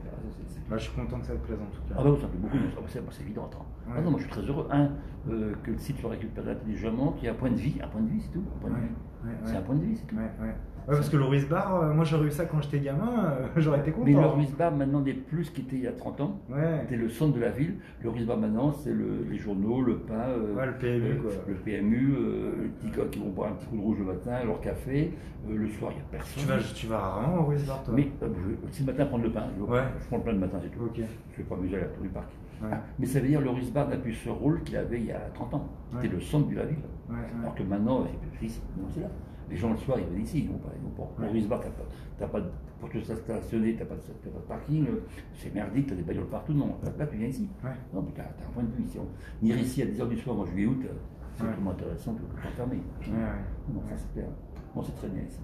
bah, 0.69 0.77
je 0.77 0.83
suis 0.83 0.93
content 1.01 1.21
que 1.21 1.27
ça 1.27 1.33
te 1.35 1.47
plaise 1.47 1.59
en 1.61 1.71
tout 1.75 1.83
cas. 1.89 1.95
Ah 1.99 2.03
bah 2.03 2.11
ça 2.21 2.27
me 2.27 2.33
fait 2.33 2.39
beaucoup, 2.39 2.57
mais 2.57 2.71
ça, 2.71 2.81
c'est 2.89 3.01
c'est 3.13 3.23
évident. 3.23 3.47
attends. 3.47 3.67
Ah 3.97 4.01
non, 4.03 4.11
moi 4.11 4.19
je 4.21 4.25
suis 4.25 4.33
très 4.33 4.43
heureux. 4.43 4.67
Un, 4.71 4.91
euh, 5.31 5.53
que 5.63 5.71
le 5.71 5.79
site 5.79 5.99
soit 5.99 6.11
récupéré 6.11 6.51
intelligemment, 6.51 7.13
qu'il 7.13 7.25
y 7.25 7.27
ait 7.29 7.31
un 7.31 7.35
point 7.35 7.51
de 7.51 7.57
vie, 7.57 7.79
un 7.83 7.87
point 7.89 8.01
de 8.03 8.09
vie, 8.11 8.21
c'est 8.21 8.33
tout. 8.33 8.45
C'est 9.45 9.57
un 9.57 9.63
point 9.63 9.75
de 9.77 9.85
vie, 9.85 9.97
c'est 9.97 10.07
tout. 10.07 10.17
Ouais, 10.89 10.95
parce 10.97 11.11
que 11.11 11.17
le 11.19 11.25
Ruiz 11.25 11.47
Bar, 11.47 11.83
euh, 11.83 11.93
moi 11.93 12.05
j'aurais 12.05 12.27
eu 12.29 12.31
ça 12.31 12.47
quand 12.47 12.63
j'étais 12.63 12.81
gamin, 12.81 13.33
euh, 13.33 13.47
j'aurais 13.59 13.81
été 13.81 13.91
content. 13.93 14.07
Mais 14.07 14.15
le 14.15 14.27
Ruiz 14.27 14.51
Bar 14.53 14.73
maintenant 14.75 15.01
n'est 15.03 15.13
plus 15.13 15.45
ce 15.45 15.51
qu'il 15.51 15.65
était 15.65 15.77
il 15.77 15.83
y 15.83 15.87
a 15.87 15.93
30 15.93 16.21
ans. 16.23 16.41
Ouais, 16.49 16.79
C'était 16.83 16.97
le 16.97 17.09
centre 17.11 17.35
de 17.35 17.41
la 17.41 17.51
ville. 17.51 17.75
Le 18.03 18.09
Ruiz 18.09 18.27
Bar 18.27 18.39
maintenant, 18.39 18.73
c'est 18.73 18.93
le- 18.93 19.27
les 19.31 19.37
journaux, 19.37 19.83
le 19.83 19.99
pain, 19.99 20.15
euh, 20.15 20.55
ouais, 20.55 20.67
le 20.67 20.73
PMU 20.73 21.17
quoi. 21.21 21.31
le 21.47 21.55
PMU, 21.55 22.15
les 22.63 22.69
petits 22.69 22.91
gars 22.97 23.05
qui 23.11 23.19
vont 23.19 23.29
boire 23.31 23.51
un 23.51 23.53
petit 23.53 23.67
coup 23.67 23.77
de 23.77 23.83
rouge 23.83 23.99
le 23.99 24.05
matin, 24.07 24.45
leur 24.45 24.61
café. 24.61 25.13
Le 25.49 25.69
soir, 25.69 25.93
il 25.93 25.97
n'y 25.97 26.01
a 26.01 26.05
personne. 26.11 26.43
Tu 26.43 26.49
vas, 26.49 26.59
tu 26.75 26.87
vas 26.89 26.99
rarement 26.99 27.41
au 27.43 27.45
Ruiz 27.47 27.65
Bar 27.67 27.83
toi? 27.85 27.95
Mais 27.95 28.09
je, 28.21 28.73
si 28.73 28.83
le 28.85 28.93
matin 28.93 29.07
prendre 29.07 29.25
le 29.25 29.31
pain, 29.31 29.45
je, 29.59 29.65
prends 30.09 30.17
le 30.17 30.23
pain 30.23 30.33
le 30.33 30.39
matin, 30.39 30.59
c'est 30.63 30.71
tout. 30.71 30.89
Je 30.95 31.01
ne 31.03 31.07
vais 31.37 31.43
pas 31.45 31.55
m'amuser 31.55 31.77
à 31.77 31.81
la 31.81 31.87
tour 31.87 32.03
du 32.03 32.09
parc. 32.09 32.29
Ah, 32.63 32.81
mais 32.99 33.07
ça 33.07 33.21
veut 33.21 33.29
dire 33.29 33.41
le 33.41 33.51
Ruiz 33.51 33.71
Bar 33.73 33.89
n'a 33.89 33.97
plus 33.99 34.15
ce 34.15 34.29
rôle 34.31 34.63
qu'il 34.65 34.77
avait 34.77 34.99
il 34.99 35.07
y 35.07 35.13
a 35.13 35.21
30 35.35 35.55
ans. 35.55 35.69
C'était 35.93 36.09
le 36.15 36.21
centre 36.21 36.49
de 36.49 36.57
la 36.57 36.65
ville. 36.65 36.79
Alors 37.43 37.55
que 37.55 37.63
maintenant, 37.63 38.05
c'est 38.41 39.01
là. 39.01 39.09
Les 39.51 39.57
gens 39.57 39.71
le 39.71 39.79
soir, 39.79 39.99
ils 39.99 40.07
viennent 40.07 40.25
ici, 40.25 40.41
ils 40.41 40.49
vont 40.49 40.59
pas. 40.59 40.71
Ils 40.77 40.83
vont 40.83 40.91
pas. 41.07 41.23
Ouais. 41.23 41.29
Ruiz 41.31 41.47
Bar, 41.47 41.61
t'as 41.61 41.71
pas, 41.71 41.85
t'as 42.19 42.27
pas 42.27 42.41
pour 42.81 42.91
te 42.91 42.99
stationner, 42.99 43.75
t'as 43.77 43.85
pas, 43.87 43.95
t'as 43.97 44.31
pas 44.31 44.39
de 44.39 44.45
parking, 44.45 44.87
c'est 45.37 45.53
merdique, 45.55 45.87
t'as 45.89 45.95
des 45.95 46.03
bagnoles 46.03 46.27
partout, 46.29 46.53
non. 46.53 46.77
Là, 46.99 47.07
tu 47.07 47.17
viens 47.17 47.29
ici. 47.29 47.49
Ouais. 47.65 47.71
Non, 47.95 48.03
mais 48.03 48.13
t'as, 48.15 48.25
t'as 48.25 48.45
un 48.47 48.51
point 48.51 48.63
de 48.63 48.73
vue 48.77 48.85
ici. 48.85 48.99
On- 48.99 49.09
Venir 49.45 49.59
ici 49.59 49.83
à 49.83 49.87
10h 49.87 50.09
du 50.09 50.19
soir 50.19 50.39
en 50.39 50.45
juillet 50.47 50.67
août, 50.67 50.81
euh, 50.85 50.89
c'est 51.37 51.45
Ouais. 51.45 51.51
vraiment 51.53 51.71
intéressant 51.71 52.15
que. 52.15 52.21
Ouais, 52.23 53.17
ouais. 53.17 53.75
Non, 53.75 53.83
ça 53.89 53.95
c'est 53.97 54.13
clair. 54.13 54.29
Bon, 54.75 54.83
c'est 54.83 54.95
très 54.97 55.09
bien 55.09 55.23
ici. 55.23 55.39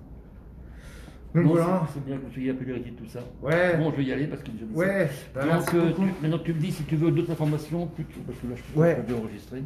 Donc 1.34 1.44
Non, 1.46 1.50
voilà. 1.50 1.88
c'est, 1.92 2.04
bien 2.04 2.16
que 2.18 2.26
vous 2.26 2.30
soyez 2.32 2.50
appelé 2.50 2.78
de 2.78 2.90
tout 2.90 3.06
ça. 3.06 3.18
Ouais. 3.42 3.76
Bon, 3.76 3.90
je 3.90 3.96
vais 3.96 4.04
y 4.04 4.12
aller 4.12 4.28
parce 4.28 4.42
que 4.42 4.50
dit 4.52 4.60
ça. 4.60 4.78
Ouais. 4.78 5.10
Bah, 5.34 5.40
Donc, 5.42 5.50
merci 5.50 5.76
euh, 5.76 5.92
tu- 5.92 6.22
maintenant 6.22 6.38
tu 6.38 6.54
me 6.54 6.60
dis 6.60 6.70
si 6.70 6.84
tu 6.84 6.94
veux 6.94 7.10
d'autres 7.10 7.32
informations, 7.32 7.88
plus 7.88 8.04
tu- 8.04 8.20
parce 8.20 8.38
que 8.38 8.46
là 8.46 8.54
je 8.54 8.62
peux 8.72 8.80
Ouais. 8.80 8.96
enregistrer. 9.18 9.64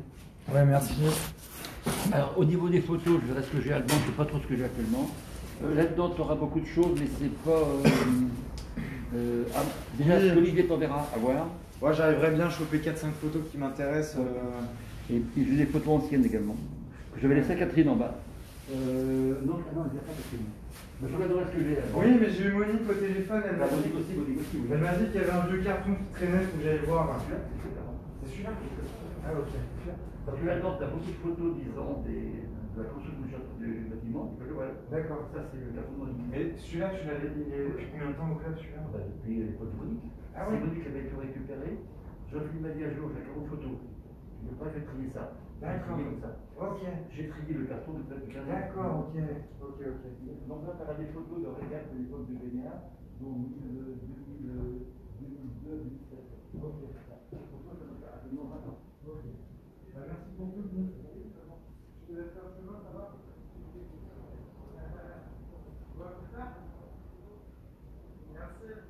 Ouais, 0.50 0.64
merci. 0.64 0.94
Alors, 2.12 2.34
au 2.36 2.44
niveau 2.44 2.68
des 2.68 2.80
photos, 2.80 3.20
je 3.22 3.32
verrai 3.32 3.44
ce 3.46 3.56
que 3.56 3.62
j'ai 3.62 3.72
allemand, 3.72 3.88
je 3.90 3.94
ne 3.94 4.00
sais 4.06 4.16
pas 4.16 4.24
trop 4.24 4.38
ce 4.38 4.46
que 4.46 4.56
j'ai 4.56 4.64
actuellement. 4.64 5.10
Euh, 5.64 5.74
Là-dedans, 5.74 6.10
tu 6.10 6.20
auras 6.20 6.34
beaucoup 6.34 6.60
de 6.60 6.66
choses, 6.66 6.98
mais 6.98 7.06
c'est 7.18 7.34
pas. 7.44 7.50
euh, 7.50 7.88
euh, 9.14 9.44
ah, 9.56 9.62
déjà, 9.98 10.20
ce 10.20 10.34
qu'Olivier 10.34 10.66
t'enverra 10.66 11.06
à 11.14 11.18
voir. 11.18 11.46
Moi 11.80 11.92
j'arriverais 11.92 12.32
bien 12.32 12.46
à 12.46 12.50
choper 12.50 12.78
4-5 12.78 13.12
photos 13.22 13.42
qui 13.50 13.56
m'intéressent. 13.58 14.18
euh, 14.20 15.14
Et 15.14 15.18
puis, 15.20 15.46
j'ai 15.48 15.56
des 15.56 15.66
photos 15.66 16.02
anciennes 16.02 16.24
également. 16.24 16.56
Que 17.14 17.20
j'avais 17.20 17.36
laissé 17.36 17.52
à 17.52 17.56
Catherine 17.56 17.88
en 17.90 17.96
bas. 17.96 18.14
Euh, 18.70 19.34
non, 19.46 19.54
non, 19.54 19.84
elle 19.86 19.92
n'y 19.92 19.98
a 19.98 20.02
pas 20.02 20.12
Catherine. 20.12 20.46
Mais 21.00 21.08
je 21.08 21.14
regarderai 21.14 21.44
ce 21.50 21.56
que 21.56 21.62
j'ai. 21.64 21.78
Oui, 21.94 22.16
mais 22.20 22.30
j'ai 22.30 22.44
eu 22.48 22.52
Monique 22.52 22.90
au 22.90 22.94
téléphone, 22.94 23.42
elle 23.46 23.56
Ah, 23.56 23.64
m'a 23.64 23.70
Monique 23.70 23.94
dit, 23.94 23.98
aussi, 24.02 24.18
Monique 24.18 24.40
aussi, 24.40 24.56
oui. 24.58 24.68
elle 24.72 24.78
m'a 24.82 24.92
dit 24.98 25.06
qu'il 25.10 25.20
y 25.20 25.24
avait 25.24 25.30
un 25.38 25.46
vieux 25.46 25.62
carton 25.62 25.90
qui 25.94 26.06
traînait, 26.12 26.42
faut 26.50 26.58
que 26.58 26.64
j'aille 26.64 26.84
voir. 26.86 27.06
là. 27.06 27.16
Celui-là, 27.22 27.38
c'est 28.26 28.30
celui-là. 28.34 28.50
C'est 28.52 29.22
celui-là 29.22 29.24
Ah 29.24 29.32
ok. 29.38 29.52
Parce 30.28 30.40
que 30.40 30.44
là-dedans, 30.44 30.76
tu 30.76 30.84
as 30.84 30.92
beaucoup 30.92 31.08
de 31.08 31.20
photos, 31.24 31.56
disons, 31.56 32.04
des, 32.04 32.44
de 32.44 32.76
la 32.76 32.88
construction 32.92 33.24
du 33.56 33.88
bâtiment. 33.88 34.28
Tu 34.28 34.36
peux 34.36 34.48
le 34.52 34.54
voir. 34.60 34.68
D'accord. 34.92 35.24
Ça, 35.32 35.40
c'est 35.48 35.56
le 35.56 35.72
carton 35.72 35.96
d'origine. 36.04 36.28
Mais 36.28 36.52
celui-là, 36.52 36.92
tu 37.00 37.08
l'avais 37.08 37.32
dit 37.32 37.48
il 37.48 37.52
est 37.56 37.64
depuis 37.64 37.88
combien 37.88 38.12
de 38.12 38.16
temps 38.20 38.28
au 38.28 38.36
club 38.36 38.52
celui-là 38.60 38.84
Bah, 38.92 39.00
depuis 39.08 39.40
l'époque 39.40 39.72
de 39.72 39.76
Monique. 39.80 40.04
Ah 40.36 40.44
C'est 40.44 40.52
oui. 40.52 40.60
Monique 40.68 40.84
qui 40.84 40.88
avait 40.92 41.08
tout 41.08 41.16
récupéré. 41.16 41.80
Jean-Philippe 42.28 42.60
m'a 42.60 42.72
dit 42.76 42.84
un 42.84 42.92
jour, 42.92 43.08
j'ai 43.08 43.24
une 43.24 43.48
photo. 43.48 43.70
Je 43.72 44.44
ne 44.44 44.48
veux 44.52 44.58
pas, 44.60 44.68
je 44.68 44.76
vais 44.76 44.84
trier 44.84 45.08
ça. 45.16 45.24
Je 45.32 45.64
vais 45.64 45.72
D'accord. 45.72 45.96
trier 45.96 46.04
comme 46.12 46.20
ça. 46.20 46.32
Ok. 46.60 46.80
J'ai 47.08 47.26
trié 47.32 47.52
le 47.56 47.64
carton 47.64 47.92
de 47.96 48.02
peut-être 48.04 48.28
15 48.28 48.36
ans. 48.36 48.52
D'accord, 48.52 48.92
ok. 49.08 49.16
Ok, 49.64 49.80
ok. 49.80 50.04
Donc 50.44 50.60
là, 50.68 50.72
tu 50.76 50.84
as 50.84 50.98
des 51.00 51.08
photos 51.08 51.38
de 51.40 51.48
régate 51.56 51.88
de 51.88 52.04
l'époque 52.04 52.28
de 52.28 52.36
Vénéa, 52.36 52.76
donc 53.16 53.48
2000, 53.64 53.96
2000, 54.44 54.92
2002, 55.64 56.04
2007. 56.04 56.20
Ok, 56.60 56.76
c'est 56.84 57.08
ça. 57.08 57.16
Donc 57.32 57.64
toi, 57.64 57.72
ça 57.80 57.84
me 57.88 57.96
fait 57.96 58.12
absolument 58.12 58.52
20 58.52 58.68
ans. 58.68 58.78
Ok. 59.08 59.24
Bah, 59.98 60.04
merci 60.06 60.30
beaucoup. 60.38 60.62
Je 60.70 62.14
te 62.14 62.20
laisse 62.20 62.30
faire 62.30 62.42
ce 62.54 62.62
ça 62.62 62.92
va 62.94 63.14
On 65.96 65.98
va 65.98 66.10
plus 66.10 66.30
tard 66.32 66.54
Merci. 68.32 68.88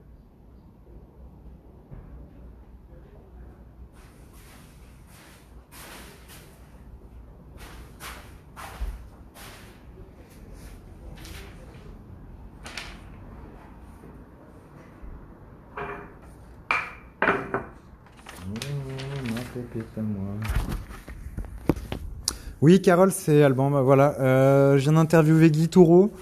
Oui, 22.68 22.82
Carole, 22.82 23.12
c'est 23.12 23.42
Alban. 23.42 23.70
Bah, 23.70 23.80
voilà, 23.80 24.20
euh, 24.20 24.76
je 24.76 24.82
viens 24.82 24.92
d'interviewer 24.92 25.50
Guy 25.50 25.70
Toureau, 25.70 26.12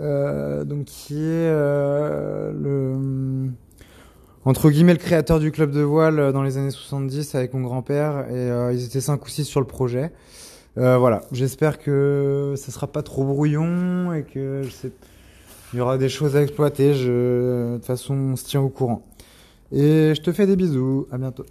euh, 0.00 0.64
donc 0.64 0.86
qui 0.86 1.16
est 1.16 1.50
euh, 1.52 2.50
le 2.50 3.50
entre 4.46 4.70
guillemets 4.70 4.94
le 4.94 4.98
créateur 4.98 5.38
du 5.38 5.52
club 5.52 5.70
de 5.70 5.82
voile 5.82 6.18
euh, 6.18 6.32
dans 6.32 6.42
les 6.42 6.56
années 6.56 6.70
70 6.70 7.34
avec 7.34 7.52
mon 7.52 7.60
grand-père 7.60 8.24
et 8.30 8.74
ils 8.74 8.86
étaient 8.86 9.02
cinq 9.02 9.26
ou 9.26 9.28
six 9.28 9.44
sur 9.44 9.60
le 9.60 9.66
projet. 9.66 10.12
Voilà, 10.76 11.20
j'espère 11.30 11.78
que 11.78 12.54
ça 12.56 12.72
sera 12.72 12.86
pas 12.86 13.02
trop 13.02 13.24
brouillon 13.24 14.14
et 14.14 14.22
que 14.22 14.62
il 15.74 15.76
y 15.76 15.82
aura 15.82 15.98
des 15.98 16.08
choses 16.08 16.36
à 16.36 16.42
exploiter. 16.42 16.94
De 16.94 17.74
toute 17.74 17.84
façon, 17.84 18.14
on 18.14 18.36
se 18.36 18.46
tient 18.46 18.62
au 18.62 18.70
courant. 18.70 19.02
Et 19.72 20.14
je 20.14 20.22
te 20.22 20.32
fais 20.32 20.46
des 20.46 20.56
bisous. 20.56 21.06
À 21.12 21.18
bientôt. 21.18 21.44